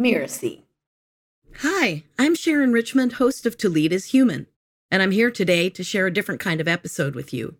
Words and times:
Mirasee. 0.00 0.62
Hi, 1.56 2.04
I'm 2.20 2.36
Sharon 2.36 2.72
Richmond, 2.72 3.14
host 3.14 3.46
of 3.46 3.58
To 3.58 3.68
Lead 3.68 3.92
is 3.92 4.12
Human, 4.12 4.46
and 4.92 5.02
I'm 5.02 5.10
here 5.10 5.28
today 5.28 5.68
to 5.70 5.82
share 5.82 6.06
a 6.06 6.12
different 6.12 6.40
kind 6.40 6.60
of 6.60 6.68
episode 6.68 7.16
with 7.16 7.34
you. 7.34 7.56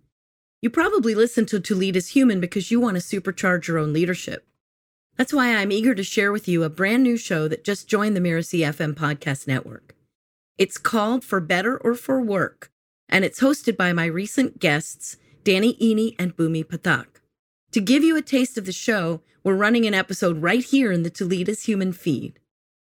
You 0.62 0.70
probably 0.70 1.16
listen 1.16 1.46
to 1.46 1.58
To 1.58 1.74
Lead 1.74 1.96
is 1.96 2.10
Human 2.10 2.38
because 2.38 2.70
you 2.70 2.78
want 2.78 2.96
to 2.96 3.02
supercharge 3.02 3.66
your 3.66 3.76
own 3.76 3.92
leadership. 3.92 4.46
That's 5.16 5.32
why 5.32 5.52
I'm 5.52 5.72
eager 5.72 5.96
to 5.96 6.04
share 6.04 6.30
with 6.30 6.46
you 6.46 6.62
a 6.62 6.70
brand 6.70 7.02
new 7.02 7.16
show 7.16 7.48
that 7.48 7.64
just 7.64 7.88
joined 7.88 8.14
the 8.14 8.20
Mirasee 8.20 8.60
FM 8.60 8.94
podcast 8.94 9.48
network. 9.48 9.96
It's 10.58 10.78
called 10.78 11.24
For 11.24 11.40
Better 11.40 11.76
or 11.76 11.96
For 11.96 12.20
Work, 12.20 12.70
and 13.08 13.24
it's 13.24 13.40
hosted 13.40 13.76
by 13.76 13.92
my 13.92 14.06
recent 14.06 14.60
guests, 14.60 15.16
Danny 15.42 15.74
Iny 15.74 16.14
and 16.20 16.36
Bhoomi 16.36 16.64
Pathak. 16.64 17.17
To 17.72 17.80
give 17.82 18.02
you 18.02 18.16
a 18.16 18.22
taste 18.22 18.56
of 18.56 18.64
the 18.64 18.72
show, 18.72 19.20
we're 19.44 19.54
running 19.54 19.84
an 19.86 19.92
episode 19.92 20.40
right 20.40 20.64
here 20.64 20.90
in 20.90 21.02
the 21.02 21.10
To 21.10 21.24
Lead 21.26 21.50
is 21.50 21.64
Human 21.64 21.92
feed. 21.92 22.38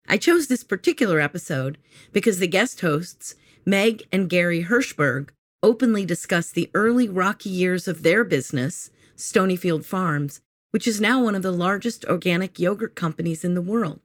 I 0.08 0.18
chose 0.18 0.48
this 0.48 0.63
particular 0.63 1.20
episode 1.20 1.77
because 2.12 2.40
the 2.40 2.48
guest 2.48 2.82
hosts, 2.82 3.36
Meg 3.68 4.04
and 4.12 4.27
Gary 4.27 4.63
Hirshberg, 4.63 5.30
openly 5.62 6.05
discuss 6.05 6.52
the 6.52 6.72
early 6.73 7.08
rocky 7.08 7.52
years 7.52 7.88
of 7.88 8.02
their 8.02 8.23
business, 8.23 8.90
Stonyfield 9.16 9.86
Farms, 9.86 10.41
which 10.72 10.88
is 10.88 10.99
now 10.99 11.24
one 11.24 11.35
of 11.35 11.44
the 11.44 11.52
largest 11.52 12.04
organic 12.05 12.58
yogurt 12.58 12.96
companies 12.96 13.46
in 13.46 13.54
the 13.54 13.62
world. 13.62 14.02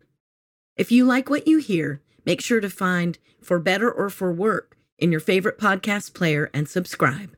If 0.76 0.92
you 0.92 1.06
like 1.06 1.30
what 1.30 1.48
you 1.48 1.58
hear, 1.58 2.02
make 2.26 2.42
sure 2.42 2.60
to 2.60 2.68
find 2.68 3.18
For 3.40 3.58
Better 3.58 3.90
or 3.90 4.10
For 4.10 4.30
Work 4.30 4.76
in 4.98 5.10
your 5.10 5.20
favorite 5.20 5.58
podcast 5.58 6.12
player 6.12 6.50
and 6.52 6.68
subscribe. 6.68 7.34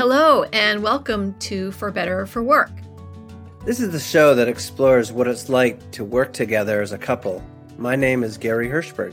Hello, 0.00 0.44
and 0.44 0.82
welcome 0.82 1.34
to 1.40 1.72
For 1.72 1.90
Better 1.90 2.20
or 2.20 2.26
For 2.26 2.42
Work. 2.42 2.70
This 3.66 3.80
is 3.80 3.92
the 3.92 4.00
show 4.00 4.34
that 4.34 4.48
explores 4.48 5.12
what 5.12 5.28
it's 5.28 5.50
like 5.50 5.90
to 5.90 6.06
work 6.06 6.32
together 6.32 6.80
as 6.80 6.92
a 6.92 6.96
couple. 6.96 7.44
My 7.76 7.96
name 7.96 8.24
is 8.24 8.38
Gary 8.38 8.66
Hirshberg. 8.66 9.12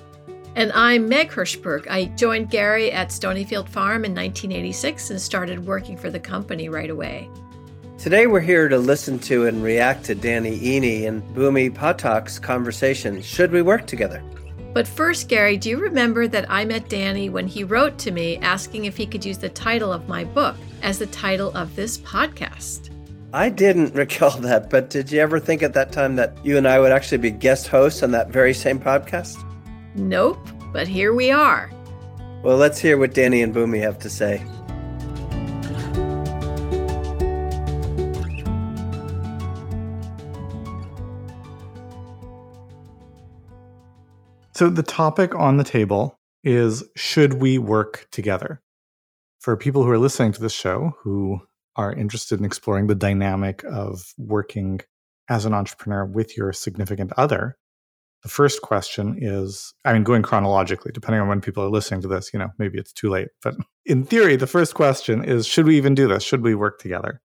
And 0.55 0.71
I'm 0.71 1.09
Meg 1.09 1.29
Hirshberg. 1.29 1.89
I 1.89 2.05
joined 2.15 2.51
Gary 2.51 2.89
at 2.89 3.09
Stonyfield 3.09 3.67
Farm 3.67 4.05
in 4.05 4.15
1986 4.15 5.09
and 5.09 5.19
started 5.19 5.65
working 5.65 5.97
for 5.97 6.09
the 6.09 6.21
company 6.21 6.69
right 6.69 6.89
away. 6.89 7.29
Today 7.97 8.25
we're 8.25 8.39
here 8.39 8.69
to 8.69 8.77
listen 8.77 9.19
to 9.19 9.47
and 9.47 9.61
react 9.61 10.05
to 10.05 10.15
Danny 10.15 10.57
Iny 10.57 11.05
and 11.05 11.21
Bhoomi 11.35 11.69
Pathak's 11.69 12.39
conversation. 12.39 13.21
Should 13.21 13.51
we 13.51 13.61
work 13.61 13.87
together? 13.87 14.23
But 14.77 14.87
first, 14.87 15.27
Gary, 15.27 15.57
do 15.57 15.71
you 15.71 15.79
remember 15.79 16.27
that 16.27 16.45
I 16.51 16.63
met 16.63 16.87
Danny 16.87 17.29
when 17.29 17.47
he 17.47 17.63
wrote 17.63 17.97
to 17.97 18.11
me 18.11 18.37
asking 18.37 18.85
if 18.85 18.95
he 18.95 19.07
could 19.07 19.25
use 19.25 19.39
the 19.39 19.49
title 19.49 19.91
of 19.91 20.07
my 20.07 20.23
book 20.23 20.55
as 20.83 20.99
the 20.99 21.07
title 21.07 21.51
of 21.57 21.75
this 21.75 21.97
podcast? 21.97 22.91
I 23.33 23.49
didn't 23.49 23.95
recall 23.95 24.37
that, 24.41 24.69
but 24.69 24.91
did 24.91 25.11
you 25.11 25.19
ever 25.19 25.39
think 25.39 25.63
at 25.63 25.73
that 25.73 25.91
time 25.91 26.15
that 26.17 26.37
you 26.45 26.59
and 26.59 26.67
I 26.67 26.77
would 26.77 26.91
actually 26.91 27.17
be 27.17 27.31
guest 27.31 27.67
hosts 27.67 28.03
on 28.03 28.11
that 28.11 28.29
very 28.29 28.53
same 28.53 28.79
podcast? 28.79 29.43
Nope, 29.95 30.47
but 30.71 30.87
here 30.87 31.15
we 31.15 31.31
are. 31.31 31.71
Well, 32.43 32.57
let's 32.57 32.77
hear 32.77 32.99
what 32.99 33.15
Danny 33.15 33.41
and 33.41 33.55
Bhoomi 33.55 33.81
have 33.81 33.97
to 33.97 34.11
say. 34.11 34.43
So, 44.57 44.71
the 44.71 44.81
topic 44.81 45.35
on 45.35 45.57
the 45.57 45.63
table 45.63 46.19
is 46.43 46.83
should 46.95 47.33
we 47.33 47.59
work 47.59 48.07
together? 48.11 48.59
For 49.39 49.55
people 49.55 49.83
who 49.83 49.91
are 49.91 49.99
listening 49.99 50.31
to 50.31 50.41
this 50.41 50.51
show 50.51 50.95
who 51.03 51.41
are 51.75 51.93
interested 51.93 52.39
in 52.39 52.45
exploring 52.45 52.87
the 52.87 52.95
dynamic 52.95 53.63
of 53.65 54.01
working 54.17 54.79
as 55.29 55.45
an 55.45 55.53
entrepreneur 55.53 56.07
with 56.07 56.35
your 56.35 56.53
significant 56.53 57.13
other, 57.17 57.55
the 58.23 58.29
first 58.29 58.63
question 58.63 59.19
is 59.21 59.75
I 59.85 59.93
mean, 59.93 60.01
going 60.01 60.23
chronologically, 60.23 60.91
depending 60.91 61.21
on 61.21 61.27
when 61.27 61.39
people 61.39 61.63
are 61.63 61.69
listening 61.69 62.01
to 62.01 62.07
this, 62.07 62.33
you 62.33 62.39
know, 62.39 62.49
maybe 62.57 62.79
it's 62.79 62.93
too 62.93 63.11
late. 63.11 63.27
But 63.43 63.57
in 63.85 64.05
theory, 64.05 64.37
the 64.37 64.47
first 64.47 64.73
question 64.73 65.23
is 65.23 65.45
should 65.45 65.67
we 65.67 65.77
even 65.77 65.93
do 65.93 66.07
this? 66.07 66.23
Should 66.23 66.41
we 66.41 66.55
work 66.55 66.79
together? 66.79 67.21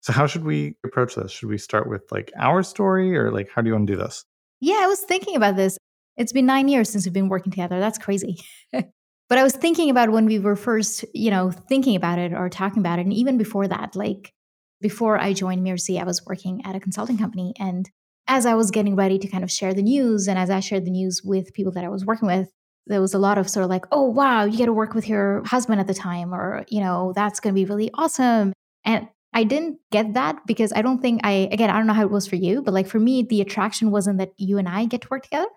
So, 0.00 0.14
how 0.14 0.26
should 0.26 0.44
we 0.44 0.78
approach 0.82 1.14
this? 1.14 1.30
Should 1.30 1.50
we 1.50 1.58
start 1.58 1.90
with 1.90 2.10
like 2.10 2.32
our 2.38 2.62
story 2.62 3.14
or 3.18 3.30
like 3.30 3.50
how 3.54 3.60
do 3.60 3.68
you 3.68 3.74
want 3.74 3.86
to 3.86 3.92
do 3.92 3.98
this? 3.98 4.24
Yeah, 4.62 4.80
I 4.80 4.86
was 4.86 5.00
thinking 5.00 5.36
about 5.36 5.56
this. 5.56 5.76
It's 6.16 6.32
been 6.32 6.46
nine 6.46 6.68
years 6.68 6.90
since 6.90 7.04
we've 7.04 7.12
been 7.12 7.28
working 7.28 7.50
together. 7.50 7.80
That's 7.80 7.98
crazy. 7.98 8.38
but 8.72 9.38
I 9.38 9.42
was 9.42 9.54
thinking 9.54 9.90
about 9.90 10.10
when 10.10 10.26
we 10.26 10.38
were 10.38 10.56
first, 10.56 11.04
you 11.12 11.30
know, 11.30 11.50
thinking 11.50 11.96
about 11.96 12.18
it 12.18 12.32
or 12.32 12.48
talking 12.48 12.80
about 12.80 12.98
it. 12.98 13.02
And 13.02 13.12
even 13.12 13.36
before 13.36 13.66
that, 13.68 13.96
like 13.96 14.32
before 14.80 15.18
I 15.18 15.32
joined 15.32 15.66
Mirasee, 15.66 16.00
I 16.00 16.04
was 16.04 16.24
working 16.26 16.62
at 16.64 16.76
a 16.76 16.80
consulting 16.80 17.18
company. 17.18 17.54
And 17.58 17.90
as 18.28 18.46
I 18.46 18.54
was 18.54 18.70
getting 18.70 18.96
ready 18.96 19.18
to 19.18 19.28
kind 19.28 19.44
of 19.44 19.50
share 19.50 19.74
the 19.74 19.82
news, 19.82 20.28
and 20.28 20.38
as 20.38 20.50
I 20.50 20.60
shared 20.60 20.84
the 20.84 20.90
news 20.90 21.22
with 21.24 21.52
people 21.52 21.72
that 21.72 21.84
I 21.84 21.88
was 21.88 22.04
working 22.06 22.26
with, 22.26 22.50
there 22.86 23.00
was 23.00 23.14
a 23.14 23.18
lot 23.18 23.38
of 23.38 23.48
sort 23.48 23.64
of 23.64 23.70
like, 23.70 23.84
oh, 23.92 24.04
wow, 24.04 24.44
you 24.44 24.58
get 24.58 24.66
to 24.66 24.72
work 24.72 24.94
with 24.94 25.08
your 25.08 25.42
husband 25.44 25.80
at 25.80 25.86
the 25.86 25.94
time, 25.94 26.34
or, 26.34 26.64
you 26.68 26.80
know, 26.80 27.12
that's 27.14 27.40
going 27.40 27.54
to 27.54 27.58
be 27.58 27.64
really 27.64 27.90
awesome. 27.94 28.52
And 28.84 29.08
I 29.32 29.44
didn't 29.44 29.78
get 29.90 30.14
that 30.14 30.46
because 30.46 30.72
I 30.74 30.82
don't 30.82 31.00
think 31.00 31.22
I, 31.24 31.48
again, 31.50 31.70
I 31.70 31.78
don't 31.78 31.86
know 31.86 31.92
how 31.92 32.02
it 32.02 32.10
was 32.10 32.26
for 32.26 32.36
you, 32.36 32.62
but 32.62 32.74
like 32.74 32.86
for 32.86 33.00
me, 33.00 33.22
the 33.22 33.40
attraction 33.40 33.90
wasn't 33.90 34.18
that 34.18 34.32
you 34.36 34.58
and 34.58 34.68
I 34.68 34.84
get 34.84 35.00
to 35.02 35.08
work 35.10 35.24
together 35.24 35.48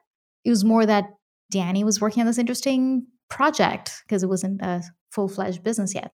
it 0.48 0.50
was 0.50 0.64
more 0.64 0.86
that 0.86 1.10
Danny 1.52 1.84
was 1.84 2.00
working 2.00 2.22
on 2.22 2.28
this 2.28 2.38
interesting 2.38 3.06
project 3.30 4.02
because 4.06 4.24
it 4.24 4.28
wasn't 4.28 4.62
a 4.62 4.82
full 5.12 5.28
fledged 5.28 5.62
business 5.62 5.94
yet. 5.94 6.14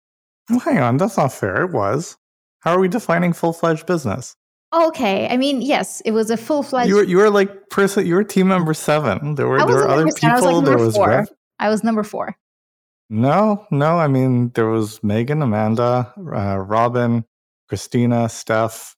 Well, 0.49 0.59
hang 0.59 0.77
on, 0.77 0.95
that's 0.95 1.17
not 1.17 1.33
fair. 1.33 1.65
It 1.65 1.73
was. 1.73 2.15
How 2.61 2.71
are 2.71 2.79
we 2.79 2.87
defining 2.87 3.33
full 3.33 3.51
fledged 3.51 3.85
business? 3.85 4.37
Okay, 4.73 5.27
I 5.27 5.35
mean, 5.35 5.61
yes, 5.61 6.01
it 6.05 6.11
was 6.11 6.31
a 6.31 6.37
full 6.37 6.63
fledged. 6.63 6.87
You 6.87 6.95
were 6.95 7.03
you 7.03 7.17
were 7.17 7.29
like 7.29 7.69
person. 7.69 8.07
You 8.07 8.15
were 8.15 8.23
team 8.23 8.47
member 8.47 8.73
seven. 8.73 9.35
There 9.35 9.49
were 9.49 9.57
there 9.57 9.67
were 9.67 9.87
other 9.89 10.05
people. 10.05 10.29
I 10.29 10.35
was 10.35 10.43
like 10.45 10.65
there 10.65 10.77
was 10.77 10.95
four. 10.95 11.27
I 11.59 11.67
was 11.67 11.83
number 11.83 12.03
four. 12.03 12.37
No, 13.09 13.67
no. 13.69 13.97
I 13.97 14.07
mean, 14.07 14.51
there 14.51 14.67
was 14.67 15.03
Megan, 15.03 15.41
Amanda, 15.41 16.13
uh, 16.17 16.57
Robin, 16.57 17.25
Christina, 17.67 18.29
Steph, 18.29 18.95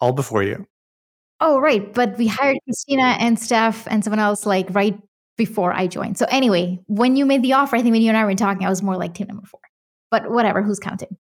all 0.00 0.12
before 0.12 0.42
you. 0.42 0.66
Oh, 1.40 1.58
right. 1.58 1.92
But 1.92 2.18
we 2.18 2.26
hired 2.26 2.58
Christina 2.64 3.16
and 3.18 3.38
Steph 3.38 3.86
and 3.88 4.04
someone 4.04 4.18
else 4.18 4.44
like 4.44 4.66
right 4.70 4.98
before 5.38 5.72
I 5.72 5.86
joined. 5.86 6.18
So 6.18 6.26
anyway, 6.28 6.78
when 6.86 7.16
you 7.16 7.24
made 7.24 7.42
the 7.42 7.54
offer, 7.54 7.76
I 7.76 7.82
think 7.82 7.92
when 7.92 8.02
you 8.02 8.08
and 8.08 8.16
I 8.16 8.24
were 8.24 8.34
talking, 8.34 8.66
I 8.66 8.68
was 8.68 8.82
more 8.82 8.96
like 8.96 9.14
team 9.14 9.28
number 9.28 9.46
four. 9.46 9.60
But 10.10 10.30
whatever, 10.30 10.60
who's 10.62 10.78
counting? 10.78 11.16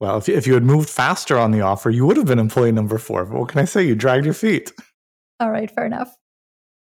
Well, 0.00 0.18
if 0.18 0.26
you, 0.26 0.34
if 0.34 0.48
you 0.48 0.54
had 0.54 0.64
moved 0.64 0.90
faster 0.90 1.38
on 1.38 1.52
the 1.52 1.60
offer, 1.60 1.88
you 1.88 2.04
would 2.04 2.16
have 2.16 2.26
been 2.26 2.40
employee 2.40 2.72
number 2.72 2.98
four. 2.98 3.24
But 3.24 3.38
what 3.38 3.48
can 3.50 3.60
I 3.60 3.64
say? 3.64 3.84
You 3.84 3.94
dragged 3.94 4.24
your 4.24 4.34
feet. 4.34 4.72
All 5.38 5.50
right, 5.50 5.70
fair 5.70 5.86
enough. 5.86 6.12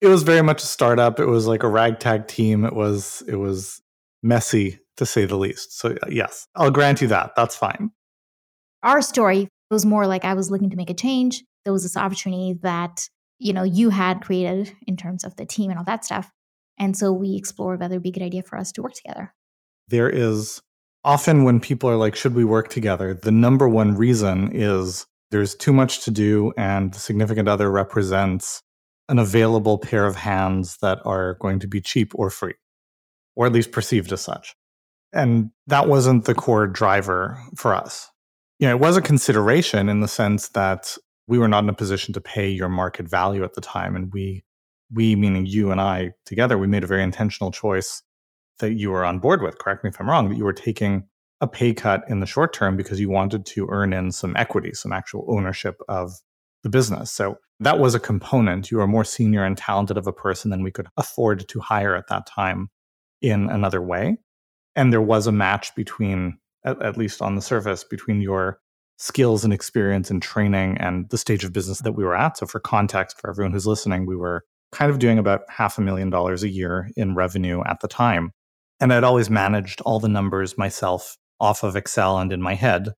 It 0.02 0.08
was 0.08 0.24
very 0.24 0.42
much 0.42 0.64
a 0.64 0.66
startup. 0.66 1.20
It 1.20 1.28
was 1.28 1.46
like 1.46 1.62
a 1.62 1.68
ragtag 1.68 2.28
team. 2.28 2.66
It 2.66 2.74
was 2.74 3.22
it 3.28 3.36
was 3.36 3.80
messy 4.24 4.80
to 4.98 5.06
say 5.06 5.26
the 5.26 5.36
least. 5.36 5.78
So 5.78 5.96
yes, 6.10 6.48
I'll 6.56 6.72
grant 6.72 7.02
you 7.02 7.08
that. 7.10 7.34
That's 7.36 7.56
fine. 7.56 7.92
Our 8.82 9.04
story 9.04 9.48
was 9.70 9.86
more 9.86 10.08
like 10.08 10.26
I 10.26 10.34
was 10.34 10.50
looking 10.50 10.72
to 10.72 10.76
make 10.76 10.90
a 10.90 10.96
change 10.96 11.44
there 11.64 11.74
was 11.74 11.84
this 11.84 11.98
opportunity 11.98 12.58
that 12.62 13.08
you 13.40 13.54
know 13.54 13.64
you 13.64 13.90
had 13.90 14.22
created 14.22 14.74
in 14.88 14.98
terms 14.98 15.24
of 15.24 15.36
the 15.36 15.46
team 15.46 15.70
and 15.70 15.80
all 15.80 15.86
that 15.86 16.06
stuff 16.06 16.32
and 16.78 16.98
so 16.98 17.12
we 17.12 17.36
explored 17.36 17.80
whether 17.80 17.94
it'd 17.94 18.04
be 18.04 18.10
a 18.10 18.14
good 18.14 18.24
idea 18.24 18.42
for 18.42 18.58
us 18.58 18.72
to 18.72 18.82
work 18.82 18.94
together. 18.94 19.34
There 19.90 20.10
is 20.10 20.62
often 21.04 21.44
when 21.44 21.60
people 21.60 21.90
are 21.90 21.96
like 21.96 22.16
should 22.16 22.36
we 22.36 22.44
work 22.44 22.70
together? 22.70 23.14
the 23.14 23.32
number 23.32 23.68
one 23.68 23.96
reason 23.96 24.52
is 24.54 25.06
there's 25.30 25.56
too 25.56 25.74
much 25.74 26.04
to 26.04 26.12
do 26.12 26.54
and 26.58 26.94
the 26.94 27.00
significant 27.00 27.48
other 27.48 27.72
represents 27.72 28.62
an 29.10 29.20
available 29.20 29.78
pair 29.78 30.06
of 30.06 30.16
hands 30.16 30.78
that 30.82 31.00
are 31.06 31.36
going 31.36 31.60
to 31.60 31.68
be 31.68 31.82
cheap 31.82 32.12
or 32.16 32.30
free 32.30 32.56
or 33.36 33.46
at 33.46 33.54
least 33.54 33.72
perceived 33.72 34.12
as 34.12 34.22
such. 34.22 34.56
And 35.14 35.52
that 35.68 35.88
wasn't 35.88 36.26
the 36.26 36.36
core 36.36 36.68
driver 36.68 37.42
for 37.56 37.74
us. 37.74 38.10
You 38.60 38.68
know, 38.68 38.76
it 38.76 38.80
was 38.80 38.98
a 38.98 39.02
consideration 39.02 39.90
in 39.90 40.00
the 40.00 40.08
sense 40.08 40.50
that 40.50 40.96
we 41.32 41.40
were 41.40 41.48
not 41.48 41.64
in 41.64 41.70
a 41.70 41.74
position 41.74 42.14
to 42.14 42.20
pay 42.20 42.50
your 42.50 42.68
market 42.68 43.08
value 43.10 43.46
at 43.46 43.54
the 43.54 43.62
time. 43.62 43.96
And 43.96 44.12
we, 44.12 44.44
we 44.92 45.16
meaning 45.16 45.46
you 45.46 45.72
and 45.72 45.80
I 45.80 46.12
together, 46.26 46.58
we 46.58 46.68
made 46.68 46.84
a 46.84 46.88
very 46.88 47.04
intentional 47.04 47.52
choice 47.52 48.04
that 48.60 48.74
you 48.74 48.92
were 48.92 49.06
on 49.06 49.20
board 49.20 49.42
with. 49.42 49.58
Correct 49.58 49.82
me 49.82 49.92
if 49.92 50.02
I'm 50.02 50.10
wrong, 50.10 50.28
that 50.28 50.38
you 50.38 50.44
were 50.44 50.52
taking 50.52 51.08
a 51.40 51.48
pay 51.48 51.74
cut 51.74 52.04
in 52.10 52.20
the 52.20 52.26
short 52.26 52.52
term 52.52 52.76
because 52.76 53.00
you 53.00 53.10
wanted 53.10 53.46
to 53.46 53.66
earn 53.72 53.94
in 53.94 54.12
some 54.12 54.36
equity, 54.36 54.74
some 54.74 54.92
actual 54.92 55.26
ownership 55.30 55.80
of 55.88 56.12
the 56.64 56.70
business. 56.70 57.12
So 57.12 57.38
that 57.62 57.80
was 57.80 57.96
a 57.96 58.00
component. 58.00 58.70
You 58.70 58.82
are 58.82 58.88
more 58.88 59.06
senior 59.06 59.46
and 59.46 59.58
talented 59.58 59.98
of 59.98 60.08
a 60.08 60.14
person 60.14 60.52
than 60.52 60.64
we 60.64 60.72
could 60.72 60.88
afford 60.98 61.48
to 61.48 61.62
hire 61.62 61.96
at 61.96 62.10
that 62.10 62.28
time 62.28 62.68
in 63.22 63.50
another 63.50 63.82
way. 63.82 64.18
And 64.76 64.92
there 64.92 65.02
was 65.02 65.28
a 65.28 65.32
match 65.32 65.76
between, 65.76 66.40
at, 66.66 66.82
at 66.82 66.98
least 66.98 67.22
on 67.22 67.36
the 67.36 67.42
surface, 67.42 67.86
between 67.86 68.20
your 68.20 68.60
skills 69.02 69.44
and 69.44 69.52
experience 69.52 70.12
and 70.12 70.22
training 70.22 70.78
and 70.78 71.10
the 71.10 71.18
stage 71.18 71.44
of 71.44 71.52
business 71.52 71.80
that 71.80 71.94
we 71.94 72.04
were 72.04 72.16
at. 72.16 72.38
So, 72.38 72.46
for 72.46 72.60
context, 72.60 73.20
for 73.20 73.30
everyone 73.30 73.52
who's 73.52 73.68
listening, 73.68 74.06
we 74.06 74.16
were 74.16 74.44
kind 74.72 74.92
of 74.92 75.00
doing 75.00 75.18
about 75.18 75.42
half 75.50 75.78
a 75.78 75.82
million 75.82 76.10
dollars 76.10 76.44
a 76.44 76.50
year 76.50 76.90
in 76.96 77.16
revenue 77.16 77.64
at 77.66 77.80
the 77.82 77.88
time. 77.88 78.32
And 78.80 78.94
I'd 78.94 79.04
always 79.04 79.30
managed 79.30 79.82
all 79.82 80.00
the 80.00 80.08
numbers 80.08 80.58
myself 80.58 81.18
off 81.40 81.64
of 81.64 81.76
Excel 81.76 82.20
and 82.20 82.32
in 82.32 82.42
my 82.42 82.54
head. 82.54 82.94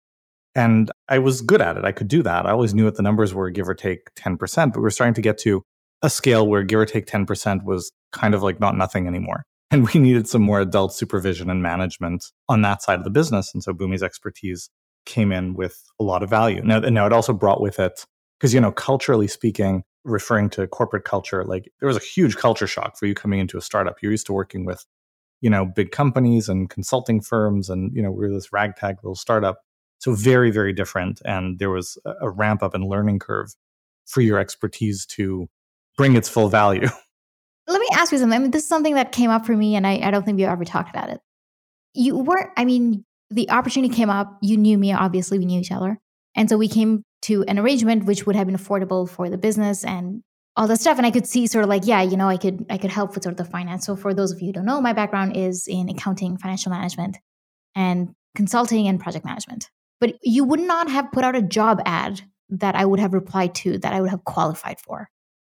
And 0.55 0.91
I 1.09 1.19
was 1.19 1.41
good 1.41 1.61
at 1.61 1.77
it. 1.77 1.85
I 1.85 1.93
could 1.93 2.09
do 2.09 2.21
that. 2.23 2.45
I 2.45 2.51
always 2.51 2.73
knew 2.73 2.85
what 2.85 2.95
the 2.95 3.01
numbers 3.01 3.33
were, 3.33 3.49
give 3.49 3.67
or 3.67 3.73
take 3.73 4.13
10%, 4.15 4.37
but 4.73 4.77
we 4.77 4.83
we're 4.83 4.89
starting 4.91 5.15
to 5.15 5.21
get 5.21 5.37
to 5.39 5.63
a 6.03 6.09
scale 6.09 6.45
where 6.45 6.63
give 6.63 6.79
or 6.79 6.85
take 6.85 7.07
10% 7.07 7.63
was 7.63 7.91
kind 8.11 8.35
of 8.35 8.43
like 8.43 8.59
not 8.59 8.77
nothing 8.77 9.07
anymore. 9.07 9.43
And 9.71 9.91
we 9.91 9.99
needed 9.99 10.27
some 10.27 10.43
more 10.43 10.61
adult 10.61 10.93
supervision 10.93 11.49
and 11.49 11.63
management 11.63 12.25
on 12.47 12.61
that 12.61 12.83
side 12.83 12.99
of 12.99 13.03
the 13.03 13.09
business. 13.09 13.51
And 13.55 13.63
so 13.63 13.73
Bhoomi's 13.73 14.03
expertise 14.03 14.69
came 15.05 15.31
in 15.31 15.53
with 15.53 15.83
a 15.99 16.03
lot 16.03 16.23
of 16.23 16.29
value. 16.29 16.61
Now, 16.63 16.79
now 16.79 17.05
it 17.05 17.13
also 17.13 17.33
brought 17.33 17.61
with 17.61 17.79
it, 17.79 18.05
because, 18.39 18.53
you 18.53 18.61
know, 18.61 18.71
culturally 18.71 19.27
speaking, 19.27 19.83
referring 20.03 20.49
to 20.51 20.67
corporate 20.67 21.05
culture, 21.05 21.43
like 21.45 21.71
there 21.79 21.87
was 21.87 21.97
a 21.97 22.01
huge 22.01 22.35
culture 22.35 22.67
shock 22.67 22.97
for 22.97 23.05
you 23.05 23.13
coming 23.13 23.39
into 23.39 23.57
a 23.57 23.61
startup. 23.61 23.95
You're 24.01 24.11
used 24.11 24.25
to 24.27 24.33
working 24.33 24.65
with, 24.65 24.85
you 25.41 25.49
know, 25.49 25.65
big 25.65 25.91
companies 25.91 26.49
and 26.49 26.69
consulting 26.69 27.21
firms, 27.21 27.69
and, 27.69 27.93
you 27.95 28.01
know, 28.01 28.11
we 28.11 28.25
are 28.25 28.31
this 28.31 28.51
ragtag 28.51 28.97
little 29.03 29.15
startup. 29.15 29.59
So 29.99 30.13
very, 30.13 30.51
very 30.51 30.73
different. 30.73 31.21
And 31.23 31.59
there 31.59 31.69
was 31.69 31.97
a 32.21 32.29
ramp 32.29 32.61
up 32.61 32.73
and 32.73 32.83
learning 32.83 33.19
curve 33.19 33.55
for 34.05 34.19
your 34.19 34.37
expertise 34.37 35.05
to 35.05 35.47
bring 35.97 36.17
its 36.17 36.27
full 36.27 36.49
value. 36.49 36.87
Let 37.67 37.79
me 37.79 37.87
ask 37.93 38.11
you 38.11 38.17
something. 38.17 38.35
I 38.35 38.39
mean, 38.39 38.51
this 38.51 38.63
is 38.63 38.69
something 38.69 38.95
that 38.95 39.13
came 39.13 39.29
up 39.29 39.45
for 39.45 39.55
me, 39.55 39.75
and 39.75 39.87
I, 39.87 40.01
I 40.03 40.11
don't 40.11 40.25
think 40.25 40.37
we 40.37 40.43
ever 40.43 40.65
talked 40.65 40.89
about 40.89 41.09
it. 41.09 41.21
You 41.93 42.17
weren't, 42.17 42.49
I 42.57 42.65
mean, 42.65 43.05
the 43.33 43.49
opportunity 43.49 43.93
came 43.93 44.09
up. 44.09 44.37
You 44.41 44.57
knew 44.57 44.77
me, 44.77 44.93
obviously, 44.93 45.39
we 45.39 45.45
knew 45.45 45.59
each 45.59 45.71
other. 45.71 45.99
And 46.35 46.49
so 46.49 46.57
we 46.57 46.67
came 46.67 47.03
to 47.23 47.43
an 47.43 47.59
arrangement 47.59 48.05
which 48.05 48.25
would 48.25 48.35
have 48.35 48.47
been 48.47 48.55
affordable 48.57 49.09
for 49.09 49.29
the 49.29 49.37
business 49.37 49.83
and 49.83 50.23
all 50.55 50.67
that 50.67 50.79
stuff. 50.79 50.97
And 50.97 51.05
I 51.05 51.11
could 51.11 51.27
see 51.27 51.47
sort 51.47 51.63
of 51.63 51.69
like, 51.69 51.85
yeah, 51.85 52.01
you 52.01 52.17
know, 52.17 52.27
I 52.27 52.37
could 52.37 52.65
I 52.69 52.77
could 52.77 52.91
help 52.91 53.15
with 53.15 53.23
sort 53.23 53.33
of 53.33 53.37
the 53.37 53.51
finance. 53.51 53.85
So 53.85 53.95
for 53.95 54.13
those 54.13 54.31
of 54.31 54.41
you 54.41 54.47
who 54.47 54.53
don't 54.53 54.65
know, 54.65 54.81
my 54.81 54.93
background 54.93 55.35
is 55.35 55.67
in 55.67 55.89
accounting, 55.89 56.37
financial 56.37 56.71
management, 56.71 57.17
and 57.75 58.13
consulting 58.35 58.87
and 58.87 58.99
project 58.99 59.25
management. 59.25 59.69
But 59.99 60.15
you 60.21 60.43
would 60.43 60.59
not 60.59 60.89
have 60.89 61.11
put 61.11 61.23
out 61.23 61.35
a 61.35 61.41
job 61.41 61.81
ad 61.85 62.21
that 62.49 62.75
I 62.75 62.85
would 62.85 62.99
have 62.99 63.13
replied 63.13 63.55
to 63.55 63.77
that 63.79 63.93
I 63.93 64.01
would 64.01 64.09
have 64.09 64.23
qualified 64.25 64.79
for. 64.79 65.09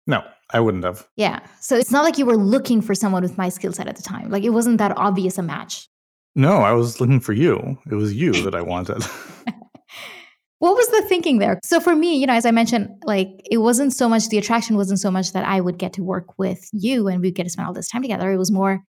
No, 0.08 0.24
I 0.52 0.60
wouldn't 0.60 0.84
have. 0.84 1.08
Yeah. 1.16 1.40
So 1.60 1.78
it's 1.78 1.92
not 1.92 2.04
like 2.04 2.18
you 2.18 2.26
were 2.26 2.38
looking 2.38 2.82
for 2.82 2.96
someone 2.96 3.24
with 3.24 3.38
my 3.38 3.50
skill 3.50 3.72
set 3.72 3.88
at 3.88 3.96
the 3.96 4.04
time. 4.04 4.30
Like 4.30 4.44
it 4.44 4.50
wasn't 4.50 4.78
that 4.80 4.98
obvious 4.98 5.38
a 5.38 5.44
match. 5.44 5.88
No, 6.36 6.58
I 6.58 6.72
was 6.72 7.02
looking 7.02 7.20
for 7.20 7.34
you. 7.34 7.78
It 7.90 7.96
was 7.96 8.14
you 8.14 8.32
that 8.44 8.56
I 8.56 8.62
wanted. 8.62 9.04
what 10.60 10.76
was 10.76 10.88
the 10.88 11.04
thinking 11.08 11.40
there? 11.40 11.60
So 11.64 11.80
for 11.80 11.96
me, 11.96 12.18
you 12.18 12.28
know, 12.28 12.34
as 12.34 12.46
I 12.46 12.52
mentioned, 12.52 12.90
like 13.04 13.30
it 13.50 13.58
wasn't 13.58 13.94
so 13.94 14.08
much 14.08 14.30
the 14.30 14.38
attraction 14.38 14.78
wasn't 14.78 15.00
so 15.00 15.12
much 15.12 15.34
that 15.34 15.46
I 15.46 15.60
would 15.60 15.78
get 15.78 15.94
to 15.94 16.04
work 16.04 16.38
with 16.38 16.70
you 16.72 17.08
and 17.08 17.22
we'd 17.22 17.36
get 17.36 17.44
to 17.44 17.50
spend 17.50 17.68
all 17.68 17.74
this 17.74 17.90
time 17.90 18.02
together. 18.02 18.32
It 18.32 18.38
was 18.38 18.52
more 18.52 18.82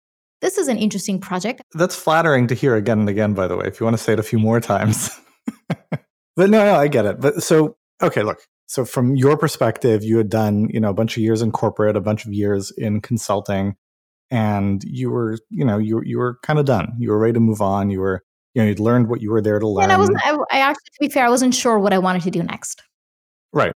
this 0.42 0.58
is 0.58 0.68
an 0.68 0.76
interesting 0.76 1.20
project. 1.20 1.62
That's 1.72 1.94
flattering 1.94 2.48
to 2.48 2.54
hear 2.54 2.74
again 2.74 2.98
and 2.98 3.08
again, 3.08 3.32
by 3.32 3.46
the 3.46 3.56
way, 3.56 3.66
if 3.66 3.80
you 3.80 3.84
want 3.84 3.96
to 3.96 4.02
say 4.02 4.12
it 4.12 4.18
a 4.18 4.24
few 4.24 4.40
more 4.40 4.60
times. 4.60 5.08
but 5.78 6.00
no, 6.36 6.64
no, 6.64 6.74
I 6.74 6.88
get 6.88 7.06
it. 7.06 7.20
But 7.20 7.42
so, 7.44 7.76
okay, 8.02 8.24
look, 8.24 8.40
so 8.66 8.84
from 8.84 9.14
your 9.14 9.36
perspective, 9.36 10.02
you 10.02 10.18
had 10.18 10.28
done, 10.28 10.68
you 10.70 10.80
know, 10.80 10.90
a 10.90 10.94
bunch 10.94 11.16
of 11.16 11.22
years 11.22 11.42
in 11.42 11.52
corporate, 11.52 11.96
a 11.96 12.00
bunch 12.00 12.26
of 12.26 12.32
years 12.32 12.72
in 12.76 13.00
consulting, 13.00 13.76
and 14.32 14.82
you 14.84 15.11
were, 15.11 15.38
you 15.50 15.64
know, 15.64 15.76
you 15.79 16.02
you 16.05 16.19
were 16.19 16.38
kind 16.43 16.58
of 16.58 16.64
done. 16.64 16.94
You 16.99 17.11
were 17.11 17.19
ready 17.19 17.34
to 17.34 17.40
move 17.40 17.61
on. 17.61 17.90
You 17.90 18.00
were, 18.00 18.23
you 18.55 18.62
know, 18.62 18.69
you'd 18.69 18.81
learned 18.81 19.08
what 19.08 19.20
you 19.20 19.31
were 19.31 19.43
there 19.43 19.58
to 19.58 19.69
learn. 19.69 19.84
And 19.84 19.93
I 19.93 19.99
wasn't. 19.99 20.19
I, 20.25 20.37
I 20.50 20.58
actually, 20.58 20.90
to 20.94 20.99
be 21.00 21.08
fair, 21.08 21.26
I 21.26 21.29
wasn't 21.29 21.55
sure 21.55 21.79
what 21.79 21.93
I 21.93 21.99
wanted 21.99 22.23
to 22.23 22.31
do 22.31 22.43
next. 22.43 22.82
Right. 23.52 23.73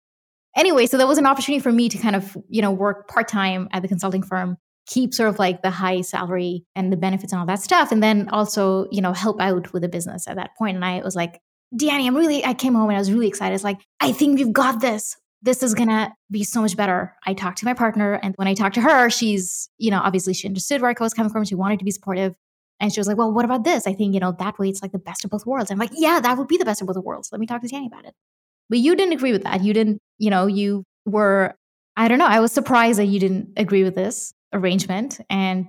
Anyway, 0.56 0.86
so 0.86 0.98
that 0.98 1.08
was 1.08 1.18
an 1.18 1.26
opportunity 1.26 1.62
for 1.62 1.74
me 1.74 1.90
to 1.90 1.98
kind 1.98 2.16
of, 2.16 2.38
you 2.48 2.62
know, 2.62 2.72
work 2.72 3.10
part 3.10 3.28
time 3.28 3.68
at 3.74 3.82
the 3.82 3.90
consulting 3.90 4.24
firm, 4.24 4.56
keep 4.88 5.14
sort 5.14 5.28
of 5.28 5.38
like 5.38 5.62
the 5.62 5.70
high 5.70 6.00
salary 6.00 6.64
and 6.74 6.90
the 6.90 6.98
benefits 6.98 7.34
and 7.34 7.40
all 7.42 7.46
that 7.46 7.62
stuff, 7.62 7.92
and 7.92 8.02
then 8.02 8.30
also, 8.30 8.88
you 8.92 9.02
know, 9.02 9.12
help 9.12 9.42
out 9.42 9.74
with 9.74 9.82
the 9.82 9.90
business 9.90 10.26
at 10.26 10.38
that 10.38 10.52
point. 10.58 10.76
And 10.76 10.86
I 10.86 11.02
was 11.02 11.18
like, 11.18 11.42
Danny, 11.76 12.08
I'm 12.08 12.16
really, 12.16 12.46
I 12.46 12.54
came 12.54 12.76
home 12.76 12.88
and 12.88 12.96
I 12.96 13.00
was 13.00 13.12
really 13.12 13.28
excited. 13.28 13.54
It's 13.54 13.66
like, 13.66 13.82
I 14.00 14.14
think 14.14 14.38
we've 14.38 14.54
got 14.54 14.80
this. 14.80 15.18
This 15.42 15.62
is 15.62 15.74
going 15.74 15.90
to 15.90 16.12
be 16.32 16.44
so 16.44 16.62
much 16.62 16.76
better. 16.76 17.16
I 17.26 17.34
talked 17.34 17.60
to 17.60 17.66
my 17.66 17.74
partner, 17.74 18.14
and 18.14 18.34
when 18.38 18.48
I 18.48 18.54
talked 18.54 18.76
to 18.76 18.82
her, 18.82 19.10
she's, 19.10 19.70
you 19.78 19.92
know, 19.92 20.02
obviously 20.04 20.34
she 20.34 20.48
understood 20.48 20.82
where 20.82 20.90
I 20.90 20.96
was 21.00 21.14
coming 21.14 21.32
from. 21.32 21.44
She 21.46 21.56
wanted 21.56 21.80
to 21.80 21.86
be 21.86 21.92
supportive. 21.92 22.36
And 22.80 22.92
she 22.92 23.00
was 23.00 23.08
like, 23.08 23.18
well, 23.18 23.32
what 23.32 23.46
about 23.46 23.64
this? 23.64 23.88
I 23.88 23.94
think, 23.94 24.14
you 24.14 24.20
know, 24.20 24.34
that 24.40 24.60
way 24.60 24.68
it's 24.68 24.82
like 24.82 24.92
the 24.92 25.00
best 25.00 25.24
of 25.24 25.32
both 25.32 25.46
worlds. 25.46 25.72
I'm 25.72 25.78
like, 25.78 25.92
yeah, 25.94 26.20
that 26.20 26.38
would 26.38 26.48
be 26.48 26.58
the 26.58 26.66
best 26.66 26.82
of 26.82 26.88
both 26.88 26.98
worlds. 26.98 27.30
Let 27.32 27.40
me 27.40 27.48
talk 27.48 27.62
to 27.62 27.68
Danny 27.68 27.88
about 27.88 28.06
it. 28.06 28.14
But 28.70 28.80
you 28.80 28.96
didn't 28.96 29.14
agree 29.14 29.32
with 29.32 29.44
that. 29.44 29.64
You 29.64 29.74
didn't, 29.74 30.02
you 30.18 30.30
know, 30.30 30.48
you 30.48 30.84
were, 31.06 31.56
I 31.96 32.10
don't 32.10 32.18
know, 32.18 32.26
I 32.26 32.42
was 32.42 32.52
surprised 32.52 33.00
that 33.00 33.06
you 33.06 33.20
didn't 33.20 33.54
agree 33.56 33.84
with 33.84 33.96
this 33.96 34.34
arrangement. 34.52 35.22
And 35.30 35.68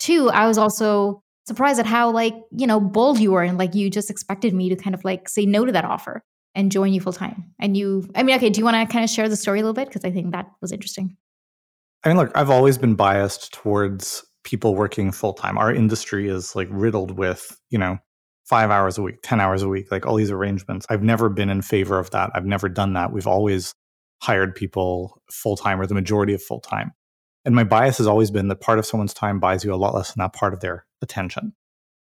two, 0.00 0.30
I 0.30 0.48
was 0.48 0.58
also 0.58 1.22
surprised 1.48 1.80
at 1.80 1.86
how 1.86 2.10
like 2.10 2.34
you 2.52 2.66
know 2.66 2.78
bold 2.78 3.18
you 3.18 3.32
were 3.32 3.42
and 3.42 3.58
like 3.58 3.74
you 3.74 3.88
just 3.90 4.10
expected 4.10 4.52
me 4.52 4.68
to 4.68 4.76
kind 4.76 4.94
of 4.94 5.02
like 5.02 5.28
say 5.28 5.46
no 5.46 5.64
to 5.64 5.72
that 5.72 5.84
offer 5.84 6.22
and 6.54 6.72
join 6.72 6.92
you 6.92 7.00
full 7.00 7.12
time. 7.12 7.52
And 7.60 7.76
you 7.76 8.08
i 8.14 8.22
mean 8.22 8.36
okay 8.36 8.50
do 8.50 8.58
you 8.58 8.64
want 8.64 8.76
to 8.76 8.92
kind 8.92 9.04
of 9.04 9.10
share 9.10 9.28
the 9.28 9.36
story 9.36 9.60
a 9.60 9.62
little 9.62 9.74
bit? 9.74 9.88
Because 9.88 10.04
i 10.04 10.10
think 10.10 10.32
that 10.32 10.50
was 10.60 10.72
interesting. 10.72 11.16
I 12.04 12.08
mean 12.08 12.16
look 12.18 12.30
i've 12.34 12.50
always 12.50 12.78
been 12.78 12.94
biased 12.94 13.52
towards 13.52 14.24
people 14.44 14.74
working 14.74 15.12
full 15.12 15.34
time. 15.34 15.58
Our 15.58 15.72
industry 15.72 16.28
is 16.28 16.56
like 16.56 16.68
riddled 16.70 17.18
with 17.18 17.58
you 17.70 17.78
know 17.78 17.98
five 18.46 18.70
hours 18.70 18.96
a 18.96 19.02
week 19.02 19.16
10 19.22 19.40
hours 19.40 19.62
a 19.62 19.68
week 19.68 19.90
like 19.90 20.06
all 20.06 20.16
these 20.16 20.30
arrangements. 20.30 20.86
I've 20.88 21.02
never 21.02 21.28
been 21.28 21.50
in 21.50 21.62
favor 21.62 21.98
of 21.98 22.10
that. 22.10 22.30
I've 22.34 22.46
never 22.46 22.68
done 22.68 22.94
that. 22.94 23.12
We've 23.12 23.26
always 23.26 23.74
hired 24.22 24.54
people 24.54 25.22
full 25.30 25.56
time 25.56 25.80
or 25.80 25.86
the 25.86 25.94
majority 25.94 26.34
of 26.34 26.42
full 26.42 26.60
time. 26.60 26.92
And 27.44 27.54
my 27.54 27.64
bias 27.64 27.98
has 27.98 28.06
always 28.06 28.30
been 28.30 28.48
that 28.48 28.60
part 28.60 28.78
of 28.78 28.86
someone's 28.86 29.14
time 29.14 29.38
buys 29.38 29.64
you 29.64 29.72
a 29.72 29.76
lot 29.76 29.94
less 29.94 30.12
than 30.12 30.22
that 30.22 30.32
part 30.32 30.52
of 30.52 30.60
their 30.60 30.86
attention. 31.02 31.54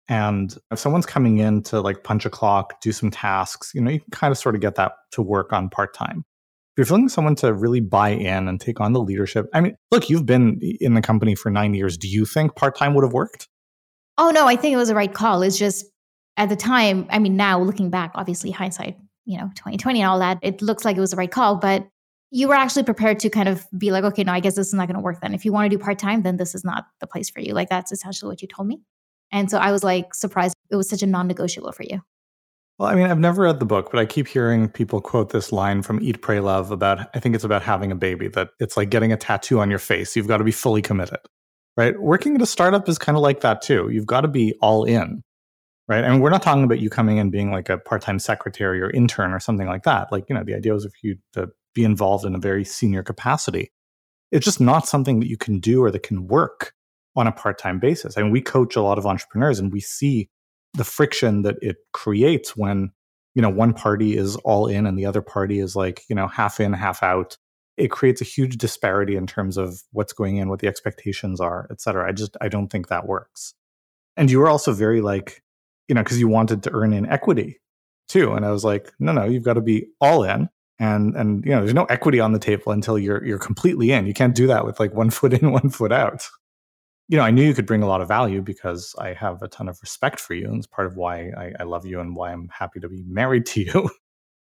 And 0.09 0.57
if 0.71 0.79
someone's 0.79 1.07
coming 1.07 1.39
in 1.39 1.63
to 1.65 1.81
like 1.81 2.03
punch 2.03 2.25
a 2.25 2.31
clock, 2.31 2.81
do 2.81 2.93
some 2.93 3.11
tasks, 3.11 3.73
you 3.75 3.81
know, 3.81 3.91
you 3.91 4.01
can 4.01 4.11
kind 4.11 4.31
of 4.31 4.39
sort 4.39 4.55
of 4.55 4.61
get 4.61 4.75
that 4.77 4.93
to 5.13 5.23
work 5.23 5.53
on 5.53 5.69
part 5.69 5.95
time. 5.95 6.25
If 6.73 6.79
you're 6.79 6.87
feeling 6.87 7.09
someone 7.09 7.35
to 7.37 7.53
really 7.53 7.81
buy 7.81 8.11
in 8.11 8.49
and 8.49 8.61
take 8.61 8.81
on 8.81 8.93
the 8.93 9.01
leadership, 9.01 9.49
I 9.53 9.61
mean, 9.61 9.77
look, 9.91 10.09
you've 10.09 10.25
been 10.25 10.61
in 10.81 10.95
the 10.95 11.03
company 11.03 11.35
for 11.35 11.51
nine 11.51 11.75
years. 11.75 11.99
Do 11.99 12.09
you 12.09 12.25
think 12.25 12.55
part 12.55 12.77
time 12.77 12.95
would 12.95 13.05
have 13.05 13.13
worked? 13.13 13.49
Oh, 14.17 14.31
no, 14.31 14.47
I 14.47 14.57
think 14.57 14.73
it 14.73 14.77
was 14.77 14.89
the 14.89 14.95
right 14.95 15.13
call. 15.13 15.43
It's 15.43 15.59
just 15.59 15.85
at 16.37 16.49
the 16.49 16.57
time, 16.57 17.07
I 17.11 17.19
mean, 17.19 17.37
now 17.37 17.61
looking 17.61 17.91
back, 17.91 18.13
obviously 18.15 18.51
hindsight, 18.51 18.97
you 19.27 19.37
know, 19.37 19.51
2020 19.57 20.01
and 20.01 20.09
all 20.09 20.21
that, 20.21 20.39
it 20.41 20.63
looks 20.63 20.85
like 20.85 20.97
it 20.97 21.01
was 21.01 21.11
the 21.11 21.17
right 21.17 21.31
call. 21.31 21.57
But 21.57 21.87
you 22.31 22.49
were 22.49 22.55
actually 22.55 22.85
prepared 22.85 23.19
to 23.21 23.31
kind 23.31 23.49
of 23.49 23.67
be 23.77 23.91
like, 23.91 24.05
okay, 24.05 24.23
no, 24.25 24.33
I 24.33 24.41
guess 24.41 24.55
this 24.55 24.69
is 24.69 24.75
not 24.75 24.87
going 24.87 24.97
to 24.97 25.03
work 25.03 25.21
then. 25.21 25.35
If 25.35 25.45
you 25.45 25.53
want 25.53 25.71
to 25.71 25.77
do 25.77 25.83
part 25.83 25.99
time, 25.99 26.23
then 26.23 26.37
this 26.37 26.55
is 26.55 26.65
not 26.65 26.87
the 27.01 27.07
place 27.07 27.29
for 27.29 27.41
you. 27.41 27.55
Like 27.55 27.69
that's 27.69 27.93
essentially 27.93 28.29
what 28.29 28.41
you 28.41 28.49
told 28.49 28.69
me. 28.69 28.81
And 29.31 29.51
so 29.51 29.59
I 29.59 29.73
was 29.73 29.85
like 29.85 30.15
surprised 30.15 30.55
it 30.71 30.77
was 30.77 30.89
such 30.89 31.03
a 31.03 31.07
non 31.07 31.27
negotiable 31.29 31.73
for 31.73 31.83
you. 31.83 32.01
Well, 32.79 32.89
I 32.89 32.95
mean, 32.95 33.07
I've 33.07 33.19
never 33.19 33.43
read 33.43 33.59
the 33.59 33.67
book, 33.67 33.91
but 33.91 33.99
I 33.99 34.07
keep 34.07 34.29
hearing 34.29 34.69
people 34.69 35.01
quote 35.01 35.31
this 35.31 35.51
line 35.51 35.83
from 35.83 36.01
Eat, 36.01 36.23
Pray, 36.23 36.39
Love 36.39 36.71
about, 36.71 37.11
I 37.13 37.19
think 37.19 37.35
it's 37.35 37.43
about 37.43 37.63
having 37.63 37.91
a 37.91 37.97
baby, 37.97 38.29
that 38.29 38.51
it's 38.61 38.77
like 38.77 38.89
getting 38.89 39.13
a 39.13 39.17
tattoo 39.17 39.59
on 39.59 39.69
your 39.69 39.81
face. 39.81 40.15
You've 40.15 40.29
got 40.29 40.37
to 40.37 40.45
be 40.45 40.53
fully 40.53 40.81
committed, 40.81 41.19
right? 41.77 41.99
Working 42.01 42.37
at 42.37 42.43
a 42.43 42.47
startup 42.47 42.89
is 42.89 42.97
kind 42.97 43.19
of 43.19 43.23
like 43.23 43.41
that 43.41 43.63
too. 43.63 43.89
You've 43.91 44.07
got 44.07 44.21
to 44.21 44.29
be 44.29 44.55
all 44.61 44.85
in, 44.85 45.25
right? 45.89 46.05
I 46.05 46.11
mean, 46.11 46.21
we're 46.21 46.31
not 46.31 46.43
talking 46.43 46.63
about 46.63 46.79
you 46.79 46.89
coming 46.89 47.17
in 47.17 47.31
being 47.31 47.51
like 47.51 47.69
a 47.69 47.79
part 47.79 48.01
time 48.01 48.21
secretary 48.21 48.81
or 48.81 48.91
intern 48.91 49.33
or 49.33 49.41
something 49.41 49.67
like 49.67 49.83
that. 49.83 50.13
Like, 50.13 50.27
you 50.29 50.37
know, 50.37 50.45
the 50.45 50.55
idea 50.55 50.73
was 50.73 50.85
if 50.85 50.93
you 51.03 51.17
to 51.33 51.49
be 51.75 51.85
involved 51.85 52.25
in 52.25 52.35
a 52.35 52.41
very 52.41 52.65
senior 52.65 53.03
capacity. 53.03 53.73
It's 54.31 54.45
just 54.45 54.61
not 54.61 54.87
something 54.87 55.21
that 55.21 55.29
you 55.29 55.37
can 55.37 55.59
do 55.59 55.83
or 55.83 55.91
that 55.91 56.03
can 56.03 56.27
work 56.27 56.75
on 57.19 57.27
a 57.27 57.33
part 57.33 57.59
time 57.59 57.81
basis. 57.81 58.17
I 58.17 58.23
mean, 58.23 58.31
we 58.31 58.41
coach 58.41 58.77
a 58.77 58.83
lot 58.83 58.97
of 58.97 59.07
entrepreneurs 59.07 59.59
and 59.59 59.73
we 59.73 59.81
see 59.81 60.31
the 60.75 60.85
friction 60.85 61.43
that 61.43 61.57
it 61.61 61.77
creates 61.93 62.57
when, 62.57 62.93
you 63.35 63.43
know, 63.43 63.49
one 63.49 63.75
party 63.75 64.17
is 64.17 64.37
all 64.37 64.69
in 64.69 64.87
and 64.87 64.97
the 64.97 65.07
other 65.07 65.21
party 65.21 65.59
is 65.59 65.75
like, 65.75 66.03
you 66.09 66.15
know, 66.15 66.29
half 66.29 66.61
in, 66.61 66.73
half 66.73 67.03
out. 67.03 67.37
It 67.77 67.91
creates 67.91 68.21
a 68.21 68.25
huge 68.25 68.57
disparity 68.57 69.17
in 69.17 69.27
terms 69.27 69.57
of 69.57 69.83
what's 69.91 70.13
going 70.13 70.37
in, 70.37 70.49
what 70.49 70.61
the 70.61 70.69
expectations 70.69 71.41
are, 71.41 71.67
et 71.71 71.81
cetera. 71.81 72.09
I 72.09 72.13
just, 72.13 72.37
I 72.41 72.49
don't 72.49 72.69
think 72.69 72.89
that 72.89 73.07
works. 73.07 73.55
And 74.17 74.31
you 74.31 74.39
were 74.39 74.49
also 74.49 74.73
very 74.73 75.01
like, 75.01 75.43
you 75.89 75.95
know, 75.95 76.03
because 76.03 76.21
you 76.21 76.29
wanted 76.29 76.63
to 76.65 76.73
earn 76.73 76.93
in 76.93 77.07
equity 77.07 77.61
too. 78.09 78.33
And 78.33 78.45
I 78.45 78.53
was 78.53 78.65
like, 78.65 78.93
no, 79.01 79.13
no, 79.13 79.25
you've 79.25 79.45
got 79.45 79.55
to 79.55 79.61
be 79.61 79.87
all 80.01 80.23
in 80.23 80.49
and 80.79 81.17
and 81.17 81.45
you 81.45 81.51
know 81.51 81.59
there's 81.59 81.75
no 81.75 81.87
equity 81.87 82.21
on 82.21 82.33
the 82.33 82.39
table 82.39 82.71
until 82.71 82.97
you're 82.97 83.25
you're 83.25 83.39
completely 83.39 83.91
in 83.91 84.07
you 84.07 84.15
can't 84.15 84.37
do 84.37 84.47
that 84.47 84.65
with 84.65 84.79
like 84.79 84.95
one 84.95 85.11
foot 85.19 85.33
in 85.33 85.51
one 85.51 85.71
foot 85.71 85.91
out 85.91 86.29
you 87.09 87.17
know 87.17 87.25
i 87.25 87.31
knew 87.31 87.45
you 87.45 87.55
could 87.55 87.67
bring 87.67 87.83
a 87.83 87.89
lot 87.89 88.01
of 88.01 88.09
value 88.09 88.43
because 88.43 88.95
i 88.99 89.13
have 89.13 89.43
a 89.43 89.49
ton 89.49 89.69
of 89.69 89.79
respect 89.81 90.21
for 90.21 90.35
you 90.35 90.47
and 90.47 90.59
it's 90.59 90.67
part 90.67 90.87
of 90.87 90.97
why 90.97 91.31
I, 91.37 91.53
I 91.61 91.63
love 91.65 91.87
you 91.87 92.01
and 92.01 92.15
why 92.15 92.33
i'm 92.33 92.49
happy 92.49 92.81
to 92.81 92.89
be 92.89 93.03
married 93.07 93.47
to 93.47 93.61
you 93.65 93.91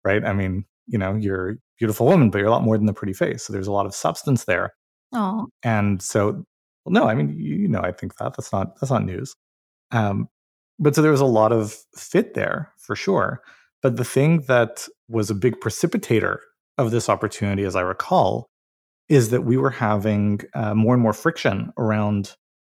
right? 0.04 0.25
I 0.25 0.32
mean 0.32 0.64
you 0.87 0.99
know 0.99 1.14
you're 1.14 1.50
a 1.50 1.54
beautiful 1.78 2.06
woman 2.06 2.30
but 2.30 2.38
you're 2.38 2.46
a 2.46 2.50
lot 2.50 2.62
more 2.62 2.76
than 2.76 2.87
the 2.87 2.92
pretty 2.92 3.12
face 3.12 3.42
so 3.42 3.52
there's 3.52 3.66
a 3.66 3.73
lot 3.73 3.87
of 3.87 3.94
substance 3.94 4.44
there. 4.44 4.73
Oh 5.12 5.49
and 5.62 6.00
so 6.00 6.44
well, 6.85 6.92
no 6.92 7.06
i 7.08 7.14
mean 7.14 7.37
you, 7.38 7.56
you 7.56 7.68
know 7.68 7.80
i 7.80 7.92
think 7.92 8.16
that 8.16 8.35
that's 8.37 8.52
not 8.52 8.78
that's 8.80 8.90
not 8.90 9.04
news. 9.04 9.35
Um 9.90 10.28
but 10.78 10.94
so 10.94 11.02
there 11.02 11.11
was 11.11 11.20
a 11.20 11.26
lot 11.26 11.52
of 11.52 11.76
fit 11.96 12.35
there 12.35 12.73
for 12.76 12.94
sure. 12.94 13.40
But 13.82 13.96
the 13.96 14.04
thing 14.04 14.42
that 14.42 14.87
was 15.08 15.30
a 15.30 15.35
big 15.35 15.61
precipitator 15.61 16.38
of 16.76 16.90
this 16.90 17.08
opportunity, 17.08 17.64
as 17.64 17.76
I 17.76 17.80
recall, 17.80 18.50
is 19.08 19.30
that 19.30 19.42
we 19.42 19.56
were 19.56 19.70
having 19.70 20.40
uh, 20.54 20.75
more 20.75 20.92
and 20.92 21.02
more 21.02 21.12
friction 21.12 21.73
around 21.78 22.35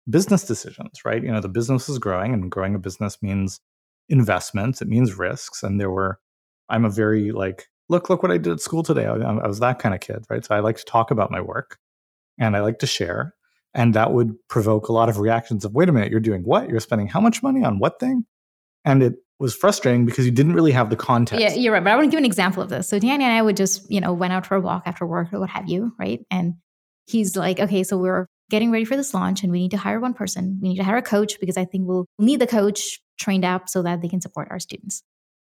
business 0.09 0.43
decisions, 0.43 1.03
right? 1.05 1.23
You 1.23 1.31
know, 1.31 1.41
the 1.41 1.49
business 1.49 1.89
is 1.89 1.99
growing, 1.99 2.33
and 2.33 2.51
growing 2.51 2.75
a 2.75 2.79
business 2.79 3.17
means 3.21 3.59
investments, 4.09 4.81
it 4.81 4.87
means 4.87 5.17
risks. 5.17 5.63
And 5.63 5.79
there 5.79 5.91
were 5.91 6.19
I'm 6.69 6.85
a 6.85 6.89
very 6.89 7.31
like, 7.31 7.67
look, 7.89 8.09
look 8.09 8.23
what 8.23 8.31
I 8.31 8.37
did 8.37 8.53
at 8.53 8.59
school 8.59 8.83
today. 8.83 9.05
I, 9.05 9.15
I 9.15 9.47
was 9.47 9.59
that 9.59 9.79
kind 9.79 9.95
of 9.95 10.01
kid, 10.01 10.25
right? 10.29 10.43
So 10.43 10.55
I 10.55 10.59
like 10.59 10.77
to 10.77 10.85
talk 10.85 11.11
about 11.11 11.31
my 11.31 11.41
work 11.41 11.77
and 12.37 12.55
I 12.55 12.61
like 12.61 12.79
to 12.79 12.87
share. 12.87 13.33
And 13.73 13.93
that 13.93 14.11
would 14.11 14.35
provoke 14.49 14.87
a 14.87 14.93
lot 14.93 15.07
of 15.09 15.19
reactions 15.19 15.63
of, 15.63 15.73
wait 15.73 15.87
a 15.87 15.91
minute, 15.91 16.11
you're 16.11 16.19
doing 16.19 16.41
what? 16.43 16.69
You're 16.69 16.79
spending 16.79 17.07
how 17.07 17.21
much 17.21 17.43
money 17.43 17.63
on 17.63 17.79
what 17.79 17.99
thing? 17.99 18.25
And 18.85 19.03
it 19.03 19.15
was 19.39 19.55
frustrating 19.55 20.05
because 20.05 20.25
you 20.25 20.31
didn't 20.31 20.53
really 20.53 20.71
have 20.71 20.89
the 20.89 20.95
context. 20.95 21.41
Yeah, 21.41 21.53
you're 21.53 21.73
right. 21.73 21.83
But 21.83 21.91
I 21.91 21.95
want 21.95 22.05
to 22.05 22.11
give 22.11 22.17
an 22.17 22.25
example 22.25 22.63
of 22.63 22.69
this. 22.69 22.89
So 22.89 22.97
Danny 22.97 23.23
and 23.23 23.33
I 23.33 23.41
would 23.41 23.55
just, 23.55 23.89
you 23.91 24.01
know, 24.01 24.13
went 24.13 24.33
out 24.33 24.45
for 24.45 24.55
a 24.55 24.61
walk 24.61 24.83
after 24.85 25.05
work 25.05 25.31
or 25.31 25.39
what 25.39 25.49
have 25.49 25.69
you, 25.69 25.93
right? 25.99 26.21
And 26.31 26.55
he's 27.05 27.35
like, 27.35 27.59
okay, 27.59 27.83
so 27.83 27.97
we're 27.97 28.27
getting 28.49 28.71
ready 28.71 28.85
for 28.85 28.95
this 28.95 29.13
launch 29.13 29.43
and 29.43 29.51
we 29.51 29.59
need 29.59 29.71
to 29.71 29.77
hire 29.77 29.99
one 29.99 30.13
person. 30.13 30.59
We 30.61 30.69
need 30.69 30.77
to 30.77 30.83
hire 30.83 30.97
a 30.97 31.01
coach 31.01 31.39
because 31.39 31.57
I 31.57 31.65
think 31.65 31.87
we'll 31.87 32.05
need 32.17 32.39
the 32.39 32.47
coach 32.47 32.99
trained 33.19 33.45
up 33.45 33.67
so 33.69 33.81
that 33.83 34.01
they 34.01 34.07
can 34.07 34.21
support 34.21 34.47
our 34.51 34.59
students. 34.59 35.03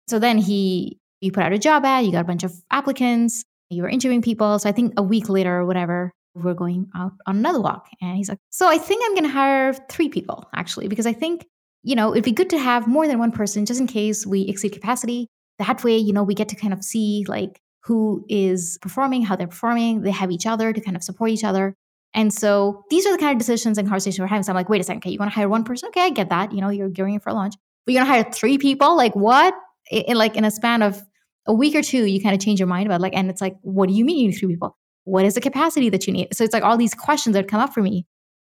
So 0.08 0.18
then 0.18 0.38
he, 0.38 0.98
you 1.20 1.32
put 1.32 1.42
out 1.42 1.52
a 1.52 1.58
job 1.58 1.84
ad, 1.84 2.06
you 2.06 2.12
got 2.12 2.20
a 2.20 2.24
bunch 2.24 2.44
of 2.44 2.52
applicants, 2.70 3.44
you 3.70 3.82
were 3.82 3.88
interviewing 3.88 4.22
people. 4.22 4.58
So 4.58 4.68
I 4.68 4.72
think 4.72 4.94
a 4.96 5.02
week 5.02 5.28
later 5.28 5.58
or 5.58 5.66
whatever, 5.66 6.12
we're 6.34 6.54
going 6.54 6.88
out 6.94 7.12
on 7.26 7.36
another 7.36 7.60
walk. 7.60 7.88
And 8.00 8.16
he's 8.16 8.28
like, 8.28 8.38
So 8.50 8.68
I 8.68 8.78
think 8.78 9.02
I'm 9.04 9.12
going 9.12 9.24
to 9.24 9.30
hire 9.30 9.72
three 9.90 10.08
people 10.08 10.48
actually, 10.54 10.88
because 10.88 11.06
I 11.06 11.12
think, 11.12 11.46
you 11.82 11.94
know, 11.94 12.12
it'd 12.12 12.24
be 12.24 12.32
good 12.32 12.50
to 12.50 12.58
have 12.58 12.86
more 12.86 13.06
than 13.06 13.18
one 13.18 13.32
person 13.32 13.66
just 13.66 13.80
in 13.80 13.86
case 13.86 14.26
we 14.26 14.42
exceed 14.42 14.70
capacity. 14.70 15.28
That 15.58 15.82
way, 15.82 15.96
you 15.98 16.12
know, 16.12 16.22
we 16.22 16.34
get 16.34 16.48
to 16.50 16.56
kind 16.56 16.72
of 16.72 16.84
see 16.84 17.24
like 17.28 17.60
who 17.84 18.24
is 18.28 18.78
performing, 18.80 19.24
how 19.24 19.36
they're 19.36 19.48
performing. 19.48 20.02
They 20.02 20.10
have 20.10 20.30
each 20.30 20.46
other 20.46 20.72
to 20.72 20.80
kind 20.80 20.96
of 20.96 21.02
support 21.02 21.30
each 21.30 21.44
other. 21.44 21.74
And 22.14 22.32
so 22.32 22.84
these 22.90 23.06
are 23.06 23.12
the 23.12 23.18
kind 23.18 23.32
of 23.32 23.38
decisions 23.38 23.78
and 23.78 23.86
conversations 23.86 24.18
we're 24.18 24.26
having. 24.26 24.42
So 24.42 24.52
I'm 24.52 24.56
like, 24.56 24.68
wait 24.68 24.80
a 24.80 24.84
second, 24.84 24.98
okay, 24.98 25.10
you 25.10 25.18
want 25.18 25.30
to 25.30 25.34
hire 25.34 25.48
one 25.48 25.64
person? 25.64 25.88
Okay, 25.88 26.02
I 26.02 26.10
get 26.10 26.30
that. 26.30 26.52
You 26.52 26.60
know, 26.60 26.70
you're 26.70 26.88
gearing 26.88 27.14
it 27.14 27.22
for 27.22 27.32
launch. 27.32 27.54
But 27.84 27.94
you're 27.94 28.02
gonna 28.02 28.12
hire 28.12 28.30
three 28.30 28.58
people? 28.58 28.96
Like 28.96 29.14
what? 29.14 29.54
In 29.90 30.16
like 30.16 30.36
in 30.36 30.44
a 30.44 30.50
span 30.50 30.82
of 30.82 31.00
a 31.46 31.54
week 31.54 31.74
or 31.74 31.82
two, 31.82 32.04
you 32.04 32.22
kind 32.22 32.34
of 32.34 32.40
change 32.40 32.60
your 32.60 32.66
mind 32.66 32.86
about 32.86 33.00
like, 33.00 33.14
and 33.14 33.30
it's 33.30 33.40
like, 33.40 33.56
what 33.62 33.88
do 33.88 33.94
you 33.94 34.04
mean 34.04 34.18
you 34.18 34.28
need 34.28 34.36
three 34.36 34.48
people? 34.48 34.76
What 35.04 35.24
is 35.24 35.34
the 35.34 35.40
capacity 35.40 35.88
that 35.90 36.06
you 36.06 36.12
need? 36.12 36.34
So 36.34 36.44
it's 36.44 36.52
like 36.52 36.62
all 36.62 36.76
these 36.76 36.94
questions 36.94 37.34
that 37.34 37.48
come 37.48 37.60
up 37.60 37.72
for 37.72 37.82
me. 37.82 38.06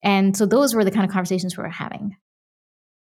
And 0.04 0.36
so 0.36 0.46
those 0.46 0.74
were 0.74 0.84
the 0.84 0.92
kind 0.92 1.06
of 1.06 1.12
conversations 1.12 1.56
we 1.56 1.64
were 1.64 1.70
having. 1.70 2.18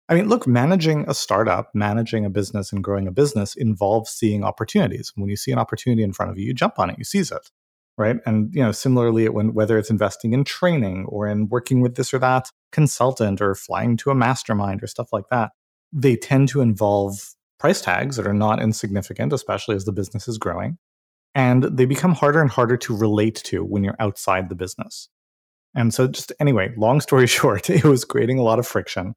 I 0.09 0.15
mean, 0.15 0.27
look, 0.27 0.47
managing 0.47 1.05
a 1.07 1.13
startup, 1.13 1.69
managing 1.73 2.25
a 2.25 2.29
business 2.29 2.71
and 2.71 2.83
growing 2.83 3.07
a 3.07 3.11
business 3.11 3.55
involves 3.55 4.09
seeing 4.09 4.43
opportunities. 4.43 5.11
When 5.15 5.29
you 5.29 5.35
see 5.35 5.51
an 5.51 5.59
opportunity 5.59 6.03
in 6.03 6.13
front 6.13 6.31
of 6.31 6.37
you, 6.37 6.45
you 6.45 6.53
jump 6.53 6.79
on 6.79 6.89
it, 6.89 6.97
you 6.97 7.03
seize 7.03 7.31
it 7.31 7.49
right? 7.97 8.17
And 8.25 8.53
you 8.53 8.61
know, 8.61 8.71
similarly, 8.71 9.27
when 9.29 9.53
whether 9.53 9.77
it's 9.77 9.89
investing 9.89 10.33
in 10.33 10.43
training 10.43 11.05
or 11.07 11.27
in 11.27 11.49
working 11.49 11.81
with 11.81 11.95
this 11.95 12.13
or 12.13 12.19
that 12.19 12.51
consultant 12.71 13.41
or 13.41 13.55
flying 13.55 13.97
to 13.97 14.11
a 14.11 14.15
mastermind 14.15 14.83
or 14.83 14.87
stuff 14.87 15.09
like 15.11 15.25
that, 15.31 15.51
they 15.91 16.15
tend 16.15 16.49
to 16.49 16.61
involve 16.61 17.33
price 17.59 17.81
tags 17.81 18.17
that 18.17 18.27
are 18.27 18.33
not 18.33 18.61
insignificant, 18.61 19.33
especially 19.33 19.75
as 19.75 19.85
the 19.85 19.91
business 19.91 20.27
is 20.27 20.37
growing, 20.37 20.77
and 21.33 21.63
they 21.63 21.85
become 21.85 22.13
harder 22.13 22.41
and 22.41 22.51
harder 22.51 22.77
to 22.77 22.95
relate 22.95 23.35
to 23.35 23.63
when 23.63 23.83
you're 23.83 23.95
outside 23.99 24.49
the 24.49 24.55
business. 24.55 25.09
And 25.75 25.93
so, 25.93 26.07
just 26.07 26.31
anyway, 26.39 26.73
long 26.77 27.01
story 27.01 27.27
short, 27.27 27.69
it 27.69 27.83
was 27.83 28.05
creating 28.05 28.39
a 28.39 28.43
lot 28.43 28.59
of 28.59 28.67
friction. 28.67 29.15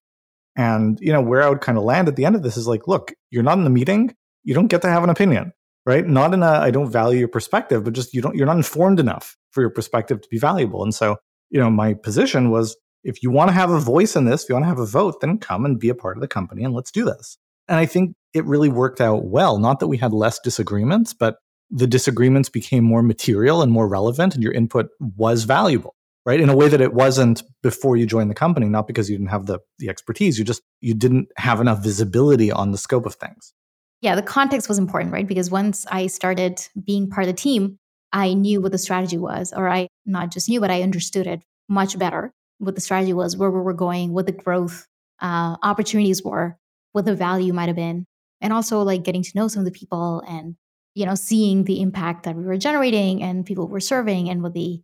And 0.57 0.99
you 1.01 1.13
know, 1.13 1.21
where 1.21 1.43
I 1.43 1.49
would 1.49 1.61
kind 1.61 1.79
of 1.79 1.85
land 1.85 2.09
at 2.09 2.17
the 2.17 2.25
end 2.25 2.35
of 2.35 2.43
this 2.43 2.57
is 2.57 2.67
like, 2.67 2.89
look, 2.89 3.13
you're 3.31 3.43
not 3.43 3.59
in 3.59 3.65
the 3.65 3.71
meeting, 3.71 4.15
you 4.43 4.55
don't 4.55 4.69
get 4.69 4.83
to 4.83 4.89
have 4.89 5.05
an 5.05 5.11
opinion 5.11 5.53
right? 5.91 6.07
Not 6.07 6.33
in 6.33 6.45
a 6.45 6.47
I 6.47 6.71
don't 6.71 6.91
value 6.91 7.19
your 7.19 7.29
perspective, 7.29 7.83
but 7.83 7.95
just 7.95 8.15
you 8.15 8.23
don't 8.23 8.37
you're 8.37 8.47
not 8.47 8.57
informed 8.57 9.01
enough 9.01 9.37
for 9.51 9.61
your 9.61 9.71
perspective 9.71 10.21
to 10.23 10.29
be 10.29 10.39
valuable. 10.39 10.85
And 10.85 10.95
so, 10.95 11.17
you 11.51 11.59
know, 11.59 11.69
my 11.69 11.95
position 11.95 12.51
was 12.51 12.77
if 13.03 13.25
you 13.25 13.31
want 13.33 13.49
to 13.49 13.55
have 13.55 13.71
a 13.71 13.81
voice 13.81 14.15
in 14.15 14.25
this, 14.25 14.45
if 14.45 14.49
you 14.49 14.55
want 14.55 14.65
to 14.65 14.69
have 14.69 14.79
a 14.79 14.87
vote, 14.87 15.21
then 15.21 15.39
come 15.39 15.65
and 15.65 15.81
be 15.81 15.89
a 15.89 15.95
part 15.95 16.17
of 16.17 16.21
the 16.21 16.29
company 16.29 16.63
and 16.63 16.75
let's 16.75 16.93
do 16.93 17.05
this. 17.05 17.39
And 17.67 17.79
I 17.79 17.87
think 17.87 18.15
it 18.35 18.45
really 18.45 18.69
worked 18.69 19.01
out 19.01 19.25
well. 19.25 19.59
Not 19.59 19.81
that 19.81 19.89
we 19.89 19.97
had 19.97 20.13
less 20.13 20.39
disagreements, 20.39 21.13
but 21.13 21.39
the 21.71 21.89
disagreements 21.89 22.49
became 22.49 22.85
more 22.85 23.03
material 23.03 23.61
and 23.61 23.73
more 23.73 23.89
relevant 23.89 24.35
and 24.35 24.45
your 24.45 24.53
input 24.53 24.89
was 25.17 25.45
valuable 25.45 25.95
right 26.27 26.41
in 26.41 26.49
a 26.49 26.57
way 26.57 26.69
that 26.69 26.81
it 26.81 26.93
wasn't 26.93 27.43
before 27.63 27.97
you 27.97 28.07
joined 28.07 28.31
the 28.31 28.35
company 28.35 28.67
not 28.67 28.87
because 28.87 29.09
you 29.09 29.17
didn't 29.17 29.31
have 29.31 29.47
the 29.47 29.61
the 29.79 29.89
expertise 29.89 30.39
you 30.39 30.45
just 30.45 30.63
you 30.81 30.95
didn't 30.95 31.29
have 31.37 31.61
enough 31.61 31.83
visibility 31.83 32.51
on 32.51 32.73
the 32.73 32.79
scope 32.79 33.07
of 33.07 33.15
things 33.15 33.55
yeah, 34.01 34.15
the 34.15 34.23
context 34.23 34.69
was 34.69 34.79
important, 34.79 35.13
right? 35.13 35.27
Because 35.27 35.51
once 35.51 35.87
I 35.91 36.07
started 36.07 36.61
being 36.85 37.09
part 37.09 37.27
of 37.27 37.35
the 37.35 37.41
team, 37.41 37.79
I 38.13 38.33
knew 38.33 38.61
what 38.61 38.73
the 38.73 38.79
strategy 38.79 39.19
was, 39.19 39.53
or 39.55 39.69
I 39.69 39.89
not 40.07 40.33
just 40.33 40.49
knew, 40.49 40.61
but 40.61 40.71
I 40.71 40.83
understood 40.83 41.27
it 41.27 41.43
much 41.69 41.99
better. 41.99 42.33
What 42.59 42.75
the 42.75 42.81
strategy 42.81 43.13
was, 43.13 43.37
where 43.37 43.51
we 43.51 43.61
were 43.61 43.75
going, 43.75 44.13
what 44.13 44.27
the 44.27 44.33
growth 44.33 44.87
uh, 45.21 45.57
opportunities 45.63 46.23
were, 46.23 46.57
what 46.93 47.05
the 47.05 47.15
value 47.15 47.53
might 47.53 47.69
have 47.69 47.77
been, 47.77 48.07
and 48.41 48.53
also 48.53 48.83
like 48.83 49.05
getting 49.05 49.23
to 49.23 49.33
know 49.35 49.49
some 49.49 49.61
of 49.61 49.73
the 49.73 49.79
people 49.79 50.23
and 50.27 50.57
you 50.95 51.07
know 51.07 51.15
seeing 51.15 51.65
the 51.65 51.81
impact 51.81 52.25
that 52.25 52.37
we 52.37 52.45
were 52.45 52.57
generating 52.57 53.23
and 53.23 53.47
people 53.47 53.69
were 53.69 53.81
serving 53.81 54.29
and 54.29 54.43
what 54.43 54.55
the 54.55 54.83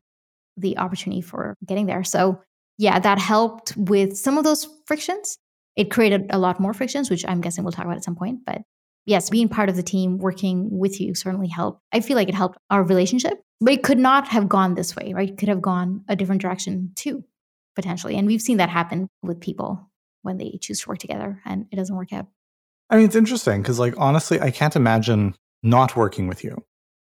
the 0.57 0.79
opportunity 0.79 1.21
for 1.21 1.55
getting 1.67 1.87
there. 1.87 2.05
So 2.05 2.41
yeah, 2.79 2.99
that 2.99 3.19
helped 3.19 3.77
with 3.77 4.17
some 4.17 4.39
of 4.39 4.45
those 4.45 4.69
frictions. 4.87 5.39
It 5.75 5.91
created 5.91 6.27
a 6.31 6.39
lot 6.39 6.61
more 6.61 6.73
frictions, 6.73 7.11
which 7.11 7.25
I'm 7.27 7.41
guessing 7.41 7.65
we'll 7.65 7.73
talk 7.73 7.85
about 7.85 7.97
at 7.97 8.05
some 8.05 8.17
point. 8.17 8.41
But 8.47 8.63
yes, 9.07 9.31
being 9.31 9.49
part 9.49 9.69
of 9.69 9.77
the 9.77 9.83
team, 9.83 10.19
working 10.19 10.69
with 10.71 11.01
you 11.01 11.15
certainly 11.15 11.49
helped. 11.49 11.81
I 11.93 12.01
feel 12.01 12.17
like 12.17 12.29
it 12.29 12.35
helped 12.35 12.59
our 12.71 12.83
relationship, 12.83 13.41
but 13.61 13.73
it 13.73 13.83
could 13.83 13.99
not 13.99 14.29
have 14.29 14.49
gone 14.49 14.75
this 14.75 14.95
way, 14.95 15.13
right? 15.15 15.31
It 15.31 15.39
could 15.39 15.49
have 15.49 15.63
gone 15.63 16.05
a 16.09 16.17
different 16.17 16.43
direction 16.43 16.93
too, 16.97 17.25
potentially. 17.75 18.17
And 18.17 18.27
we've 18.27 18.43
seen 18.43 18.59
that 18.59 18.69
happen 18.69 19.09
with 19.23 19.41
people 19.41 19.91
when 20.23 20.37
they 20.37 20.59
choose 20.61 20.81
to 20.81 20.89
work 20.89 20.99
together 20.99 21.41
and 21.47 21.67
it 21.71 21.77
doesn't 21.77 21.97
work 21.97 22.13
out. 22.13 22.27
I 22.91 22.97
mean, 22.97 23.07
it's 23.07 23.17
interesting 23.17 23.63
because, 23.63 23.79
like, 23.79 23.95
honestly, 23.97 24.41
I 24.41 24.51
can't 24.51 24.77
imagine 24.77 25.35
not 25.63 25.97
working 25.97 26.29
with 26.29 26.45
you, 26.45 26.63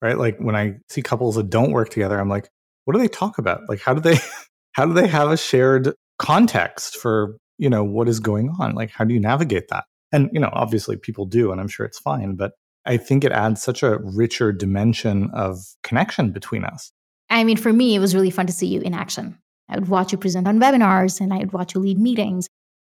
right? 0.02 0.18
Like, 0.18 0.38
when 0.38 0.56
I 0.56 0.78
see 0.88 1.02
couples 1.02 1.36
that 1.36 1.50
don't 1.50 1.72
work 1.72 1.90
together, 1.90 2.18
I'm 2.18 2.28
like, 2.28 2.48
what 2.84 2.94
do 2.94 3.00
they 3.00 3.08
talk 3.08 3.38
about? 3.38 3.68
Like, 3.68 3.80
how 3.80 3.94
do 3.94 4.00
they, 4.00 4.18
how 4.72 4.86
do 4.86 4.94
they 4.94 5.06
have 5.06 5.30
a 5.30 5.36
shared 5.36 5.94
context 6.18 6.96
for, 6.96 7.36
you 7.58 7.70
know, 7.70 7.84
what 7.84 8.08
is 8.08 8.18
going 8.18 8.50
on? 8.58 8.74
Like, 8.74 8.90
how 8.90 9.04
do 9.04 9.14
you 9.14 9.20
navigate 9.20 9.68
that? 9.68 9.84
And, 10.12 10.30
you 10.32 10.40
know, 10.40 10.50
obviously 10.52 10.96
people 10.96 11.26
do, 11.26 11.52
and 11.52 11.60
I'm 11.60 11.68
sure 11.68 11.86
it's 11.86 11.98
fine, 11.98 12.34
but 12.36 12.52
I 12.86 12.96
think 12.96 13.24
it 13.24 13.32
adds 13.32 13.62
such 13.62 13.82
a 13.82 13.98
richer 13.98 14.52
dimension 14.52 15.30
of 15.34 15.58
connection 15.82 16.32
between 16.32 16.64
us. 16.64 16.92
I 17.28 17.44
mean, 17.44 17.56
for 17.56 17.72
me, 17.72 17.94
it 17.94 18.00
was 18.00 18.14
really 18.14 18.30
fun 18.30 18.46
to 18.46 18.52
see 18.52 18.66
you 18.66 18.80
in 18.80 18.94
action. 18.94 19.38
I 19.68 19.76
would 19.76 19.88
watch 19.88 20.10
you 20.10 20.18
present 20.18 20.48
on 20.48 20.58
webinars 20.58 21.20
and 21.20 21.32
I 21.32 21.38
would 21.38 21.52
watch 21.52 21.74
you 21.74 21.80
lead 21.80 21.98
meetings 21.98 22.48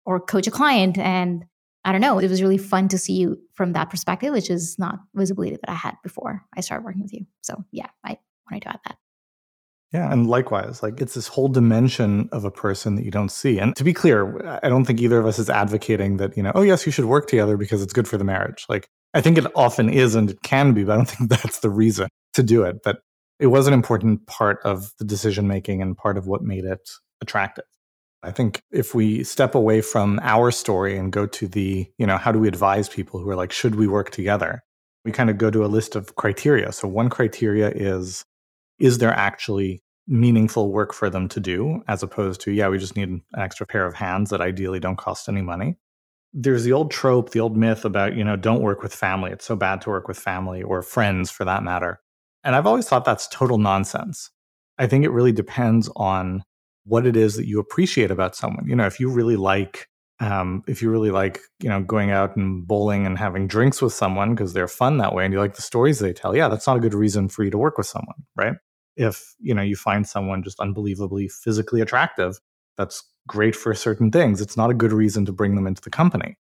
or 0.06 0.20
coach 0.20 0.46
a 0.46 0.50
client. 0.50 0.96
And 0.96 1.44
I 1.84 1.92
don't 1.92 2.00
know, 2.00 2.18
it 2.18 2.28
was 2.28 2.42
really 2.42 2.58
fun 2.58 2.88
to 2.88 2.98
see 2.98 3.14
you 3.14 3.38
from 3.54 3.72
that 3.72 3.90
perspective, 3.90 4.32
which 4.32 4.50
is 4.50 4.78
not 4.78 5.00
visibility 5.14 5.56
that 5.56 5.70
I 5.70 5.75
had 5.75 5.96
before 6.02 6.44
I 6.56 6.60
started 6.60 6.84
working 6.84 7.02
with 7.02 7.12
you. 7.12 7.26
So, 7.40 7.64
yeah, 7.72 7.88
I 8.04 8.18
wanted 8.48 8.62
to 8.62 8.68
add 8.68 8.80
that. 8.87 8.98
Yeah, 9.92 10.12
and 10.12 10.26
likewise, 10.26 10.83
like 10.83 11.00
it's 11.00 11.14
this 11.14 11.28
whole 11.28 11.49
dimension 11.49 12.28
of 12.30 12.45
a 12.45 12.50
person 12.50 12.97
that 12.97 13.04
you 13.04 13.11
don't 13.11 13.30
see. 13.30 13.59
And 13.59 13.75
to 13.76 13.85
be 13.85 13.95
clear, 13.95 14.61
I 14.62 14.68
don't 14.68 14.85
think 14.85 15.00
either 15.00 15.18
of 15.18 15.25
us 15.25 15.38
is 15.38 15.49
advocating 15.49 16.18
that, 16.18 16.37
you 16.37 16.42
know, 16.42 16.52
oh, 16.54 16.61
yes, 16.62 16.85
you 16.85 16.92
should 16.92 17.07
work 17.07 17.26
together 17.26 17.57
because 17.57 17.83
it's 17.83 17.95
good 17.95 18.07
for 18.07 18.18
the 18.18 18.25
marriage. 18.25 18.66
Like, 18.68 18.87
I 19.14 19.23
think 19.23 19.38
it 19.38 19.47
often 19.54 19.88
is 19.88 20.14
and 20.14 20.30
it 20.30 20.42
can 20.42 20.75
be, 20.75 20.85
but 20.85 20.92
I 20.92 20.97
don't 20.97 21.09
think 21.09 21.30
that's 21.30 21.61
the 21.61 21.71
reason 21.71 22.09
to 22.35 22.42
do 22.42 22.64
it. 22.64 22.83
But 22.85 22.99
it 23.40 23.47
was 23.47 23.66
an 23.66 23.73
important 23.73 24.26
part 24.26 24.59
of 24.62 24.92
the 24.99 25.04
decision 25.04 25.49
making 25.49 25.80
and 25.80 25.97
part 25.97 26.18
of 26.18 26.26
what 26.26 26.42
made 26.42 26.64
it 26.64 26.90
attractive. 27.23 27.64
I 28.23 28.33
think 28.33 28.61
if 28.73 28.95
we 28.95 29.23
step 29.23 29.54
away 29.54 29.80
from 29.80 30.18
our 30.23 30.50
story 30.50 30.99
and 30.99 31.12
go 31.12 31.25
to 31.26 31.47
the, 31.47 31.87
you 31.99 32.07
know, 32.07 32.18
how 32.18 32.33
do 32.33 32.40
we 32.40 32.49
advise 32.49 32.88
people 32.88 33.21
who 33.21 33.30
are 33.30 33.37
like, 33.37 33.52
should 33.52 33.76
we 33.76 33.87
work 33.87 34.11
together? 34.11 34.64
We 35.04 35.12
kind 35.12 35.30
of 35.30 35.38
go 35.38 35.50
to 35.50 35.64
a 35.64 35.66
list 35.68 35.95
of 35.95 36.16
criteria. 36.16 36.73
So 36.73 36.88
one 36.88 37.09
criteria 37.09 37.71
is 37.71 38.25
is 38.78 38.99
there 38.99 39.12
actually 39.12 39.82
meaningful 40.06 40.73
work 40.73 40.94
for 40.94 41.11
them 41.11 41.28
to 41.28 41.38
do 41.38 41.82
as 41.87 42.02
opposed 42.02 42.40
to 42.40 42.50
yeah 42.50 42.68
we 42.68 42.78
just 42.78 42.97
need 42.97 43.08
an 43.08 43.23
extra 43.37 43.66
pair 43.66 43.87
of 43.87 43.94
hands 43.94 44.30
that 44.30 44.40
ideally 44.40 44.80
don't 44.80 44.97
cost 44.97 45.28
any 45.28 45.42
money. 45.42 45.76
There's 46.32 46.64
the 46.64 46.73
old 46.73 46.90
trope 46.90 47.30
the 47.30 47.40
old 47.40 47.56
myth 47.56 47.85
about 47.85 48.16
you 48.16 48.25
know 48.25 48.37
don't 48.37 48.62
work 48.62 48.82
with 48.82 48.94
family. 48.94 49.30
It's 49.30 49.44
so 49.44 49.56
bad 49.56 49.80
to 49.82 49.90
work 49.90 50.08
with 50.08 50.18
family 50.18 50.62
or 50.62 50.82
friends 50.82 51.30
for 51.30 51.44
that 51.44 51.62
matter. 51.62 52.00
And 52.44 52.56
i've 52.56 52.66
always 52.66 52.88
thought 52.88 53.04
that's 53.04 53.28
total 53.28 53.58
nonsense. 53.58 54.30
I 54.78 54.87
think 54.87 55.04
it 55.04 55.11
really 55.11 55.32
depends 55.32 55.90
on 55.97 56.44
what 56.85 57.06
it 57.06 57.16
is 57.16 57.37
that 57.37 57.47
you 57.47 57.61
appreciate 57.61 58.11
about 58.11 58.35
someone. 58.35 58.66
You 58.66 58.76
know 58.76 58.87
if 58.87 58.99
you 59.00 59.11
really 59.11 59.37
like 59.37 59.88
um, 60.20 60.64
if 60.66 60.82
you 60.82 60.90
really 60.90 61.11
like 61.11 61.40
you 61.61 61.68
know 61.68 61.82
going 61.82 62.11
out 62.11 62.37
and 62.37 62.66
bowling 62.66 63.06
and 63.06 63.18
having 63.18 63.47
drinks 63.47 63.80
with 63.80 63.92
someone 63.92 64.35
because 64.35 64.52
they're 64.52 64.68
fun 64.68 64.99
that 64.99 65.14
way 65.14 65.25
and 65.25 65.32
you 65.32 65.38
like 65.38 65.54
the 65.54 65.62
stories 65.62 65.99
they 65.99 66.12
tell 66.12 66.35
yeah 66.35 66.49
that's 66.49 66.66
not 66.66 66.76
a 66.76 66.80
good 66.80 66.94
reason 66.94 67.28
for 67.28 67.44
you 67.44 67.50
to 67.50 67.58
work 67.58 67.78
with 67.78 67.87
someone 67.87 68.16
right 68.35 68.56
if 68.99 69.35
you 69.40 69.55
know 69.55 69.62
you 69.62 69.76
find 69.76 70.07
someone 70.07 70.43
just 70.43 70.61
unbelievably 70.61 71.28
physically 71.28 71.81
attractive 71.81 72.38
that's 72.76 73.02
great 73.26 73.57
for 73.57 73.75
certain 73.75 74.11
things. 74.11 74.40
It's 74.40 74.57
not 74.57 74.71
a 74.71 74.75
good 74.75 74.93
reason 74.93 75.26
to 75.26 75.33
bring 75.33 75.57
them 75.57 75.67
into 75.67 75.83
the 75.83 75.90
company. 75.90 76.38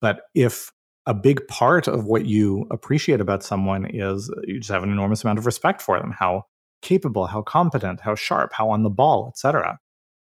But 0.00 0.22
if 0.34 0.72
a 1.04 1.12
big 1.14 1.46
part 1.48 1.86
of 1.86 2.06
what 2.06 2.24
you 2.24 2.66
appreciate 2.70 3.20
about 3.20 3.44
someone 3.44 3.86
is 3.86 4.30
uh, 4.30 4.40
you 4.44 4.58
just 4.58 4.70
have 4.70 4.82
an 4.82 4.90
enormous 4.90 5.22
amount 5.22 5.38
of 5.38 5.46
respect 5.46 5.80
for 5.82 5.98
them 5.98 6.12
how 6.18 6.44
capable 6.82 7.26
how 7.26 7.42
competent 7.42 8.00
how 8.00 8.14
sharp 8.14 8.52
how 8.52 8.70
on 8.70 8.82
the 8.82 8.90
ball 8.90 9.28
etc 9.28 9.78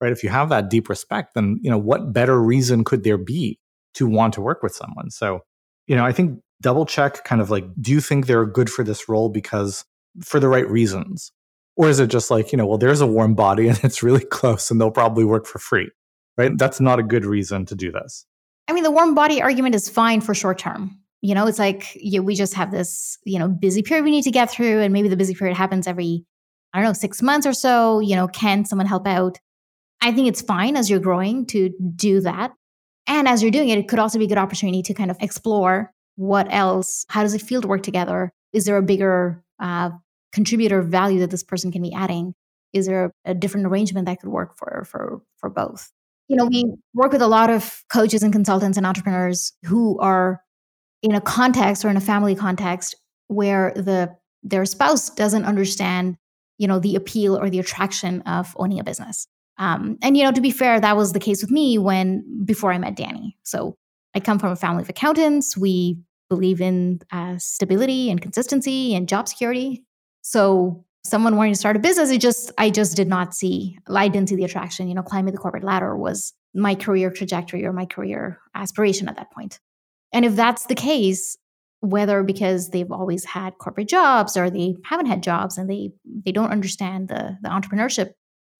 right? 0.01 0.13
If 0.13 0.23
you 0.23 0.31
have 0.31 0.49
that 0.51 0.71
deep 0.71 0.89
respect 0.89 1.35
then 1.35 1.59
you 1.63 1.71
know 1.71 1.79
what 1.79 2.13
better 2.13 2.41
reason 2.41 2.85
could 2.85 3.03
there 3.03 3.19
be 3.19 3.59
to 3.95 4.07
want 4.07 4.35
to 4.35 4.41
work 4.41 4.63
with 4.63 4.75
someone? 4.75 5.11
So 5.11 5.41
you 5.87 5.97
know 5.97 6.05
i 6.05 6.13
think 6.13 6.41
double 6.61 6.87
check 6.87 7.25
kind 7.25 7.41
of 7.41 7.51
like, 7.51 7.65
do 7.81 7.93
you 7.93 8.01
think 8.01 8.27
they're 8.27 8.47
good 8.47 8.71
for 8.71 8.83
this 8.85 9.09
role 9.09 9.29
because 9.29 9.85
for 10.23 10.41
the 10.41 10.49
right 10.49 10.69
reasons? 10.69 11.33
Or 11.79 11.89
is 11.89 12.01
it 12.01 12.09
just 12.09 12.29
like, 12.29 12.51
you 12.51 12.59
know, 12.59 12.67
well, 12.67 12.77
there's 12.77 13.01
a 13.01 13.07
warm 13.07 13.35
body 13.35 13.69
and 13.69 13.81
it's 13.85 14.03
really 14.03 14.25
close 14.25 14.71
and 14.71 14.81
they'll 14.81 14.91
probably 14.91 15.25
work 15.25 15.47
for 15.47 15.61
free, 15.61 15.91
right? 16.37 16.53
That's 16.59 16.81
not 16.81 16.99
a 16.99 17.05
good 17.05 17.25
reason 17.25 17.65
to 17.67 17.75
do 17.75 17.91
this. 17.91 18.27
I 18.67 18.73
mean, 18.75 18.83
the 18.83 18.91
warm 18.91 19.15
body 19.15 19.41
argument 19.41 19.75
is 19.77 19.89
fine 19.89 20.21
for 20.21 20.35
short 20.35 20.59
term. 20.59 20.99
You 21.23 21.35
know, 21.35 21.47
it's 21.47 21.59
like 21.59 21.85
you, 21.95 22.23
we 22.23 22.35
just 22.35 22.55
have 22.55 22.71
this, 22.71 23.17
you 23.25 23.39
know, 23.39 23.49
busy 23.49 23.83
period 23.83 24.05
we 24.05 24.11
need 24.11 24.25
to 24.25 24.31
get 24.31 24.51
through, 24.51 24.81
and 24.81 24.93
maybe 24.93 25.09
the 25.09 25.17
busy 25.17 25.35
period 25.35 25.57
happens 25.57 25.89
every, 25.89 26.25
I 26.73 26.79
don't 26.79 26.85
know, 26.87 26.93
six 26.93 27.23
months 27.23 27.47
or 27.47 27.53
so. 27.53 27.99
You 27.99 28.15
know, 28.15 28.29
can 28.29 28.65
someone 28.65 28.87
help 28.87 29.07
out? 29.07 29.39
I 30.01 30.13
think 30.13 30.29
it's 30.29 30.43
fine 30.43 30.77
as 30.77 30.89
you're 30.89 31.01
growing 31.01 31.47
to 31.47 31.73
do 31.97 32.21
that. 32.21 32.53
And 33.09 33.27
as 33.27 33.43
you're 33.43 33.51
doing 33.51 33.71
it, 33.71 33.79
it 33.79 33.89
could 33.89 33.99
also 33.99 34.19
be 34.19 34.27
a 34.27 34.29
good 34.29 34.39
opportunity 34.39 34.83
to 34.83 34.95
kind 34.95 35.11
of 35.11 35.17
explore 35.21 35.93
what 36.15 36.47
else, 36.51 37.05
how 37.09 37.23
does 37.23 37.35
it 37.35 37.43
feel 37.43 37.63
to 37.63 37.69
work 37.69 37.83
together? 37.83 38.33
Is 38.53 38.65
there 38.65 38.77
a 38.77 38.83
bigger 38.83 39.43
uh, 39.59 39.91
contributor 40.33 40.83
value 40.83 41.21
that 41.21 41.31
this 41.31 41.43
person 41.43 41.73
can 41.73 41.83
be 41.83 41.93
adding? 41.93 42.35
Is 42.73 42.87
there 42.87 43.13
a, 43.25 43.35
different 43.35 43.67
arrangement 43.67 44.07
that 44.07 44.21
could 44.21 44.29
work 44.29 44.57
for 44.57 44.87
for 44.89 45.23
for 45.39 45.49
both? 45.49 45.91
You 46.29 46.37
know, 46.37 46.45
we 46.45 46.67
work 46.93 47.13
with 47.13 47.23
a 47.23 47.29
lot 47.29 47.49
of 47.49 47.83
coaches 47.91 48.23
and 48.23 48.33
consultants 48.33 48.77
and 48.77 48.87
entrepreneurs 48.87 49.53
who 49.65 49.99
are 50.01 50.43
in 51.03 51.15
a 51.15 51.21
context 51.21 51.85
or 51.85 51.89
in 51.89 51.97
a 51.97 52.01
family 52.01 52.35
context 52.35 52.95
where 53.29 53.73
the 53.75 54.15
their 54.43 54.65
spouse 54.67 55.11
doesn't 55.11 55.45
understand, 55.45 56.17
you 56.59 56.69
know, 56.69 56.79
the 56.79 56.97
appeal 56.97 57.37
or 57.37 57.49
the 57.49 57.59
attraction 57.59 58.21
of 58.23 58.55
owning 58.59 58.79
a 58.79 58.85
business. 58.85 59.27
Um, 59.59 59.99
and 60.03 60.17
you 60.17 60.25
know, 60.25 60.33
to 60.33 60.41
be 60.41 60.51
fair, 60.51 60.81
that 60.81 60.97
was 60.97 61.13
the 61.13 61.21
case 61.21 61.43
with 61.43 61.51
me 61.51 61.79
when 61.79 62.45
before 62.45 62.73
I 62.73 62.79
met 62.79 62.97
Danny. 62.97 63.37
So 63.43 63.77
I 64.15 64.21
come 64.21 64.39
from 64.39 64.53
a 64.53 64.57
family 64.57 64.83
of 64.83 64.89
accountants. 64.89 65.57
We 65.57 65.99
believe 66.29 66.61
in 66.61 67.01
uh, 67.11 67.39
stability 67.39 68.11
and 68.11 68.21
consistency 68.21 68.95
and 68.95 69.09
job 69.09 69.29
security. 69.29 69.85
So 70.29 70.85
someone 71.05 71.37
wanting 71.37 71.55
to 71.55 71.59
start 71.59 71.75
a 71.75 71.79
business, 71.79 72.11
it 72.11 72.21
just 72.21 72.53
I 72.59 72.69
just 72.69 72.95
did 72.95 73.09
not 73.09 73.35
see. 73.35 73.79
I 73.89 74.09
didn't 74.09 74.29
see 74.29 74.37
the 74.37 74.45
attraction. 74.45 74.87
You 74.87 74.95
know, 74.95 75.03
climbing 75.03 75.33
the 75.33 75.41
corporate 75.41 75.65
ladder 75.65 75.97
was 75.97 76.35
my 76.55 76.75
career 76.75 77.11
trajectory 77.11 77.65
or 77.65 77.73
my 77.73 77.87
career 77.87 78.39
aspiration 78.55 79.09
at 79.09 79.17
that 79.17 79.33
point. 79.33 79.59
And 80.13 80.27
if 80.27 80.37
that's 80.37 80.67
the 80.67 80.75
case, 80.75 81.39
whether 81.81 82.23
because 82.23 82.69
they've 82.69 82.93
always 82.93 83.25
had 83.25 83.57
corporate 83.57 83.89
jobs 83.89 84.37
or 84.37 84.51
they 84.51 84.77
haven't 84.85 85.07
had 85.07 85.23
jobs 85.23 85.57
and 85.57 85.71
they 85.71 85.93
they 86.27 86.33
don't 86.33 86.51
understand 86.51 87.09
the 87.09 87.39
the 87.41 87.49
entrepreneurship 87.49 88.11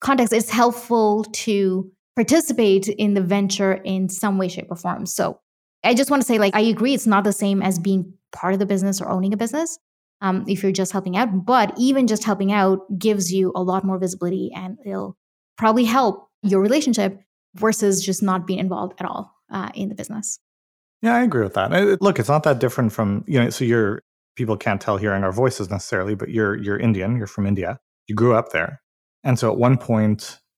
context, 0.01 0.33
it's 0.33 0.49
helpful 0.49 1.25
to 1.25 1.93
participate 2.17 2.89
in 2.89 3.13
the 3.13 3.21
venture 3.21 3.75
in 3.75 4.09
some 4.09 4.39
way, 4.39 4.49
shape, 4.49 4.69
or 4.71 4.77
form. 4.77 5.05
So 5.05 5.39
I 5.85 5.93
just 5.93 6.11
want 6.11 6.23
to 6.23 6.27
say, 6.27 6.39
like, 6.39 6.57
I 6.57 6.61
agree, 6.61 6.95
it's 6.95 7.07
not 7.07 7.25
the 7.25 7.33
same 7.33 7.61
as 7.61 7.79
being 7.79 8.15
part 8.33 8.55
of 8.55 8.59
the 8.59 8.65
business 8.65 9.03
or 9.03 9.11
owning 9.11 9.35
a 9.35 9.37
business. 9.37 9.79
Um, 10.21 10.45
if 10.49 10.63
you're 10.63 10.73
just 10.73 10.91
helping 10.91 11.17
out, 11.17 11.47
but 11.47 11.73
even 11.79 12.09
just 12.09 12.25
helping 12.25 12.51
out 12.51 12.81
gives 12.99 13.33
you 13.33 13.53
a 13.55 13.63
lot 13.63 13.85
more 13.85 13.99
visibility 13.99 14.51
and 14.53 14.77
it'll 14.85 15.17
probably 15.57 15.85
help 15.85 16.29
your 16.43 16.61
relationship 16.61 17.21
versus 17.55 18.05
just 18.05 18.23
not 18.23 18.47
being 18.47 18.59
involved 18.59 18.95
at 18.99 19.07
all 19.07 19.33
uh, 19.53 19.71
in 19.75 19.89
the 19.89 19.95
business. 19.95 20.41
Yeah, 21.03 21.15
I 21.15 21.23
agree 21.23 21.43
with 21.43 21.55
that. 21.55 22.01
Look, 22.01 22.19
it's 22.19 22.29
not 22.29 22.43
that 22.43 22.59
different 22.59 22.93
from 22.93 23.25
you 23.27 23.41
know. 23.41 23.51
So 23.51 23.65
you're 23.65 24.03
people 24.37 24.57
can't 24.57 24.81
tell 24.81 24.97
hearing 24.97 25.23
our 25.23 25.33
voices 25.33 25.71
necessarily, 25.71 26.15
but 26.15 26.31
you're 26.31 26.57
you're 26.57 26.79
Indian. 26.79 27.17
You're 27.17 27.27
from 27.27 27.47
India. 27.47 27.79
You 28.09 28.15
grew 28.15 28.35
up 28.35 28.51
there, 28.51 28.81
and 29.23 29.39
so 29.39 29.53
at 29.53 29.59
one 29.59 29.79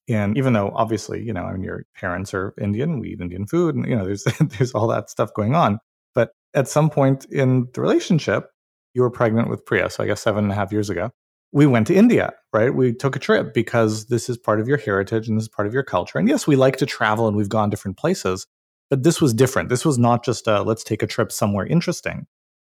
and 0.08 0.36
even 0.36 0.54
though 0.54 0.72
obviously 0.74 1.22
you 1.22 1.32
know, 1.32 1.44
I 1.44 1.52
mean, 1.52 1.62
your 1.62 1.84
parents 1.94 2.32
are 2.32 2.54
Indian, 2.60 3.00
we 3.00 3.10
eat 3.10 3.20
Indian 3.20 3.46
food, 3.46 3.74
and 3.74 3.86
you 3.86 3.96
know, 3.96 4.04
there's 4.04 4.24
there's 4.40 4.72
all 4.72 4.86
that 4.88 5.10
stuff 5.10 5.30
going 5.34 5.54
on. 5.54 5.78
But 6.14 6.30
at 6.54 6.68
some 6.68 6.88
point 6.88 7.26
in 7.26 7.68
the 7.74 7.80
relationship, 7.80 8.48
you 8.94 9.02
were 9.02 9.10
pregnant 9.10 9.48
with 9.48 9.64
Priya. 9.64 9.90
So 9.90 10.02
I 10.02 10.06
guess 10.06 10.22
seven 10.22 10.44
and 10.44 10.52
a 10.52 10.56
half 10.56 10.72
years 10.72 10.90
ago, 10.90 11.10
we 11.52 11.66
went 11.66 11.86
to 11.88 11.94
India, 11.94 12.32
right? 12.52 12.74
We 12.74 12.92
took 12.92 13.16
a 13.16 13.20
trip 13.20 13.52
because 13.54 14.06
this 14.06 14.28
is 14.28 14.38
part 14.38 14.60
of 14.60 14.68
your 14.68 14.78
heritage 14.78 15.28
and 15.28 15.36
this 15.36 15.44
is 15.44 15.48
part 15.48 15.66
of 15.66 15.74
your 15.74 15.82
culture. 15.82 16.18
And 16.18 16.28
yes, 16.28 16.46
we 16.46 16.56
like 16.56 16.76
to 16.76 16.86
travel 16.86 17.26
and 17.26 17.36
we've 17.36 17.48
gone 17.48 17.70
different 17.70 17.96
places, 17.96 18.46
but 18.88 19.02
this 19.02 19.20
was 19.20 19.34
different. 19.34 19.68
This 19.68 19.84
was 19.84 19.98
not 19.98 20.24
just 20.24 20.46
a 20.46 20.62
let's 20.62 20.84
take 20.84 21.02
a 21.02 21.06
trip 21.06 21.32
somewhere 21.32 21.66
interesting, 21.66 22.26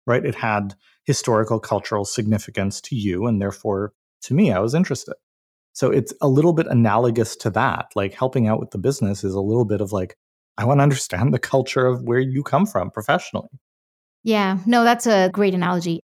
right? 0.06 0.24
It 0.24 0.36
had 0.36 0.76
historical, 1.06 1.60
cultural 1.60 2.06
significance 2.06 2.82
to 2.82 2.96
you, 2.96 3.26
and 3.26 3.42
therefore 3.42 3.94
to 4.24 4.34
me, 4.34 4.52
I 4.52 4.60
was 4.60 4.74
interested. 4.74 5.16
So 5.74 5.92
it's 5.92 6.14
a 6.22 6.28
little 6.28 6.54
bit 6.54 6.68
analogous 6.68 7.36
to 7.38 7.50
that. 7.52 7.92
Like 7.96 8.14
helping 8.14 8.48
out 8.48 8.60
with 8.60 8.72
the 8.72 8.78
business 8.78 9.24
is 9.24 9.34
a 9.34 9.42
little 9.42 9.66
bit 9.66 9.82
of 9.82 9.92
like, 9.92 10.18
I 10.58 10.66
want 10.66 10.80
to 10.80 10.84
understand 10.84 11.34
the 11.34 11.40
culture 11.40 11.86
of 11.86 12.02
where 12.02 12.20
you 12.20 12.44
come 12.44 12.66
from 12.66 12.90
professionally. 12.90 13.50
Yeah, 14.24 14.58
no, 14.66 14.84
that's 14.84 15.06
a 15.06 15.30
great 15.30 15.54
analogy. 15.54 16.02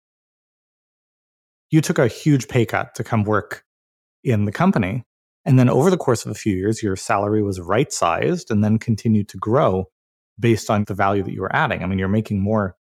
You 1.70 1.80
took 1.80 1.98
a 1.98 2.08
huge 2.08 2.48
pay 2.48 2.66
cut 2.66 2.94
to 2.94 3.04
come 3.04 3.24
work 3.24 3.64
in 4.24 4.44
the 4.44 4.52
company. 4.52 5.04
And 5.44 5.58
then 5.58 5.70
over 5.70 5.90
the 5.90 5.96
course 5.96 6.24
of 6.24 6.30
a 6.30 6.34
few 6.34 6.54
years, 6.54 6.82
your 6.82 6.96
salary 6.96 7.42
was 7.42 7.60
right 7.60 7.92
sized 7.92 8.50
and 8.50 8.62
then 8.62 8.78
continued 8.78 9.28
to 9.30 9.38
grow 9.38 9.86
based 10.38 10.70
on 10.70 10.84
the 10.84 10.94
value 10.94 11.22
that 11.22 11.32
you 11.32 11.40
were 11.40 11.54
adding. 11.54 11.82
I 11.82 11.86
mean, 11.86 11.98
you're 11.98 12.08
making 12.08 12.40
more 12.40 12.76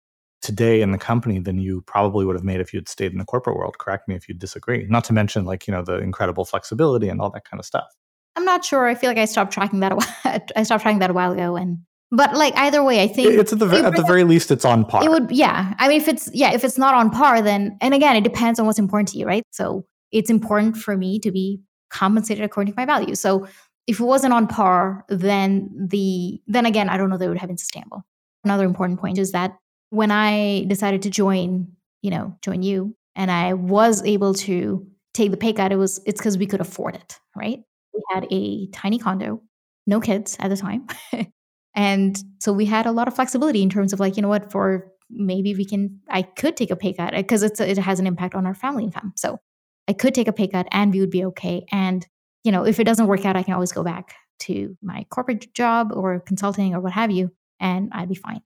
today 0.42 0.82
in 0.82 0.92
the 0.92 0.98
company 0.98 1.40
than 1.40 1.58
you 1.58 1.82
probably 1.82 2.26
would 2.26 2.36
have 2.36 2.44
made 2.44 2.60
if 2.60 2.74
you'd 2.74 2.90
stayed 2.90 3.12
in 3.12 3.18
the 3.18 3.26
corporate 3.26 3.56
world. 3.56 3.78
Correct 3.80 4.08
me 4.08 4.16
if 4.16 4.28
you 4.28 4.36
disagree. 4.36 4.86
Not 4.90 5.06
to 5.06 5.14
mention, 5.14 5.46
like, 5.46 5.68
you 5.68 5.74
know, 5.74 5.84
the 5.84 5.98
incredible 6.00 6.46
flexibility 6.46 7.10
and 7.10 7.22
all 7.22 7.30
that 7.32 7.46
kind 7.50 7.60
of 7.60 7.66
stuff. 7.66 7.88
I'm 8.36 8.46
not 8.46 8.66
sure. 8.66 8.88
I 8.88 8.96
feel 8.96 9.10
like 9.10 9.18
I 9.18 9.26
stopped 9.26 9.54
tracking 9.54 9.80
that. 9.80 9.92
A 9.92 9.96
while, 10.24 10.40
I 10.56 10.64
stopped 10.64 10.84
tracking 10.84 11.00
that 11.00 11.10
a 11.10 11.14
while 11.14 11.32
ago, 11.32 11.56
and 11.56 11.80
but 12.14 12.36
like 12.36 12.56
either 12.56 12.84
way, 12.84 13.02
I 13.02 13.08
think 13.08 13.34
it's 13.34 13.52
at 13.52 13.60
the 13.60 13.66
at 13.66 13.96
the 13.96 14.04
very 14.04 14.24
least 14.24 14.52
it's 14.52 14.64
on 14.64 14.86
par. 14.86 15.04
It 15.04 15.10
would, 15.10 15.32
yeah. 15.32 15.74
I 15.80 15.88
mean, 15.88 16.00
if 16.00 16.08
it's 16.08 16.30
yeah, 16.32 16.54
if 16.54 16.64
it's 16.64 16.78
not 16.78 16.94
on 16.94 17.10
par, 17.10 17.42
then 17.42 17.76
and 17.82 17.94
again, 17.96 18.16
it 18.16 18.24
depends 18.24 18.60
on 18.60 18.68
what's 18.68 18.78
important 18.78 19.10
to 19.10 19.18
you, 19.18 19.26
right? 19.26 19.44
So 19.50 19.86
it's 20.12 20.30
important 20.30 20.78
for 20.78 20.96
me 20.96 21.18
to 21.20 21.32
be 21.32 21.60
compensated 21.90 22.46
according 22.46 22.74
to 22.74 22.80
my 22.80 22.86
value. 22.86 23.16
So 23.16 23.48
if 23.88 24.00
it 24.00 24.04
wasn't 24.04 24.32
on 24.32 24.46
par, 24.46 25.06
then 25.10 25.72
the 25.90 26.40
then 26.46 26.68
again, 26.68 26.88
I 26.88 26.98
don't 26.98 27.10
know 27.10 27.18
that 27.18 27.26
it 27.26 27.30
would 27.30 27.40
have 27.40 27.50
been 27.50 27.58
sustainable. 27.58 28.04
Another 28.44 28.66
important 28.66 29.00
point 29.00 29.18
is 29.18 29.32
that 29.32 29.58
when 29.90 30.12
I 30.12 30.66
decided 30.68 31.02
to 31.04 31.10
join, 31.10 31.68
you 32.04 32.12
know, 32.12 32.38
join 32.44 32.62
you, 32.62 32.96
and 33.16 33.32
I 33.32 33.54
was 33.54 34.04
able 34.04 34.36
to 34.36 34.86
take 35.16 35.32
the 35.32 35.38
pay 35.38 35.54
cut, 35.54 35.72
it 35.72 35.78
was 35.78 36.00
it's 36.06 36.22
because 36.22 36.38
we 36.38 36.46
could 36.46 36.62
afford 36.62 36.94
it, 36.94 37.20
right? 37.36 37.60
We 37.92 38.04
had 38.12 38.28
a 38.30 38.68
tiny 38.68 39.00
condo, 39.00 39.42
no 39.88 40.00
kids 40.00 40.38
at 40.40 40.50
the 40.50 40.58
time. 40.58 40.86
and 41.76 42.18
so 42.40 42.54
we 42.54 42.66
had 42.66 42.86
a 42.86 42.92
lot 42.92 43.08
of 43.08 43.16
flexibility 43.16 43.62
in 43.62 43.70
terms 43.70 43.94
of 43.94 44.00
like, 44.00 44.16
you 44.16 44.22
know 44.22 44.30
what, 44.30 44.52
for 44.52 44.92
maybe 45.10 45.56
we 45.56 45.66
can 45.66 46.00
I 46.10 46.24
could 46.24 46.58
take 46.58 46.72
a 46.72 46.76
pay 46.76 46.94
cut 46.94 47.14
because 47.14 47.44
it's 47.44 47.60
it 47.60 47.78
has 47.78 48.00
an 48.00 48.08
impact 48.08 48.36
on 48.36 48.46
our 48.46 48.56
family 48.56 48.84
income. 48.84 49.14
So 49.16 49.40
I 49.88 49.94
could 49.94 50.14
take 50.14 50.28
a 50.28 50.34
pay 50.34 50.48
cut 50.48 50.68
and 50.72 50.94
we 50.94 51.00
would 51.00 51.12
be 51.12 51.26
okay. 51.26 51.66
And 51.72 52.06
you 52.44 52.52
know, 52.52 52.66
if 52.66 52.80
it 52.80 52.84
doesn't 52.84 53.08
work 53.08 53.26
out, 53.26 53.36
I 53.36 53.44
can 53.44 53.54
always 53.54 53.72
go 53.72 53.84
back 53.84 54.16
to 54.40 54.78
my 54.82 55.06
corporate 55.10 55.54
job 55.54 55.92
or 55.94 56.20
consulting 56.20 56.74
or 56.76 56.82
what 56.82 56.92
have 56.92 57.12
you, 57.12 57.32
and 57.60 57.90
I'd 57.94 58.10
be 58.10 58.16
fine. 58.16 58.42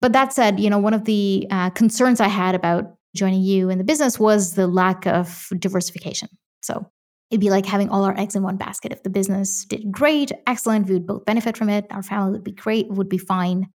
But 0.00 0.12
that 0.12 0.32
said, 0.32 0.60
you 0.60 0.70
know, 0.70 0.78
one 0.78 0.94
of 0.94 1.04
the 1.04 1.46
uh, 1.50 1.70
concerns 1.70 2.20
I 2.20 2.28
had 2.28 2.54
about 2.54 2.94
joining 3.14 3.42
you 3.42 3.68
in 3.68 3.78
the 3.78 3.84
business 3.84 4.18
was 4.18 4.54
the 4.54 4.66
lack 4.66 5.06
of 5.06 5.48
diversification. 5.58 6.28
So 6.62 6.90
it'd 7.30 7.40
be 7.40 7.50
like 7.50 7.66
having 7.66 7.88
all 7.88 8.04
our 8.04 8.18
eggs 8.18 8.34
in 8.34 8.42
one 8.42 8.56
basket. 8.56 8.92
If 8.92 9.02
the 9.02 9.10
business 9.10 9.64
did 9.64 9.90
great, 9.92 10.32
excellent, 10.46 10.86
we 10.86 10.94
would 10.94 11.06
both 11.06 11.24
benefit 11.24 11.56
from 11.56 11.68
it. 11.68 11.86
Our 11.90 12.02
family 12.02 12.32
would 12.32 12.44
be 12.44 12.52
great, 12.52 12.88
would 12.88 13.08
be 13.08 13.18
fine, 13.18 13.68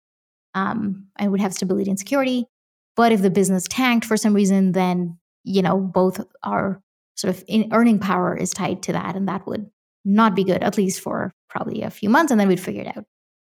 um, 0.54 1.08
and 1.18 1.32
would 1.32 1.42
have 1.42 1.54
stability 1.54 1.90
and 1.90 2.00
security. 2.00 2.46
But 2.96 3.12
if 3.12 3.22
the 3.22 3.30
business 3.30 3.66
tanked 3.68 4.06
for 4.06 4.18
some 4.18 4.34
reason, 4.34 4.72
then 4.72 5.18
you 5.44 5.62
know 5.62 5.80
both 5.80 6.22
our 6.44 6.82
sort 7.16 7.36
of 7.36 7.44
earning 7.72 8.00
power 8.00 8.36
is 8.36 8.52
tied 8.52 8.84
to 8.84 8.94
that, 8.94 9.16
and 9.16 9.28
that 9.28 9.46
would 9.48 9.70
not 10.06 10.36
be 10.36 10.44
good, 10.44 10.64
at 10.64 10.78
least 10.78 11.00
for 11.00 11.32
probably 11.50 11.82
a 11.82 11.90
few 11.90 12.10
months, 12.10 12.32
and 12.32 12.40
then 12.40 12.48
we'd 12.48 12.60
figure 12.60 12.82
it 12.82 12.98
out. 12.98 13.06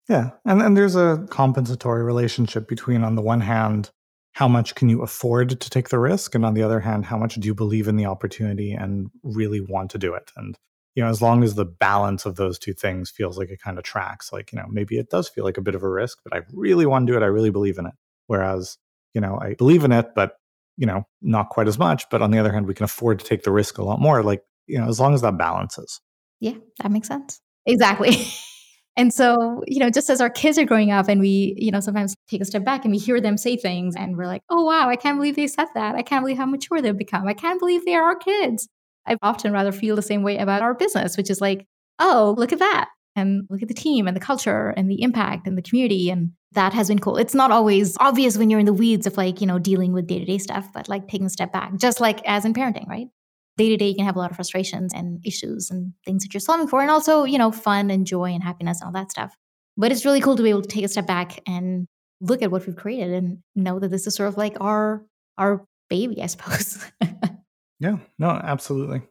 Yeah, 0.10 0.32
and 0.46 0.62
and 0.62 0.76
there's 0.76 0.96
a 0.96 1.26
compensatory 1.30 2.04
relationship 2.04 2.68
between, 2.68 3.04
on 3.04 3.16
the 3.16 3.22
one 3.22 3.42
hand, 3.42 3.92
how 4.34 4.48
much 4.48 4.76
can 4.76 4.90
you 4.90 5.02
afford 5.02 5.50
to 5.50 5.70
take 5.70 5.90
the 5.90 6.00
risk, 6.00 6.36
and 6.36 6.46
on 6.46 6.54
the 6.54 6.64
other 6.64 6.80
hand, 6.80 7.06
how 7.06 7.18
much 7.18 7.36
do 7.36 7.48
you 7.48 7.56
believe 7.56 7.88
in 7.88 7.96
the 7.96 8.06
opportunity 8.06 8.72
and 8.74 9.10
really 9.24 9.62
want 9.62 9.92
to 9.92 9.98
do 9.98 10.14
it, 10.14 10.32
and 10.36 10.58
you 10.96 11.04
know, 11.04 11.10
as 11.10 11.22
long 11.22 11.44
as 11.44 11.56
the 11.56 11.66
balance 11.66 12.26
of 12.26 12.36
those 12.36 12.60
two 12.60 12.74
things 12.74 13.10
feels 13.10 13.38
like 13.38 13.50
it 13.50 13.60
kind 13.60 13.80
of 13.80 13.84
tracks, 13.84 14.32
like, 14.32 14.52
you 14.52 14.60
know, 14.60 14.66
maybe 14.70 15.00
it 15.00 15.10
does 15.10 15.28
feel 15.28 15.44
like 15.44 15.58
a 15.58 15.62
bit 15.62 15.74
of 15.74 15.82
a 15.82 15.90
risk, 15.90 16.20
but 16.24 16.38
I 16.38 16.42
really 16.52 16.86
want 16.86 17.08
to 17.08 17.14
do 17.14 17.18
it. 17.18 17.24
I 17.24 17.28
really 17.28 17.50
believe 17.50 17.80
in 17.80 17.88
it. 17.88 17.94
Whereas, 18.28 18.78
you 19.16 19.20
know, 19.20 19.40
I 19.42 19.56
believe 19.56 19.84
in 19.84 19.92
it, 19.92 20.14
but 20.16 20.36
you 20.78 20.86
know, 20.86 21.04
not 21.22 21.50
quite 21.50 21.68
as 21.68 21.78
much. 21.78 22.10
But 22.10 22.22
on 22.22 22.32
the 22.32 22.40
other 22.40 22.52
hand, 22.52 22.68
we 22.68 22.74
can 22.74 22.84
afford 22.84 23.20
to 23.20 23.26
take 23.26 23.44
the 23.44 23.52
risk 23.52 23.78
a 23.78 23.84
lot 23.84 24.00
more. 24.00 24.24
Like, 24.24 24.44
you 24.68 24.80
know, 24.80 24.88
as 24.88 25.00
long 25.00 25.14
as 25.14 25.22
that 25.22 25.38
balances. 25.38 26.02
Yeah, 26.40 26.56
that 26.82 26.92
makes 26.92 27.08
sense. 27.08 27.42
Exactly. 27.66 28.12
and 28.96 29.14
so, 29.14 29.64
you 29.68 29.80
know, 29.80 29.90
just 29.90 30.10
as 30.10 30.22
our 30.22 30.30
kids 30.30 30.58
are 30.58 30.66
growing 30.66 30.92
up 30.92 31.08
and 31.10 31.20
we, 31.20 31.56
you 31.58 31.72
know, 31.72 31.80
sometimes 31.80 32.16
take 32.30 32.42
a 32.42 32.46
step 32.46 32.64
back 32.64 32.86
and 32.86 32.92
we 32.92 33.00
hear 33.00 33.20
them 33.20 33.38
say 33.38 33.58
things 33.58 33.96
and 33.96 34.18
we're 34.18 34.28
like, 34.28 34.44
oh, 34.50 34.64
wow, 34.64 34.88
I 34.90 34.96
can't 34.96 35.18
believe 35.18 35.36
they 35.36 35.48
said 35.48 35.68
that. 35.74 35.96
I 35.96 36.04
can't 36.04 36.24
believe 36.24 36.38
how 36.38 36.46
mature 36.46 36.82
they've 36.82 36.96
become. 36.98 37.28
I 37.28 37.34
can't 37.34 37.60
believe 37.60 37.86
they 37.86 37.96
are 37.96 38.04
our 38.04 38.16
kids. 38.16 38.68
I 39.08 39.18
often 39.22 39.52
rather 39.52 39.72
feel 39.72 39.96
the 39.96 40.02
same 40.02 40.24
way 40.24 40.38
about 40.38 40.62
our 40.62 40.74
business, 40.76 41.18
which 41.18 41.30
is 41.30 41.42
like, 41.42 41.66
oh, 42.00 42.36
look 42.38 42.54
at 42.54 42.60
that. 42.60 42.90
and 43.16 43.46
look 43.50 43.62
at 43.62 43.68
the 43.68 43.74
team 43.74 44.08
and 44.08 44.16
the 44.16 44.22
culture 44.22 44.70
and 44.76 44.90
the 44.90 45.02
impact 45.02 45.48
and 45.48 45.58
the 45.58 45.62
community. 45.62 46.10
And 46.10 46.32
that 46.54 46.74
has 46.74 46.88
been 46.88 47.00
cool. 47.00 47.18
It's 47.18 47.36
not 47.36 47.52
always 47.52 47.96
obvious 48.00 48.38
when 48.38 48.50
you're 48.50 48.60
in 48.60 48.66
the 48.66 48.74
weeds 48.74 49.08
of 49.08 49.18
like, 49.18 49.42
you 49.42 49.48
know, 49.48 49.60
dealing 49.60 49.94
with 49.94 50.08
day 50.08 50.20
to 50.20 50.26
day 50.26 50.38
stuff, 50.38 50.68
but 50.74 50.90
like 50.90 51.08
taking 51.08 51.28
a 51.28 51.30
step 51.30 51.52
back, 51.54 51.76
just 51.78 52.00
like 52.00 52.22
as 52.26 52.46
in 52.46 52.54
parenting, 52.54 52.88
right? 52.88 53.08
Day 53.56 53.70
to 53.70 53.78
day, 53.78 53.90
you 53.90 53.96
can 53.96 54.06
have 54.06 54.16
a 54.16 54.20
lot 54.20 54.32
of 54.32 54.36
frustrations 54.36 54.94
and 54.94 55.20
issues 55.26 55.70
and 55.70 55.94
things 56.06 56.24
that 56.24 56.34
you're 56.34 56.42
solving 56.42 56.68
for, 56.68 56.82
and 56.82 56.90
also, 56.90 57.24
you 57.24 57.38
know, 57.38 57.52
fun 57.52 57.92
and 57.92 58.08
joy 58.08 58.32
and 58.32 58.44
happiness 58.44 58.82
and 58.82 58.88
all 58.88 58.94
that 58.94 59.12
stuff. 59.12 59.36
But 59.78 59.92
it's 59.92 60.06
really 60.06 60.22
cool 60.22 60.36
to 60.36 60.44
be 60.44 60.50
able 60.50 60.64
to 60.64 60.70
take 60.70 60.86
a 60.86 60.88
step 60.88 61.08
back 61.08 61.40
and 61.48 61.88
look 62.22 62.42
at 62.42 62.52
what 62.52 62.66
we've 62.66 62.76
created 62.76 63.14
and 63.14 63.40
know 63.56 63.80
that 63.80 63.90
this 63.90 64.08
is 64.08 64.16
sort 64.16 64.30
of 64.30 64.38
like 64.38 64.58
our 64.60 65.06
our 65.38 65.66
baby, 65.90 66.22
I 66.22 66.28
suppose. 66.28 66.84
yeah, 67.80 67.98
no, 68.18 68.30
absolutely. 68.30 69.02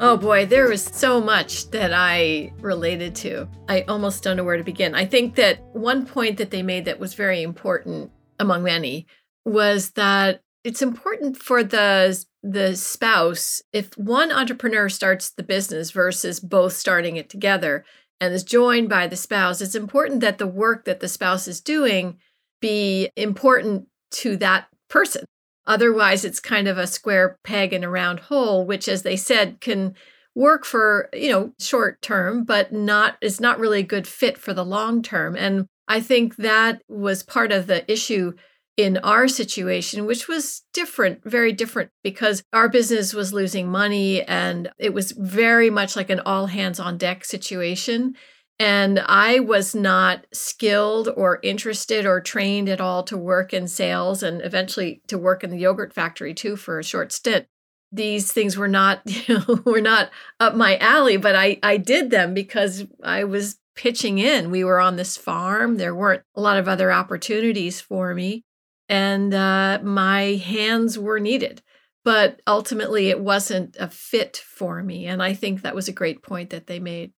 Oh 0.00 0.16
boy, 0.16 0.46
there 0.46 0.68
was 0.68 0.84
so 0.84 1.20
much 1.20 1.72
that 1.72 1.92
I 1.92 2.52
related 2.60 3.16
to. 3.16 3.48
I 3.68 3.82
almost 3.82 4.22
don't 4.22 4.36
know 4.36 4.44
where 4.44 4.56
to 4.56 4.62
begin. 4.62 4.94
I 4.94 5.04
think 5.04 5.34
that 5.34 5.60
one 5.72 6.06
point 6.06 6.36
that 6.38 6.52
they 6.52 6.62
made 6.62 6.84
that 6.84 7.00
was 7.00 7.14
very 7.14 7.42
important 7.42 8.12
among 8.38 8.62
many 8.62 9.08
was 9.44 9.90
that 9.92 10.40
it's 10.62 10.82
important 10.82 11.36
for 11.36 11.64
the 11.64 12.24
the 12.44 12.76
spouse 12.76 13.60
if 13.72 13.96
one 13.98 14.30
entrepreneur 14.30 14.88
starts 14.88 15.30
the 15.30 15.42
business 15.42 15.90
versus 15.90 16.38
both 16.38 16.72
starting 16.72 17.16
it 17.16 17.28
together 17.28 17.84
and 18.20 18.32
is 18.32 18.44
joined 18.44 18.88
by 18.88 19.08
the 19.08 19.16
spouse 19.16 19.60
it's 19.60 19.74
important 19.74 20.20
that 20.20 20.38
the 20.38 20.46
work 20.46 20.84
that 20.84 21.00
the 21.00 21.08
spouse 21.08 21.48
is 21.48 21.60
doing 21.60 22.16
be 22.60 23.10
important 23.16 23.88
to 24.10 24.36
that 24.36 24.68
person 24.88 25.24
Otherwise, 25.68 26.24
it's 26.24 26.40
kind 26.40 26.66
of 26.66 26.78
a 26.78 26.86
square 26.86 27.38
peg 27.44 27.72
in 27.72 27.84
a 27.84 27.90
round 27.90 28.18
hole, 28.18 28.66
which, 28.66 28.88
as 28.88 29.02
they 29.02 29.16
said, 29.16 29.60
can 29.60 29.94
work 30.34 30.64
for 30.64 31.08
you 31.12 31.30
know 31.30 31.52
short 31.60 32.00
term, 32.00 32.44
but 32.44 32.72
not 32.72 33.16
is 33.20 33.40
not 33.40 33.58
really 33.60 33.80
a 33.80 33.84
good 33.94 34.06
fit 34.06 34.38
for 34.38 34.52
the 34.54 34.64
long 34.64 35.02
term. 35.02 35.36
And 35.36 35.66
I 35.86 36.00
think 36.00 36.36
that 36.36 36.82
was 36.88 37.22
part 37.22 37.52
of 37.52 37.66
the 37.66 37.90
issue 37.90 38.32
in 38.78 38.96
our 38.98 39.26
situation, 39.26 40.06
which 40.06 40.28
was 40.28 40.62
different, 40.72 41.24
very 41.24 41.52
different, 41.52 41.90
because 42.04 42.44
our 42.52 42.68
business 42.68 43.12
was 43.12 43.32
losing 43.32 43.68
money 43.68 44.22
and 44.22 44.70
it 44.78 44.94
was 44.94 45.10
very 45.12 45.68
much 45.68 45.96
like 45.96 46.10
an 46.10 46.20
all 46.20 46.46
hands 46.46 46.78
on 46.78 46.96
deck 46.96 47.24
situation. 47.24 48.14
And 48.60 48.98
I 48.98 49.38
was 49.38 49.74
not 49.74 50.26
skilled 50.32 51.08
or 51.16 51.38
interested 51.42 52.06
or 52.06 52.20
trained 52.20 52.68
at 52.68 52.80
all 52.80 53.04
to 53.04 53.16
work 53.16 53.54
in 53.54 53.68
sales 53.68 54.22
and 54.22 54.42
eventually 54.42 55.00
to 55.06 55.16
work 55.16 55.44
in 55.44 55.50
the 55.50 55.58
yogurt 55.58 55.92
factory 55.92 56.34
too 56.34 56.56
for 56.56 56.78
a 56.78 56.84
short 56.84 57.12
stint. 57.12 57.46
These 57.92 58.32
things 58.32 58.56
were 58.56 58.68
not, 58.68 59.02
you 59.28 59.38
know, 59.38 59.62
were 59.64 59.80
not 59.80 60.10
up 60.40 60.54
my 60.56 60.76
alley, 60.78 61.16
but 61.16 61.36
I, 61.36 61.58
I 61.62 61.76
did 61.76 62.10
them 62.10 62.34
because 62.34 62.84
I 63.02 63.24
was 63.24 63.58
pitching 63.76 64.18
in. 64.18 64.50
We 64.50 64.64
were 64.64 64.80
on 64.80 64.96
this 64.96 65.16
farm. 65.16 65.76
There 65.76 65.94
weren't 65.94 66.24
a 66.34 66.40
lot 66.40 66.58
of 66.58 66.66
other 66.66 66.90
opportunities 66.90 67.80
for 67.80 68.12
me. 68.12 68.44
And 68.88 69.32
uh, 69.32 69.78
my 69.84 70.34
hands 70.34 70.98
were 70.98 71.20
needed. 71.20 71.62
But 72.04 72.40
ultimately, 72.46 73.08
it 73.10 73.20
wasn't 73.20 73.76
a 73.78 73.88
fit 73.88 74.36
for 74.36 74.82
me. 74.82 75.06
And 75.06 75.22
I 75.22 75.34
think 75.34 75.62
that 75.62 75.74
was 75.74 75.88
a 75.88 75.92
great 75.92 76.22
point 76.22 76.50
that 76.50 76.66
they 76.66 76.80
made. 76.80 77.12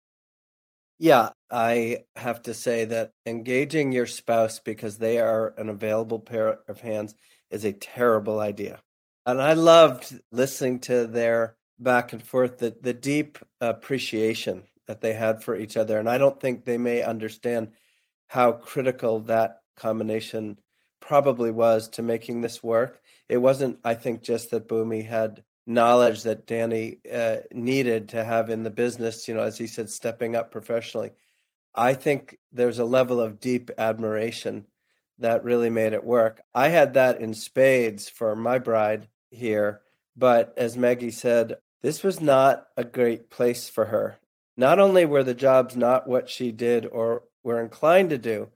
Yeah, 0.98 1.30
I 1.50 2.04
have 2.16 2.42
to 2.42 2.54
say 2.54 2.84
that 2.86 3.12
engaging 3.24 3.92
your 3.92 4.06
spouse 4.06 4.58
because 4.58 4.98
they 4.98 5.18
are 5.18 5.54
an 5.56 5.68
available 5.68 6.18
pair 6.18 6.58
of 6.66 6.80
hands 6.80 7.14
is 7.50 7.64
a 7.64 7.72
terrible 7.72 8.40
idea. 8.40 8.80
And 9.24 9.40
I 9.40 9.52
loved 9.52 10.18
listening 10.32 10.80
to 10.80 11.06
their 11.06 11.56
back 11.78 12.12
and 12.12 12.22
forth, 12.22 12.58
the, 12.58 12.76
the 12.80 12.94
deep 12.94 13.38
appreciation 13.60 14.64
that 14.88 15.00
they 15.00 15.12
had 15.12 15.44
for 15.44 15.54
each 15.54 15.76
other. 15.76 15.98
And 15.98 16.08
I 16.08 16.18
don't 16.18 16.40
think 16.40 16.64
they 16.64 16.78
may 16.78 17.02
understand 17.02 17.68
how 18.26 18.52
critical 18.52 19.20
that 19.20 19.60
combination 19.76 20.58
probably 21.00 21.50
was 21.50 21.88
to 21.90 22.02
making 22.02 22.40
this 22.40 22.62
work. 22.62 23.00
It 23.28 23.38
wasn't, 23.38 23.78
I 23.84 23.94
think, 23.94 24.22
just 24.22 24.50
that 24.50 24.66
Bhoomi 24.66 25.06
had 25.06 25.44
knowledge 25.68 26.22
that 26.22 26.46
Danny 26.46 26.98
uh, 27.12 27.36
needed 27.52 28.08
to 28.08 28.24
have 28.24 28.48
in 28.48 28.62
the 28.62 28.70
business, 28.70 29.28
you 29.28 29.34
know, 29.34 29.42
as 29.42 29.58
he 29.58 29.66
said, 29.66 29.90
stepping 29.90 30.34
up 30.34 30.50
professionally. 30.50 31.12
I 31.74 31.92
think 31.92 32.38
there's 32.50 32.78
a 32.78 32.84
level 32.84 33.20
of 33.20 33.38
deep 33.38 33.70
admiration 33.76 34.66
that 35.18 35.44
really 35.44 35.68
made 35.68 35.92
it 35.92 36.04
work. 36.04 36.40
I 36.54 36.68
had 36.68 36.94
that 36.94 37.20
in 37.20 37.34
spades 37.34 38.08
for 38.08 38.34
my 38.34 38.58
bride 38.58 39.08
here, 39.30 39.82
but 40.16 40.54
as 40.56 40.76
Maggie 40.76 41.10
said, 41.10 41.58
this 41.82 42.02
was 42.02 42.20
not 42.20 42.66
a 42.76 42.82
great 42.82 43.28
place 43.28 43.68
for 43.68 43.86
her. 43.86 44.18
Not 44.56 44.78
only 44.78 45.04
were 45.04 45.22
the 45.22 45.34
jobs 45.34 45.76
not 45.76 46.08
what 46.08 46.30
she 46.30 46.50
did 46.50 46.86
or 46.86 47.24
were 47.44 47.60
inclined 47.60 48.10
to 48.10 48.18
do, 48.18 48.48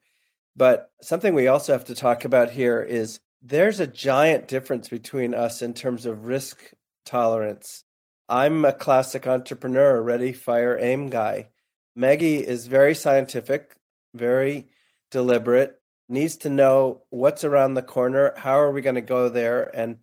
but 0.57 0.91
something 1.03 1.35
we 1.35 1.47
also 1.47 1.73
have 1.73 1.85
to 1.85 1.95
talk 1.95 2.25
about 2.25 2.51
here 2.51 2.83
is 2.83 3.21
there's 3.43 3.81
a 3.81 3.87
giant 3.87 4.49
difference 4.49 4.89
between 4.89 5.35
us 5.35 5.63
in 5.63 5.75
terms 5.75 6.07
of 6.07 6.25
risk 6.25 6.73
tolerance. 7.05 7.85
I'm 8.29 8.65
a 8.65 8.73
classic 8.73 9.27
entrepreneur, 9.27 10.01
ready, 10.01 10.33
fire, 10.33 10.79
aim 10.81 11.11
guy. 11.11 11.49
Maggie 11.95 12.39
is 12.39 12.67
very 12.67 12.95
scientific, 12.95 13.77
very 14.15 14.69
deliberate, 15.11 15.81
needs 16.09 16.37
to 16.39 16.51
know 16.51 17.03
what's 17.11 17.45
around 17.45 17.75
the 17.75 17.83
corner, 17.83 18.33
how 18.37 18.59
are 18.59 18.71
we 18.71 18.81
going 18.81 18.95
to 18.95 19.01
go 19.01 19.29
there, 19.29 19.71
and 19.77 19.99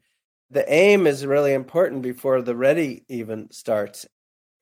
the 0.51 0.71
aim 0.71 1.05
is 1.07 1.25
really 1.25 1.53
important 1.53 2.01
before 2.01 2.41
the 2.41 2.55
ready 2.55 3.03
even 3.07 3.51
starts. 3.51 4.05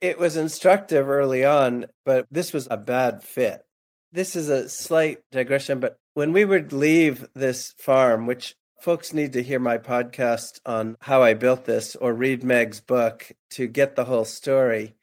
It 0.01 0.19
was 0.19 0.35
instructive 0.35 1.09
early 1.09 1.43
on, 1.43 1.87
but 2.05 2.27
this 2.29 2.53
was 2.53 2.67
a 2.69 2.77
bad 2.77 3.23
fit. 3.23 3.65
This 4.11 4.35
is 4.35 4.49
a 4.49 4.69
slight 4.69 5.19
digression, 5.31 5.79
but 5.79 5.97
when 6.13 6.33
we 6.33 6.45
would 6.45 6.73
leave 6.73 7.27
this 7.33 7.73
farm, 7.77 8.25
which 8.27 8.55
folks 8.79 9.13
need 9.13 9.33
to 9.33 9.43
hear 9.43 9.59
my 9.59 9.77
podcast 9.77 10.59
on 10.65 10.97
how 11.01 11.23
I 11.23 11.33
built 11.33 11.65
this 11.65 11.95
or 11.95 12.13
read 12.13 12.43
Meg's 12.43 12.79
book 12.79 13.31
to 13.51 13.67
get 13.67 13.95
the 13.95 14.05
whole 14.05 14.25
story. 14.25 14.95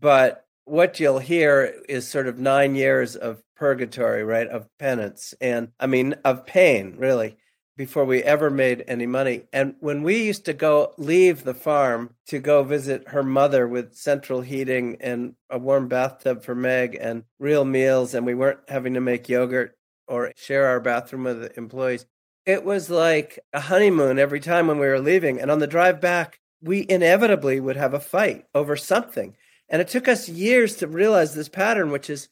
But 0.00 0.46
what 0.64 1.00
you'll 1.00 1.18
hear 1.18 1.74
is 1.88 2.08
sort 2.08 2.26
of 2.26 2.38
nine 2.38 2.74
years 2.74 3.16
of 3.16 3.42
purgatory, 3.56 4.24
right? 4.24 4.48
Of 4.48 4.66
penance 4.78 5.34
and 5.40 5.68
I 5.78 5.86
mean, 5.86 6.14
of 6.24 6.46
pain, 6.46 6.94
really, 6.98 7.36
before 7.76 8.04
we 8.04 8.22
ever 8.22 8.50
made 8.50 8.84
any 8.86 9.06
money. 9.06 9.44
And 9.52 9.74
when 9.80 10.02
we 10.02 10.24
used 10.24 10.44
to 10.46 10.52
go 10.52 10.94
leave 10.98 11.44
the 11.44 11.54
farm 11.54 12.14
to 12.26 12.38
go 12.38 12.62
visit 12.64 13.08
her 13.08 13.22
mother 13.22 13.66
with 13.66 13.94
central 13.94 14.40
heating 14.40 14.96
and 15.00 15.34
a 15.50 15.58
warm 15.58 15.88
bathtub 15.88 16.42
for 16.42 16.54
Meg 16.54 16.96
and 17.00 17.24
real 17.38 17.64
meals, 17.64 18.14
and 18.14 18.26
we 18.26 18.34
weren't 18.34 18.60
having 18.68 18.94
to 18.94 19.00
make 19.00 19.28
yogurt 19.28 19.76
or 20.08 20.32
share 20.36 20.66
our 20.66 20.80
bathroom 20.80 21.24
with 21.24 21.56
employees, 21.56 22.04
it 22.46 22.64
was 22.64 22.90
like 22.90 23.38
a 23.52 23.60
honeymoon 23.60 24.18
every 24.18 24.40
time 24.40 24.66
when 24.66 24.78
we 24.78 24.86
were 24.86 25.00
leaving. 25.00 25.40
And 25.40 25.50
on 25.50 25.58
the 25.58 25.66
drive 25.66 26.00
back, 26.00 26.40
we 26.60 26.86
inevitably 26.88 27.60
would 27.60 27.76
have 27.76 27.94
a 27.94 28.00
fight 28.00 28.46
over 28.54 28.76
something. 28.76 29.36
And 29.68 29.80
it 29.80 29.88
took 29.88 30.08
us 30.08 30.28
years 30.28 30.76
to 30.76 30.86
realize 30.86 31.34
this 31.34 31.48
pattern, 31.48 31.90
which 31.90 32.10
is 32.10 32.28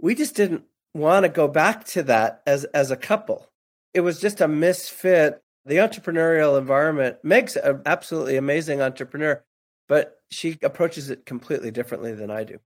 we 0.00 0.14
just 0.14 0.34
didn't 0.34 0.64
want 0.94 1.24
to 1.24 1.28
go 1.28 1.48
back 1.48 1.84
to 1.86 2.02
that 2.04 2.42
as, 2.46 2.64
as 2.66 2.90
a 2.90 2.96
couple. 2.96 3.50
It 3.94 4.00
was 4.00 4.20
just 4.20 4.40
a 4.40 4.48
misfit. 4.48 5.42
The 5.64 5.76
entrepreneurial 5.76 6.58
environment, 6.58 7.18
makes 7.22 7.54
an 7.54 7.82
absolutely 7.86 8.36
amazing 8.36 8.80
entrepreneur, 8.80 9.44
but 9.88 10.16
she 10.28 10.58
approaches 10.60 11.08
it 11.08 11.24
completely 11.24 11.70
differently 11.70 12.14
than 12.14 12.32
I 12.32 12.42
do. 12.42 12.58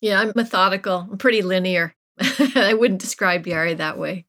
Yeah, 0.00 0.20
I'm 0.20 0.32
methodical. 0.36 1.08
I'm 1.10 1.18
pretty 1.18 1.42
linear. 1.42 1.92
I 2.54 2.74
wouldn't 2.74 3.00
describe 3.00 3.44
Gary 3.44 3.74
that 3.74 3.98
way. 3.98 4.26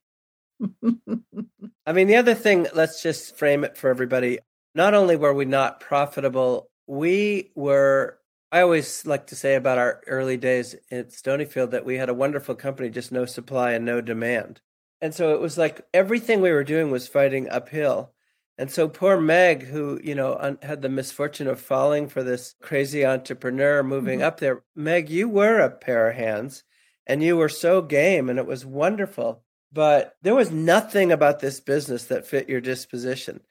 I 1.86 1.93
mean, 1.93 2.08
the 2.08 2.15
other 2.15 2.34
thing, 2.34 2.67
let's 2.74 3.02
just 3.02 3.38
frame 3.38 3.63
it 3.63 3.78
for 3.78 3.89
everybody. 3.89 4.39
Not 4.76 4.93
only 4.93 5.15
were 5.15 5.34
we 5.34 5.46
not 5.46 5.80
profitable, 5.80 6.70
we 6.88 7.52
were, 7.56 8.20
I 8.52 8.62
always 8.62 9.06
like 9.06 9.28
to 9.28 9.36
say 9.36 9.56
about 9.56 9.78
our 9.78 10.02
early 10.08 10.38
days 10.38 10.76
at 10.91 11.10
Stonyfield 11.10 11.72
that 11.72 11.86
we 11.86 11.98
had 11.98 12.10
a 12.10 12.13
wonderful 12.13 12.56
company, 12.56 12.89
just 12.89 13.12
no 13.12 13.26
supply 13.26 13.72
and 13.72 13.86
no 13.86 14.02
demand. 14.02 14.62
And 15.02 15.13
so 15.13 15.34
it 15.34 15.41
was 15.41 15.58
like 15.58 15.86
everything 15.93 16.41
we 16.41 16.52
were 16.52 16.63
doing 16.63 16.89
was 16.89 17.08
fighting 17.08 17.50
uphill. 17.50 18.13
And 18.58 18.72
so 18.72 18.88
poor 18.88 19.20
Meg, 19.20 19.63
who, 19.63 20.00
you 20.04 20.15
know, 20.15 20.36
un- 20.39 20.58
had 20.63 20.82
the 20.82 20.89
misfortune 20.89 21.48
of 21.48 21.62
falling 21.62 22.10
for 22.10 22.24
this 22.24 22.56
crazy 22.62 23.06
entrepreneur 23.06 23.84
moving 23.84 24.20
mm-hmm. 24.20 24.28
up 24.28 24.39
there. 24.39 24.63
Meg, 24.76 25.10
you 25.10 25.30
were 25.30 25.60
a 25.60 25.70
pair 25.70 26.10
of 26.10 26.15
hands 26.15 26.63
and 27.06 27.22
you 27.22 27.38
were 27.38 27.50
so 27.50 27.82
game 27.84 28.30
and 28.30 28.39
it 28.39 28.48
was 28.48 28.65
wonderful. 28.65 29.43
But 29.72 30.16
there 30.22 30.36
was 30.36 30.52
nothing 30.52 31.12
about 31.12 31.40
this 31.40 31.60
business 31.60 32.06
that 32.06 32.26
fit 32.26 32.50
your 32.50 32.62
disposition. 32.62 33.42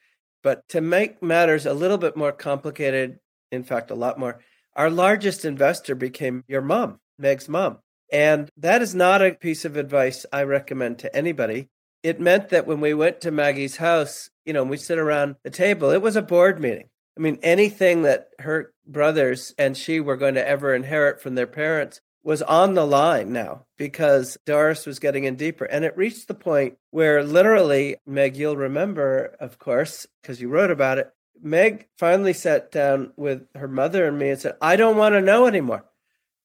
But 0.43 0.69
to 0.71 0.81
make 0.81 1.23
matters 1.23 1.67
a 1.67 1.75
little 1.75 1.99
bit 1.99 2.17
more 2.17 2.33
complicated, 2.33 3.19
in 3.51 3.65
fact, 3.65 3.91
a 3.91 3.95
lot 3.95 4.19
more, 4.19 4.41
our 4.75 4.91
largest 4.91 5.45
investor 5.45 5.95
became 5.95 6.45
your 6.47 6.63
mom, 6.63 7.01
Meg's 7.19 7.49
mom. 7.49 7.79
And 8.13 8.51
that 8.57 8.83
is 8.83 8.95
not 8.95 9.23
a 9.23 9.35
piece 9.35 9.65
of 9.65 9.77
advice 9.77 10.25
I 10.33 10.45
recommend 10.45 10.99
to 11.01 11.17
anybody. 11.17 11.69
It 12.03 12.21
meant 12.21 12.51
that 12.51 12.67
when 12.67 12.81
we 12.81 12.95
went 12.95 13.21
to 13.23 13.31
Maggie's 13.31 13.77
house, 13.77 14.31
you 14.45 14.53
know, 14.53 14.63
we 14.63 14.77
sit 14.77 14.99
around 14.99 15.37
the 15.43 15.51
table, 15.51 15.91
it 15.91 16.03
was 16.03 16.15
a 16.15 16.23
board 16.23 16.61
meeting. 16.61 16.89
I 17.19 17.23
mean, 17.23 17.39
anything 17.43 18.03
that 18.03 18.29
her 18.41 18.73
brothers 18.87 19.55
and 19.59 19.77
she 19.77 19.99
were 20.01 20.17
going 20.17 20.35
to 20.35 20.47
ever 20.47 20.75
inherit 20.75 21.21
from 21.21 21.35
their 21.35 21.47
parents 21.47 22.01
was 22.27 22.43
on 22.43 22.75
the 22.75 22.85
line 22.85 23.33
now 23.33 23.65
because 23.79 24.37
Doris 24.45 24.85
was 24.85 24.99
getting 24.99 25.23
in 25.23 25.37
deeper. 25.37 25.65
And 25.65 25.85
it 25.85 25.97
reached 25.97 26.27
the 26.27 26.35
point 26.35 26.77
where 26.91 27.23
literally, 27.23 27.99
Meg, 28.05 28.37
you'll 28.37 28.57
remember, 28.57 29.37
of 29.39 29.61
course, 29.61 30.09
because 30.21 30.41
you 30.41 30.49
wrote 30.49 30.73
about 30.73 30.99
it. 30.99 31.09
Meg 31.41 31.87
finally 31.97 32.33
sat 32.33 32.73
down 32.73 33.12
with 33.17 33.47
her 33.55 33.69
mother 33.69 34.09
and 34.09 34.19
me 34.19 34.31
and 34.31 34.41
said, 34.41 34.57
I 34.61 34.75
don't 34.75 34.97
want 34.97 35.15
to 35.15 35.21
know 35.21 35.47
anymore. 35.47 35.85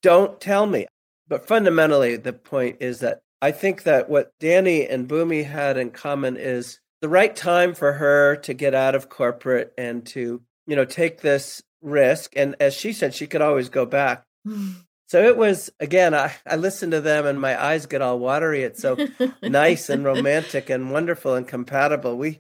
Don't 0.04 0.40
tell 0.40 0.68
me. 0.68 0.86
But 1.28 1.48
fundamentally, 1.48 2.16
the 2.16 2.34
point 2.34 2.78
is 2.80 3.00
that 3.00 3.24
I 3.42 3.50
think 3.52 3.82
that 3.84 4.08
what 4.08 4.34
Danny 4.40 4.88
and 4.88 5.08
Bhoomi 5.08 5.44
had 5.46 5.78
in 5.78 5.90
common 5.90 6.38
is 6.38 6.80
the 7.02 7.10
right 7.10 7.36
time 7.36 7.74
for 7.74 7.94
her 7.94 8.36
to 8.36 8.54
get 8.54 8.76
out 8.76 8.94
of 8.94 9.10
corporate 9.10 9.74
and 9.80 10.06
to, 10.08 10.44
you 10.68 10.76
know, 10.76 10.86
take 10.86 11.22
this 11.22 11.64
risk. 11.82 12.34
And 12.36 12.56
as 12.60 12.76
she 12.76 12.94
said, 12.94 13.16
she 13.16 13.26
could 13.26 13.42
always 13.42 13.70
go 13.70 13.88
back. 13.88 14.22
Hmm. 14.46 14.74
So 15.12 15.22
it 15.26 15.36
was 15.36 15.70
again. 15.82 16.14
I, 16.14 16.32
I 16.48 16.56
listen 16.56 16.92
to 16.92 17.02
them 17.02 17.26
and 17.26 17.38
my 17.38 17.62
eyes 17.62 17.86
get 17.86 18.02
all 18.02 18.18
watery. 18.18 18.64
It's 18.64 18.82
so 18.82 18.96
nice 19.44 19.90
and 19.90 20.06
romantic 20.06 20.70
and 20.70 20.90
wonderful 20.90 21.36
and 21.36 21.46
compatible. 21.46 22.18
We 22.18 22.40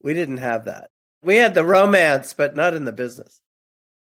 we 0.00 0.14
didn't 0.14 0.36
have 0.36 0.66
that. 0.66 0.90
We 1.24 1.38
had 1.38 1.54
the 1.54 1.64
romance, 1.64 2.32
but 2.32 2.54
not 2.54 2.74
in 2.74 2.84
the 2.84 2.92
business. 2.92 3.40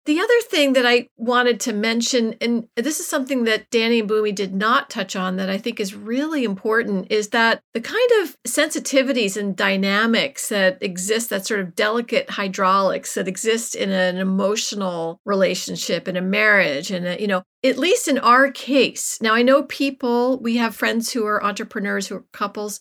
The 0.07 0.21
other 0.21 0.41
thing 0.43 0.75
that 0.75 0.87
I 0.87 1.09
wanted 1.17 1.59
to 1.61 1.73
mention, 1.73 2.37
and 2.41 2.69
this 2.77 3.01
is 3.01 3.09
something 3.09 3.43
that 3.45 3.69
Danny 3.71 3.99
and 3.99 4.09
Bhoomi 4.09 4.33
did 4.33 4.55
not 4.55 4.89
touch 4.89 5.17
on 5.17 5.35
that 5.37 5.51
I 5.51 5.59
think 5.59 5.81
is 5.81 5.97
really 5.97 6.45
important, 6.45 7.11
is 7.11 7.31
that 7.31 7.61
the 7.75 7.81
kind 7.81 8.11
of 8.23 8.37
sensitivities 8.47 9.37
and 9.37 9.57
dynamics 9.57 10.49
that 10.51 10.81
exist, 10.81 11.31
that 11.31 11.45
sort 11.45 11.59
of 11.59 11.75
delicate 11.75 12.31
hydraulics 12.31 13.15
that 13.15 13.27
exist 13.27 13.75
in 13.75 13.91
an 13.91 14.19
emotional 14.19 15.21
relationship, 15.25 16.07
in 16.07 16.17
a 16.17 16.23
marriage, 16.23 16.93
and 16.93 17.21
you 17.21 17.27
know, 17.27 17.43
at 17.65 17.77
least 17.77 18.07
in 18.07 18.19
our 18.19 18.53
case. 18.53 19.19
Now 19.21 19.35
I 19.35 19.43
know 19.43 19.65
people, 19.65 20.39
we 20.39 20.57
have 20.57 20.77
friends 20.77 21.13
who 21.13 21.27
are 21.27 21.43
entrepreneurs, 21.43 22.07
who 22.07 22.17
are 22.19 22.25
couples, 22.33 22.79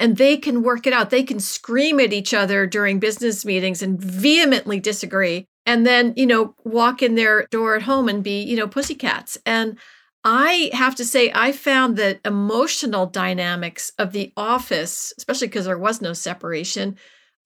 and 0.00 0.16
they 0.16 0.36
can 0.36 0.64
work 0.64 0.88
it 0.88 0.92
out. 0.92 1.10
They 1.10 1.22
can 1.22 1.38
scream 1.38 2.00
at 2.00 2.12
each 2.12 2.34
other 2.34 2.66
during 2.66 2.98
business 2.98 3.44
meetings 3.44 3.80
and 3.80 4.00
vehemently 4.00 4.80
disagree 4.80 5.46
and 5.66 5.86
then, 5.86 6.12
you 6.16 6.26
know, 6.26 6.54
walk 6.64 7.02
in 7.02 7.14
their 7.14 7.46
door 7.46 7.74
at 7.74 7.82
home 7.82 8.08
and 8.08 8.22
be, 8.22 8.42
you 8.42 8.56
know, 8.56 8.68
pussycats. 8.68 9.38
And 9.46 9.78
I 10.24 10.70
have 10.72 10.94
to 10.96 11.04
say, 11.04 11.30
I 11.34 11.52
found 11.52 11.96
that 11.96 12.20
emotional 12.24 13.06
dynamics 13.06 13.92
of 13.98 14.12
the 14.12 14.32
office, 14.36 15.12
especially 15.18 15.48
because 15.48 15.66
there 15.66 15.78
was 15.78 16.00
no 16.00 16.12
separation, 16.12 16.96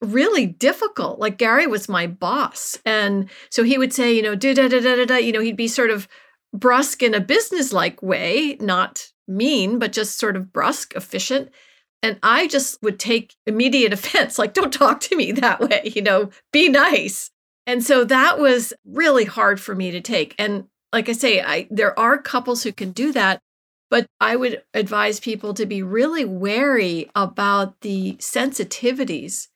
really 0.01 0.47
difficult. 0.47 1.19
Like 1.19 1.39
Gary 1.39 1.67
was 1.67 1.89
my 1.89 2.07
boss. 2.07 2.79
And 2.85 3.29
so 3.51 3.65
he 3.65 3.79
would 3.79 3.93
say, 3.93 4.15
you 4.15 4.23
know, 4.23 4.35
da 4.35 4.55
da 4.55 4.69
da 4.69 4.81
da 4.81 5.05
da, 5.05 5.17
you 5.17 5.33
know, 5.33 5.41
he'd 5.41 5.57
be 5.57 5.69
sort 5.69 5.91
of 5.91 6.09
brusque 6.53 7.03
in 7.03 7.15
a 7.15 7.21
business-like 7.21 8.03
way, 8.03 8.57
not 8.61 9.11
mean, 9.27 9.79
but 9.79 9.93
just 9.93 10.19
sort 10.19 10.37
of 10.37 10.53
brusque, 10.53 10.95
efficient. 10.95 11.51
And 12.03 12.19
I 12.23 12.47
just 12.47 12.81
would 12.83 12.99
take 12.99 13.35
immediate 13.47 13.93
offense, 13.93 14.39
like, 14.39 14.55
don't 14.55 14.73
talk 14.73 15.01
to 15.01 15.17
me 15.17 15.33
that 15.33 15.61
way, 15.61 15.93
you 15.95 16.03
know, 16.03 16.31
be 16.53 16.69
nice. 16.69 17.31
And 17.69 17.85
so 17.85 18.03
that 18.07 18.39
was 18.39 18.73
really 18.87 19.27
hard 19.27 19.61
for 19.61 19.75
me 19.75 19.91
to 19.91 20.01
take. 20.01 20.35
And 20.39 20.65
like 20.91 21.11
I 21.11 21.13
say, 21.13 21.43
I 21.43 21.69
there 21.71 21.97
are 21.99 22.17
couples 22.17 22.63
who 22.63 22.73
can 22.73 22.93
do 22.93 23.13
that, 23.13 23.41
but 23.91 24.07
I 24.19 24.37
would 24.37 24.63
advise 24.73 25.21
people 25.21 25.53
to 25.53 25.67
be 25.67 25.83
really 25.83 26.25
wary 26.25 27.11
about 27.15 27.83
the 27.83 28.17
sensitivities 28.21 29.49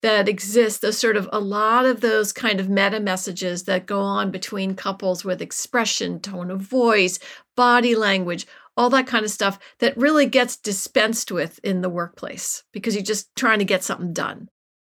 that 0.00 0.26
exist. 0.26 0.80
Those 0.80 0.96
sort 0.96 1.18
of 1.18 1.28
a 1.34 1.38
lot 1.38 1.84
of 1.84 2.00
those 2.00 2.32
kind 2.32 2.60
of 2.60 2.70
meta 2.70 2.98
messages 2.98 3.64
that 3.64 3.84
go 3.84 4.00
on 4.00 4.30
between 4.30 4.74
couples 4.74 5.22
with 5.22 5.42
expression, 5.42 6.18
tone 6.18 6.50
of 6.50 6.62
voice, 6.62 7.18
body 7.56 7.94
language, 7.94 8.46
all 8.74 8.88
that 8.88 9.06
kind 9.06 9.26
of 9.26 9.30
stuff 9.30 9.58
that 9.80 9.98
really 9.98 10.24
gets 10.24 10.56
dispensed 10.56 11.30
with 11.30 11.60
in 11.62 11.82
the 11.82 11.90
workplace 11.90 12.64
because 12.72 12.94
you're 12.94 13.04
just 13.04 13.28
trying 13.36 13.58
to 13.58 13.66
get 13.66 13.84
something 13.84 14.14
done. 14.14 14.48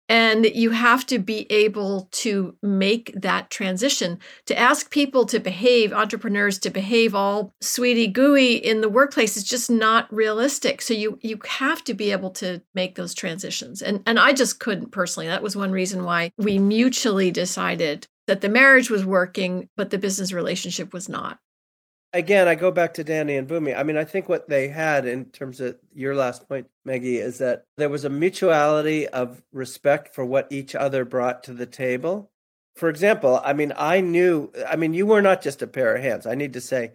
And 0.07 0.45
you 0.45 0.69
have 0.71 1.05
to 1.07 1.17
be 1.17 1.51
able 1.51 2.07
to 2.11 2.55
make 2.61 3.11
that 3.15 3.49
transition. 3.49 4.19
To 4.45 4.57
ask 4.57 4.91
people 4.91 5.25
to 5.25 5.39
behave, 5.39 5.93
entrepreneurs 5.93 6.59
to 6.59 6.69
behave 6.69 7.15
all 7.15 7.53
sweetie 7.61 8.07
gooey 8.07 8.55
in 8.55 8.81
the 8.81 8.89
workplace 8.89 9.35
is 9.35 9.43
just 9.43 9.69
not 9.69 10.13
realistic. 10.13 10.81
So 10.81 10.93
you 10.93 11.17
you 11.21 11.39
have 11.45 11.83
to 11.85 11.93
be 11.93 12.11
able 12.11 12.29
to 12.31 12.61
make 12.75 12.95
those 12.95 13.13
transitions. 13.13 13.81
And 13.81 14.03
and 14.05 14.19
I 14.19 14.33
just 14.33 14.59
couldn't 14.59 14.91
personally. 14.91 15.27
That 15.27 15.43
was 15.43 15.55
one 15.55 15.71
reason 15.71 16.03
why 16.03 16.31
we 16.37 16.59
mutually 16.59 17.31
decided 17.31 18.07
that 18.27 18.41
the 18.41 18.49
marriage 18.49 18.89
was 18.89 19.05
working, 19.05 19.69
but 19.75 19.89
the 19.89 19.97
business 19.97 20.31
relationship 20.31 20.93
was 20.93 21.09
not 21.09 21.39
again, 22.15 22.47
I 22.47 22.55
go 22.55 22.71
back 22.71 22.93
to 22.95 23.03
Danny 23.03 23.35
and 23.35 23.47
Bhoomi. 23.47 23.77
I 23.77 23.83
mean, 23.83 23.97
I 23.97 24.05
think 24.05 24.27
what 24.27 24.47
they 24.47 24.69
had 24.69 25.05
in 25.05 25.25
terms 25.25 25.59
of 25.59 25.77
your 25.93 26.15
last 26.15 26.47
point, 26.47 26.67
Maggie, 26.85 27.17
is 27.17 27.37
that 27.39 27.65
there 27.77 27.89
was 27.89 28.05
a 28.05 28.09
mutuality 28.09 29.07
of 29.07 29.43
respect 29.51 30.15
for 30.15 30.25
what 30.25 30.47
each 30.49 30.75
other 30.75 31.05
brought 31.05 31.43
to 31.43 31.53
the 31.53 31.65
table. 31.65 32.31
For 32.75 32.89
example, 32.89 33.41
I 33.43 33.53
mean, 33.53 33.73
I 33.77 34.01
knew, 34.01 34.51
I 34.67 34.75
mean, 34.75 34.93
you 34.93 35.05
were 35.05 35.21
not 35.21 35.41
just 35.41 35.61
a 35.61 35.67
pair 35.67 35.95
of 35.95 36.01
hands. 36.01 36.25
I 36.25 36.35
need 36.35 36.53
to 36.53 36.61
say, 36.61 36.93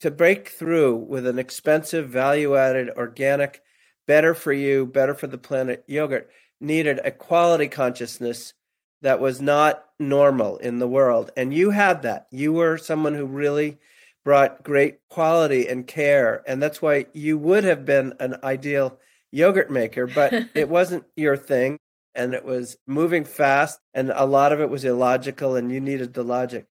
to 0.00 0.10
break 0.10 0.48
through 0.48 0.96
with 0.96 1.26
an 1.26 1.38
expensive, 1.38 2.08
value 2.08 2.56
added, 2.56 2.90
organic, 2.96 3.62
better 4.06 4.34
for 4.34 4.52
you, 4.52 4.86
better 4.86 5.14
for 5.14 5.26
the 5.26 5.38
planet 5.38 5.84
yogurt 5.86 6.28
needed 6.60 7.00
a 7.04 7.10
quality 7.10 7.68
consciousness 7.68 8.54
that 9.02 9.20
was 9.20 9.40
not 9.40 9.84
normal 9.98 10.56
in 10.58 10.78
the 10.78 10.88
world. 10.88 11.30
And 11.36 11.52
you 11.52 11.70
had 11.70 12.02
that. 12.02 12.26
You 12.30 12.52
were 12.52 12.78
someone 12.78 13.14
who 13.14 13.26
really 13.26 13.78
brought 14.24 14.62
great 14.62 14.98
quality 15.08 15.68
and 15.68 15.86
care. 15.86 16.42
And 16.46 16.62
that's 16.62 16.80
why 16.80 17.06
you 17.12 17.38
would 17.38 17.64
have 17.64 17.84
been 17.84 18.14
an 18.20 18.36
ideal 18.42 18.98
yogurt 19.30 19.70
maker, 19.70 20.06
but 20.06 20.32
it 20.54 20.68
wasn't 20.68 21.04
your 21.16 21.36
thing. 21.36 21.78
And 22.14 22.34
it 22.34 22.44
was 22.44 22.76
moving 22.86 23.24
fast, 23.24 23.80
and 23.94 24.12
a 24.14 24.26
lot 24.26 24.52
of 24.52 24.60
it 24.60 24.68
was 24.68 24.84
illogical, 24.84 25.56
and 25.56 25.72
you 25.72 25.80
needed 25.80 26.12
the 26.12 26.22
logic. 26.22 26.66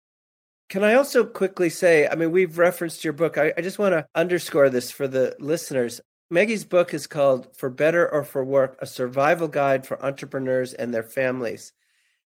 Can 0.69 0.83
I 0.83 0.93
also 0.93 1.25
quickly 1.25 1.67
say, 1.67 2.07
I 2.07 2.13
mean, 2.13 2.31
we've 2.31 2.59
referenced 2.59 3.03
your 3.03 3.13
book. 3.13 3.39
I, 3.39 3.51
I 3.57 3.61
just 3.61 3.79
want 3.79 3.93
to 3.93 4.05
underscore 4.13 4.69
this 4.69 4.91
for 4.91 5.07
the 5.07 5.35
listeners. 5.39 5.99
Maggie's 6.29 6.63
book 6.63 6.93
is 6.93 7.07
called 7.07 7.47
For 7.57 7.71
Better 7.71 8.07
or 8.07 8.23
for 8.23 8.45
Work 8.45 8.77
A 8.79 8.85
Survival 8.85 9.47
Guide 9.47 9.85
for 9.85 10.01
Entrepreneurs 10.05 10.73
and 10.73 10.93
Their 10.93 11.03
Families. 11.03 11.73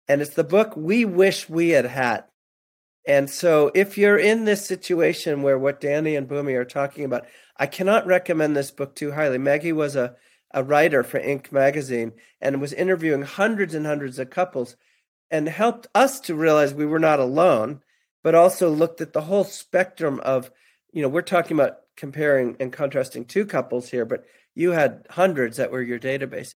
And 0.08 0.22
it's 0.22 0.34
the 0.34 0.44
book 0.44 0.74
we 0.76 1.04
wish 1.04 1.48
we 1.48 1.70
had 1.70 1.84
had 1.84 2.24
and 3.06 3.30
so, 3.30 3.70
if 3.74 3.96
you're 3.96 4.18
in 4.18 4.44
this 4.44 4.66
situation 4.66 5.42
where 5.42 5.58
what 5.58 5.80
Danny 5.80 6.16
and 6.16 6.28
Bhoomi 6.28 6.54
are 6.54 6.64
talking 6.64 7.04
about, 7.04 7.26
I 7.56 7.66
cannot 7.66 8.06
recommend 8.06 8.56
this 8.56 8.70
book 8.70 8.94
too 8.94 9.12
highly. 9.12 9.38
Maggie 9.38 9.72
was 9.72 9.96
a, 9.96 10.16
a 10.52 10.62
writer 10.62 11.02
for 11.02 11.18
Inc. 11.18 11.50
magazine 11.50 12.12
and 12.40 12.60
was 12.60 12.72
interviewing 12.72 13.22
hundreds 13.22 13.74
and 13.74 13.86
hundreds 13.86 14.18
of 14.18 14.30
couples 14.30 14.76
and 15.30 15.48
helped 15.48 15.86
us 15.94 16.20
to 16.20 16.34
realize 16.34 16.74
we 16.74 16.86
were 16.86 16.98
not 16.98 17.20
alone, 17.20 17.80
but 18.22 18.34
also 18.34 18.68
looked 18.68 19.00
at 19.00 19.12
the 19.12 19.22
whole 19.22 19.44
spectrum 19.44 20.20
of, 20.20 20.50
you 20.92 21.00
know, 21.00 21.08
we're 21.08 21.22
talking 21.22 21.56
about 21.56 21.78
comparing 21.96 22.56
and 22.60 22.72
contrasting 22.72 23.24
two 23.24 23.46
couples 23.46 23.90
here, 23.90 24.04
but 24.04 24.24
you 24.54 24.72
had 24.72 25.06
hundreds 25.10 25.56
that 25.56 25.70
were 25.70 25.82
your 25.82 25.98
database. 25.98 26.54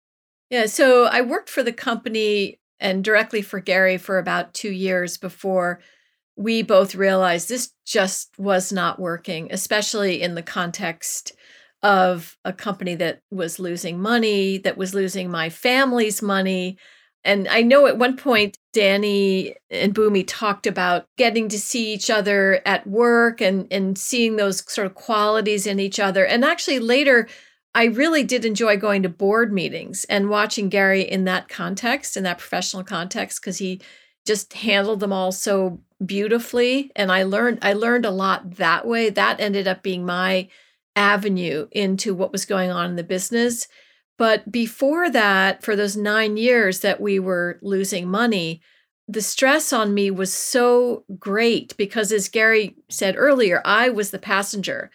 Yeah. 0.49 0.67
So 0.67 1.05
I 1.05 1.21
worked 1.21 1.51
for 1.51 1.63
the 1.63 1.73
company 1.73 2.61
and 2.79 3.05
directly 3.05 3.43
for 3.43 3.61
Gary 3.61 3.99
for 3.99 4.19
about 4.19 4.55
two 4.55 4.71
years 4.71 5.19
before 5.19 5.81
we 6.41 6.63
both 6.63 6.95
realized 6.95 7.51
this 7.51 7.75
just 7.85 8.31
was 8.39 8.73
not 8.73 8.99
working, 8.99 9.49
especially 9.51 10.23
in 10.23 10.35
the 10.35 10.43
context 10.43 11.33
of 11.83 12.39
a 12.47 12.53
company 12.53 12.95
that 12.95 13.21
was 13.31 13.59
losing 13.59 14.01
money, 14.01 14.57
that 14.57 14.79
was 14.79 14.95
losing 14.95 15.31
my 15.31 15.51
family's 15.51 16.23
money. 16.23 16.79
And 17.25 17.47
I 17.47 17.61
know 17.61 17.87
at 17.87 17.99
one 17.99 18.17
point, 18.17 18.57
Danny 18.73 19.55
and 19.71 19.95
Bhoomi 19.95 20.25
talked 20.27 20.67
about 20.67 21.09
getting 21.19 21.51
to 21.51 21.59
see 21.59 21.93
each 21.93 22.09
other 22.09 22.63
at 22.65 22.87
work 22.87 23.43
and, 23.43 23.71
and 23.71 23.99
seeing 23.99 24.37
those 24.37 24.65
sort 24.73 24.87
of 24.87 24.95
qualities 24.95 25.67
in 25.67 25.79
each 25.79 26.01
other. 26.01 26.25
And 26.25 26.43
actually, 26.43 26.79
later, 26.79 27.29
I 27.75 27.85
really 27.85 28.25
did 28.25 28.47
enjoy 28.47 28.79
going 28.79 29.03
to 29.03 29.11
board 29.11 29.53
meetings 29.53 30.05
and 30.05 30.31
watching 30.31 30.71
Gary 30.71 31.03
in 31.03 31.25
that 31.25 31.51
context, 31.51 32.17
in 32.17 32.23
that 32.23 32.39
professional 32.39 32.83
context, 32.83 33.43
because 33.43 33.59
he 33.59 33.83
just 34.27 34.55
handled 34.55 35.01
them 35.01 35.13
all 35.13 35.33
so 35.33 35.83
beautifully 36.05 36.91
and 36.97 37.13
I 37.13 37.23
learned 37.25 37.59
I 37.63 37.73
learned 37.75 38.07
a 38.07 38.11
lot 38.11 38.57
that 38.57 38.87
way. 38.87 39.11
That 39.11 39.41
ended 39.41 39.69
up 39.69 39.83
being 39.83 40.05
my 40.05 40.49
avenue 40.97 41.69
into 41.73 42.15
what 42.15 42.33
was 42.33 42.45
going 42.45 42.71
on 42.71 42.91
in 42.91 42.97
the 42.97 43.05
business. 43.05 43.69
But 44.19 44.51
before 44.51 45.09
that, 45.11 45.63
for 45.63 45.77
those 45.77 45.97
9 45.97 46.37
years 46.37 46.81
that 46.81 47.01
we 47.01 47.19
were 47.19 47.59
losing 47.63 48.09
money, 48.09 48.61
the 49.09 49.23
stress 49.23 49.73
on 49.73 49.95
me 49.95 50.11
was 50.11 50.33
so 50.33 51.05
great 51.19 51.77
because 51.77 52.13
as 52.13 52.29
Gary 52.29 52.77
said 52.89 53.15
earlier, 53.17 53.61
I 53.65 53.89
was 53.89 54.11
the 54.11 54.19
passenger. 54.19 54.91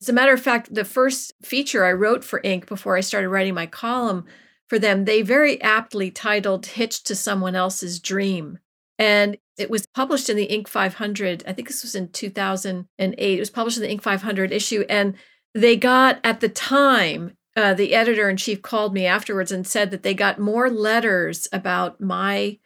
As 0.00 0.08
a 0.08 0.12
matter 0.12 0.32
of 0.32 0.40
fact, 0.40 0.74
the 0.74 0.84
first 0.84 1.32
feature 1.42 1.84
I 1.84 1.92
wrote 1.92 2.24
for 2.24 2.40
Inc. 2.40 2.66
before 2.66 2.96
I 2.96 3.00
started 3.00 3.28
writing 3.28 3.54
my 3.54 3.66
column 3.66 4.24
for 4.68 4.78
them, 4.78 5.04
they 5.04 5.22
very 5.22 5.60
aptly 5.60 6.10
titled 6.10 6.66
Hitched 6.66 7.06
to 7.08 7.14
Someone 7.14 7.54
Else's 7.54 8.00
Dream 8.00 8.58
And 8.98 9.36
it 9.58 9.70
was 9.70 9.86
published 9.86 10.30
in 10.30 10.36
the 10.36 10.48
Inc. 10.48 10.68
500. 10.68 11.44
I 11.46 11.52
think 11.52 11.68
this 11.68 11.82
was 11.82 11.94
in 11.94 12.08
2008. 12.08 13.18
It 13.18 13.38
was 13.38 13.50
published 13.50 13.78
in 13.78 13.82
the 13.82 13.94
Inc. 13.94 14.02
500 14.02 14.52
issue. 14.52 14.84
And 14.88 15.14
they 15.54 15.76
got, 15.76 16.20
at 16.24 16.40
the 16.40 16.48
time, 16.48 17.36
uh, 17.56 17.74
the 17.74 17.94
editor 17.94 18.30
in 18.30 18.36
chief 18.36 18.62
called 18.62 18.94
me 18.94 19.06
afterwards 19.06 19.52
and 19.52 19.66
said 19.66 19.90
that 19.90 20.02
they 20.02 20.14
got 20.14 20.38
more 20.38 20.70
letters 20.70 21.46
about 21.52 22.00
my 22.00 22.58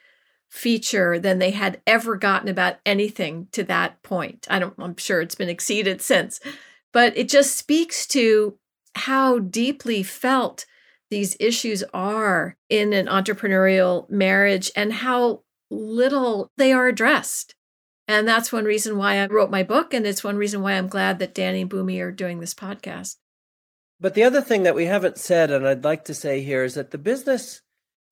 feature 0.48 1.18
than 1.18 1.38
they 1.38 1.50
had 1.50 1.80
ever 1.86 2.16
gotten 2.16 2.48
about 2.48 2.76
anything 2.86 3.48
to 3.52 3.64
that 3.64 4.00
point. 4.02 4.46
I 4.48 4.60
don't, 4.60 4.74
I'm 4.78 4.96
sure 4.96 5.20
it's 5.20 5.34
been 5.34 5.48
exceeded 5.48 6.00
since, 6.00 6.40
but 6.92 7.16
it 7.16 7.28
just 7.28 7.56
speaks 7.56 8.06
to 8.08 8.56
how 8.94 9.40
deeply 9.40 10.02
felt 10.02 10.66
these 11.10 11.36
issues 11.38 11.84
are 11.92 12.56
in 12.68 12.92
an 12.92 13.06
entrepreneurial 13.06 14.08
marriage 14.08 14.70
and 14.74 14.92
how 14.92 15.42
little 15.70 16.50
they 16.56 16.72
are 16.72 16.88
addressed. 16.88 17.54
And 18.08 18.26
that's 18.26 18.52
one 18.52 18.64
reason 18.64 18.96
why 18.96 19.18
I 19.18 19.26
wrote 19.26 19.50
my 19.50 19.62
book. 19.62 19.92
And 19.92 20.06
it's 20.06 20.22
one 20.22 20.36
reason 20.36 20.62
why 20.62 20.72
I'm 20.72 20.88
glad 20.88 21.18
that 21.18 21.34
Danny 21.34 21.62
and 21.62 21.70
Bhoomi 21.70 22.00
are 22.00 22.12
doing 22.12 22.38
this 22.38 22.54
podcast. 22.54 23.16
But 23.98 24.14
the 24.14 24.24
other 24.24 24.42
thing 24.42 24.62
that 24.64 24.74
we 24.74 24.84
haven't 24.84 25.18
said, 25.18 25.50
and 25.50 25.66
I'd 25.66 25.84
like 25.84 26.04
to 26.04 26.14
say 26.14 26.42
here, 26.42 26.64
is 26.64 26.74
that 26.74 26.90
the 26.90 26.98
business 26.98 27.62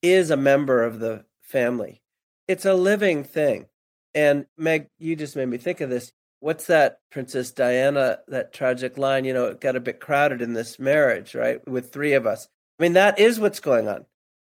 is 0.03 0.31
a 0.31 0.37
member 0.37 0.83
of 0.83 0.99
the 0.99 1.25
family. 1.43 2.03
It's 2.49 2.65
a 2.65 2.75
living 2.75 3.23
thing. 3.23 3.67
And 4.15 4.47
Meg, 4.57 4.89
you 4.99 5.15
just 5.15 5.37
made 5.37 5.49
me 5.49 5.59
think 5.59 5.81
of 5.81 5.91
this. 5.91 6.13
What's 6.41 6.67
that, 6.67 6.99
Princess 7.11 7.53
Diana, 7.53 8.19
that 8.29 8.53
tragic 8.53 8.99
line? 8.99 9.25
You 9.25 9.35
know, 9.35 9.47
it 9.47 9.61
got 9.61 9.77
a 9.77 9.81
bit 9.81 10.01
crowded 10.01 10.43
in 10.43 10.53
this 10.53 10.79
marriage, 10.79 11.35
right? 11.35 11.67
With 11.69 11.93
three 11.93 12.13
of 12.15 12.27
us. 12.27 12.49
I 12.79 12.83
mean, 12.83 12.93
that 12.95 13.19
is 13.19 13.39
what's 13.39 13.61
going 13.61 13.89
on. 13.89 14.07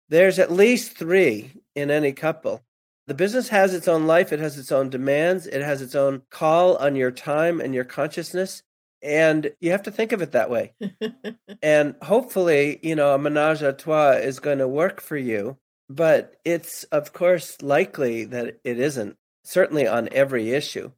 There's 0.09 0.39
at 0.39 0.53
least 0.53 0.97
three 0.97 1.53
in 1.75 1.91
any 1.91 2.13
couple. 2.13 2.63
The 3.07 3.15
business 3.15 3.49
has 3.49 3.75
its 3.75 3.89
own 3.89 4.07
life, 4.07 4.33
it 4.33 4.39
has 4.39 4.59
its 4.59 4.71
own 4.71 4.89
demands, 4.89 5.47
it 5.47 5.61
has 5.61 5.83
its 5.83 5.95
own 5.95 6.23
call 6.31 6.77
on 6.77 6.95
your 6.95 7.11
time 7.11 7.61
and 7.61 7.75
your 7.75 7.85
consciousness. 7.85 8.63
And 9.03 9.53
you 9.61 9.73
have 9.73 9.83
to 9.83 9.91
think 9.91 10.13
of 10.13 10.23
it 10.23 10.33
that 10.33 10.51
way. 10.51 10.75
and 11.63 11.97
hopefully, 12.03 12.79
you 12.83 12.95
know, 12.95 13.15
a 13.15 13.19
menage 13.19 13.63
a 13.63 13.73
trois 13.73 14.13
is 14.13 14.39
going 14.39 14.59
to 14.59 14.69
work 14.69 15.01
for 15.01 15.17
you. 15.17 15.57
But 15.89 16.37
it's, 16.45 16.85
of 16.85 17.13
course, 17.13 17.61
likely 17.61 18.25
that 18.27 18.61
it 18.63 18.79
isn't, 18.79 19.17
certainly 19.43 19.87
on 19.87 20.09
every 20.13 20.53
issue. 20.53 20.93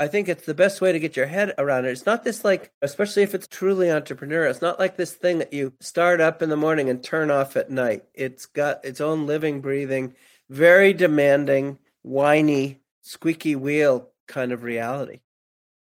I 0.00 0.06
think 0.06 0.28
it's 0.28 0.46
the 0.46 0.54
best 0.54 0.80
way 0.80 0.92
to 0.92 1.00
get 1.00 1.16
your 1.16 1.26
head 1.26 1.54
around 1.58 1.84
it. 1.84 1.90
It's 1.90 2.06
not 2.06 2.22
this 2.22 2.44
like, 2.44 2.70
especially 2.80 3.24
if 3.24 3.34
it's 3.34 3.48
truly 3.48 3.88
entrepreneurial, 3.88 4.50
it's 4.50 4.62
not 4.62 4.78
like 4.78 4.96
this 4.96 5.12
thing 5.12 5.38
that 5.38 5.52
you 5.52 5.72
start 5.80 6.20
up 6.20 6.40
in 6.40 6.50
the 6.50 6.56
morning 6.56 6.88
and 6.88 7.02
turn 7.02 7.32
off 7.32 7.56
at 7.56 7.70
night. 7.70 8.04
It's 8.14 8.46
got 8.46 8.84
its 8.84 9.00
own 9.00 9.26
living, 9.26 9.60
breathing, 9.60 10.14
very 10.48 10.92
demanding, 10.92 11.78
whiny, 12.02 12.80
squeaky 13.02 13.56
wheel 13.56 14.10
kind 14.26 14.52
of 14.52 14.62
reality. 14.62 15.20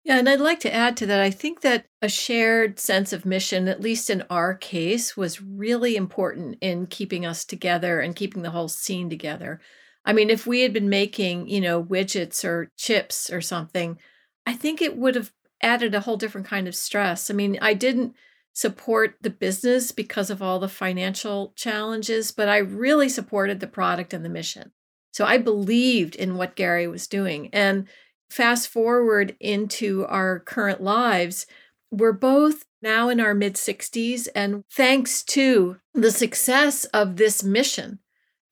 Yeah, 0.04 0.18
and 0.18 0.28
I'd 0.28 0.40
like 0.40 0.60
to 0.60 0.74
add 0.74 0.98
to 0.98 1.06
that. 1.06 1.20
I 1.20 1.30
think 1.30 1.62
that 1.62 1.86
a 2.02 2.08
shared 2.10 2.78
sense 2.78 3.14
of 3.14 3.24
mission, 3.24 3.68
at 3.68 3.80
least 3.80 4.10
in 4.10 4.22
our 4.28 4.54
case, 4.54 5.16
was 5.16 5.40
really 5.40 5.96
important 5.96 6.58
in 6.60 6.86
keeping 6.86 7.24
us 7.24 7.42
together 7.44 8.00
and 8.00 8.14
keeping 8.14 8.42
the 8.42 8.50
whole 8.50 8.68
scene 8.68 9.08
together. 9.08 9.60
I 10.04 10.12
mean, 10.12 10.28
if 10.28 10.46
we 10.46 10.60
had 10.60 10.74
been 10.74 10.90
making, 10.90 11.48
you 11.48 11.62
know, 11.62 11.82
widgets 11.82 12.44
or 12.44 12.70
chips 12.76 13.30
or 13.30 13.40
something, 13.40 13.98
I 14.44 14.52
think 14.52 14.82
it 14.82 14.98
would 14.98 15.14
have 15.14 15.32
added 15.62 15.94
a 15.94 16.00
whole 16.00 16.18
different 16.18 16.46
kind 16.46 16.68
of 16.68 16.76
stress. 16.76 17.30
I 17.30 17.34
mean, 17.34 17.58
I 17.62 17.72
didn't 17.72 18.14
support 18.54 19.16
the 19.20 19.30
business 19.30 19.92
because 19.92 20.30
of 20.30 20.40
all 20.40 20.58
the 20.58 20.68
financial 20.68 21.52
challenges, 21.56 22.30
but 22.30 22.48
I 22.48 22.58
really 22.58 23.08
supported 23.08 23.60
the 23.60 23.66
product 23.66 24.14
and 24.14 24.24
the 24.24 24.30
mission. 24.30 24.70
So 25.12 25.24
I 25.24 25.38
believed 25.38 26.14
in 26.14 26.36
what 26.36 26.56
Gary 26.56 26.86
was 26.86 27.06
doing. 27.06 27.50
And 27.52 27.88
fast 28.30 28.68
forward 28.68 29.36
into 29.40 30.06
our 30.06 30.40
current 30.40 30.80
lives, 30.80 31.46
we're 31.90 32.12
both 32.12 32.64
now 32.80 33.08
in 33.08 33.20
our 33.20 33.34
mid 33.34 33.54
60s. 33.54 34.28
And 34.34 34.64
thanks 34.70 35.22
to 35.24 35.76
the 35.92 36.10
success 36.12 36.84
of 36.86 37.16
this 37.16 37.42
mission 37.42 37.98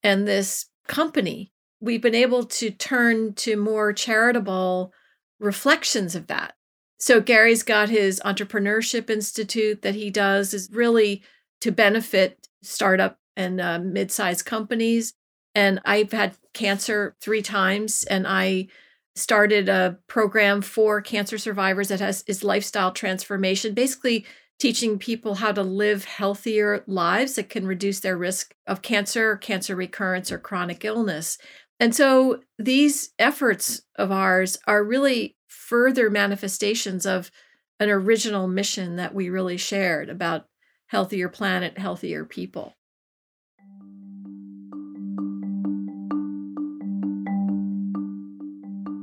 and 0.02 0.26
this 0.26 0.66
company, 0.88 1.52
we've 1.80 2.02
been 2.02 2.14
able 2.14 2.44
to 2.44 2.70
turn 2.70 3.34
to 3.34 3.56
more 3.56 3.92
charitable 3.92 4.92
reflections 5.38 6.14
of 6.14 6.26
that. 6.26 6.54
So 7.02 7.20
Gary's 7.20 7.64
got 7.64 7.88
his 7.88 8.22
entrepreneurship 8.24 9.10
institute 9.10 9.82
that 9.82 9.96
he 9.96 10.08
does 10.08 10.54
is 10.54 10.70
really 10.70 11.24
to 11.60 11.72
benefit 11.72 12.46
startup 12.62 13.18
and 13.36 13.60
uh, 13.60 13.80
mid-sized 13.80 14.44
companies. 14.44 15.12
And 15.52 15.80
I've 15.84 16.12
had 16.12 16.36
cancer 16.54 17.16
three 17.20 17.42
times, 17.42 18.04
and 18.04 18.24
I 18.24 18.68
started 19.16 19.68
a 19.68 19.98
program 20.06 20.62
for 20.62 21.00
cancer 21.00 21.38
survivors 21.38 21.88
that 21.88 21.98
has 21.98 22.22
is 22.28 22.44
lifestyle 22.44 22.92
transformation, 22.92 23.74
basically 23.74 24.24
teaching 24.60 24.96
people 24.96 25.34
how 25.34 25.50
to 25.50 25.64
live 25.64 26.04
healthier 26.04 26.84
lives 26.86 27.34
that 27.34 27.48
can 27.48 27.66
reduce 27.66 27.98
their 27.98 28.16
risk 28.16 28.54
of 28.68 28.80
cancer, 28.80 29.38
cancer 29.38 29.74
recurrence, 29.74 30.30
or 30.30 30.38
chronic 30.38 30.84
illness. 30.84 31.36
And 31.80 31.96
so 31.96 32.42
these 32.60 33.10
efforts 33.18 33.82
of 33.96 34.12
ours 34.12 34.56
are 34.68 34.84
really 34.84 35.34
further 35.62 36.10
manifestations 36.10 37.06
of 37.06 37.30
an 37.78 37.88
original 37.88 38.48
mission 38.48 38.96
that 38.96 39.14
we 39.14 39.30
really 39.30 39.56
shared 39.56 40.08
about 40.08 40.46
healthier 40.88 41.28
planet, 41.28 41.78
healthier 41.78 42.24
people. 42.24 42.74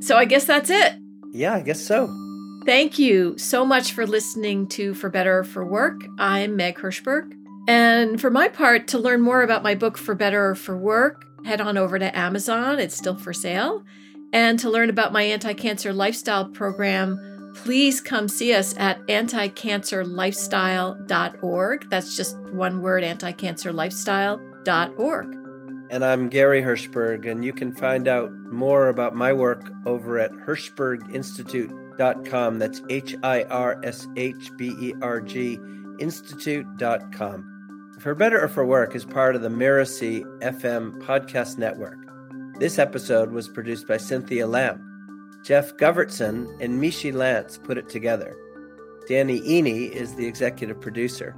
So 0.02 0.18
I 0.18 0.26
guess 0.26 0.46
that's 0.46 0.70
it. 0.70 0.96
Yeah, 1.32 1.54
I 1.54 1.62
guess 1.62 1.80
so. 1.82 2.14
Thank 2.66 3.00
you 3.00 3.38
so 3.38 3.66
much 3.66 3.94
for 3.94 4.06
listening 4.06 4.68
to 4.70 4.94
For 4.94 5.10
Better 5.10 5.40
or 5.40 5.44
For 5.44 5.66
Work. 5.66 6.02
I'm 6.18 6.56
Meg 6.56 6.78
Hirshberg. 6.78 7.32
And 7.68 8.20
for 8.20 8.30
my 8.30 8.50
part, 8.50 8.88
to 8.90 9.00
learn 9.00 9.22
more 9.22 9.44
about 9.44 9.64
my 9.64 9.76
book 9.76 9.98
For 9.98 10.14
Better 10.14 10.50
or 10.50 10.56
For 10.56 10.78
Work, 10.78 11.24
head 11.46 11.62
on 11.62 11.78
over 11.78 11.98
to 11.98 12.18
Amazon. 12.18 12.80
It's 12.80 12.96
still 12.96 13.18
for 13.18 13.34
sale. 13.34 13.84
And 14.32 14.60
to 14.60 14.70
learn 14.70 14.90
about 14.90 15.14
my 15.14 15.24
anti 15.24 15.54
cancer 15.54 15.94
lifestyle 15.94 16.46
program, 16.46 17.52
please 17.56 18.00
come 18.02 18.28
see 18.28 18.54
us 18.54 18.76
at 18.78 19.02
anticancerlifestyle.org. 19.08 21.90
That's 21.90 22.16
just 22.16 22.38
one 22.52 22.82
word 22.82 23.04
anticancerlifestyle.org. 23.04 25.36
And 25.92 26.06
I'm 26.06 26.30
Gary 26.30 26.62
Hirshberg, 26.62 27.28
and 27.28 27.44
you 27.44 27.52
can 27.52 27.74
find 27.74 28.08
out 28.08 28.32
more 28.32 28.90
about 28.90 29.16
my 29.16 29.34
work 29.34 29.72
over 29.88 30.20
at 30.20 30.32
hirshberginstitute.com 30.32 31.80
com. 32.26 32.60
That's 32.60 32.82
H 32.90 33.16
I 33.24 33.44
R 33.44 33.80
S 33.84 34.08
H 34.16 34.52
B 34.58 34.76
E 34.80 34.94
R 35.02 35.22
G 35.22 35.60
Institute.com. 36.00 37.96
For 38.00 38.16
Better 38.16 38.42
or 38.42 38.48
For 38.48 38.66
Work 38.66 38.96
is 38.96 39.04
part 39.04 39.36
of 39.36 39.42
the 39.42 39.50
Mirasee 39.50 40.24
FM 40.42 41.02
podcast 41.04 41.58
network. 41.58 42.09
This 42.60 42.78
episode 42.78 43.32
was 43.32 43.48
produced 43.48 43.88
by 43.88 43.96
Cynthia 43.96 44.46
Lamb. 44.46 45.40
Jeff 45.46 45.78
Govertson 45.78 46.46
and 46.60 46.82
Mishi 46.82 47.14
Lance 47.14 47.58
put 47.58 47.78
it 47.78 47.88
together. 47.88 48.36
Danny 49.08 49.40
Iny 49.40 49.90
is 49.90 50.16
the 50.16 50.28
executive 50.28 50.82
producer. 50.82 51.34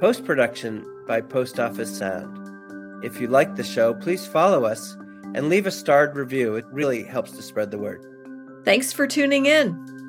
Post 0.00 0.24
production 0.24 0.84
by 1.06 1.20
Post 1.20 1.60
Office 1.60 1.96
Sound. 1.96 3.04
If 3.04 3.20
you 3.20 3.28
like 3.28 3.54
the 3.54 3.62
show, 3.62 3.94
please 3.94 4.26
follow 4.26 4.64
us 4.64 4.96
and 5.36 5.48
leave 5.48 5.68
a 5.68 5.70
starred 5.70 6.16
review. 6.16 6.56
It 6.56 6.64
really 6.72 7.04
helps 7.04 7.30
to 7.30 7.42
spread 7.42 7.70
the 7.70 7.78
word. 7.78 8.04
Thanks 8.64 8.92
for 8.92 9.06
tuning 9.06 9.46
in. 9.46 9.99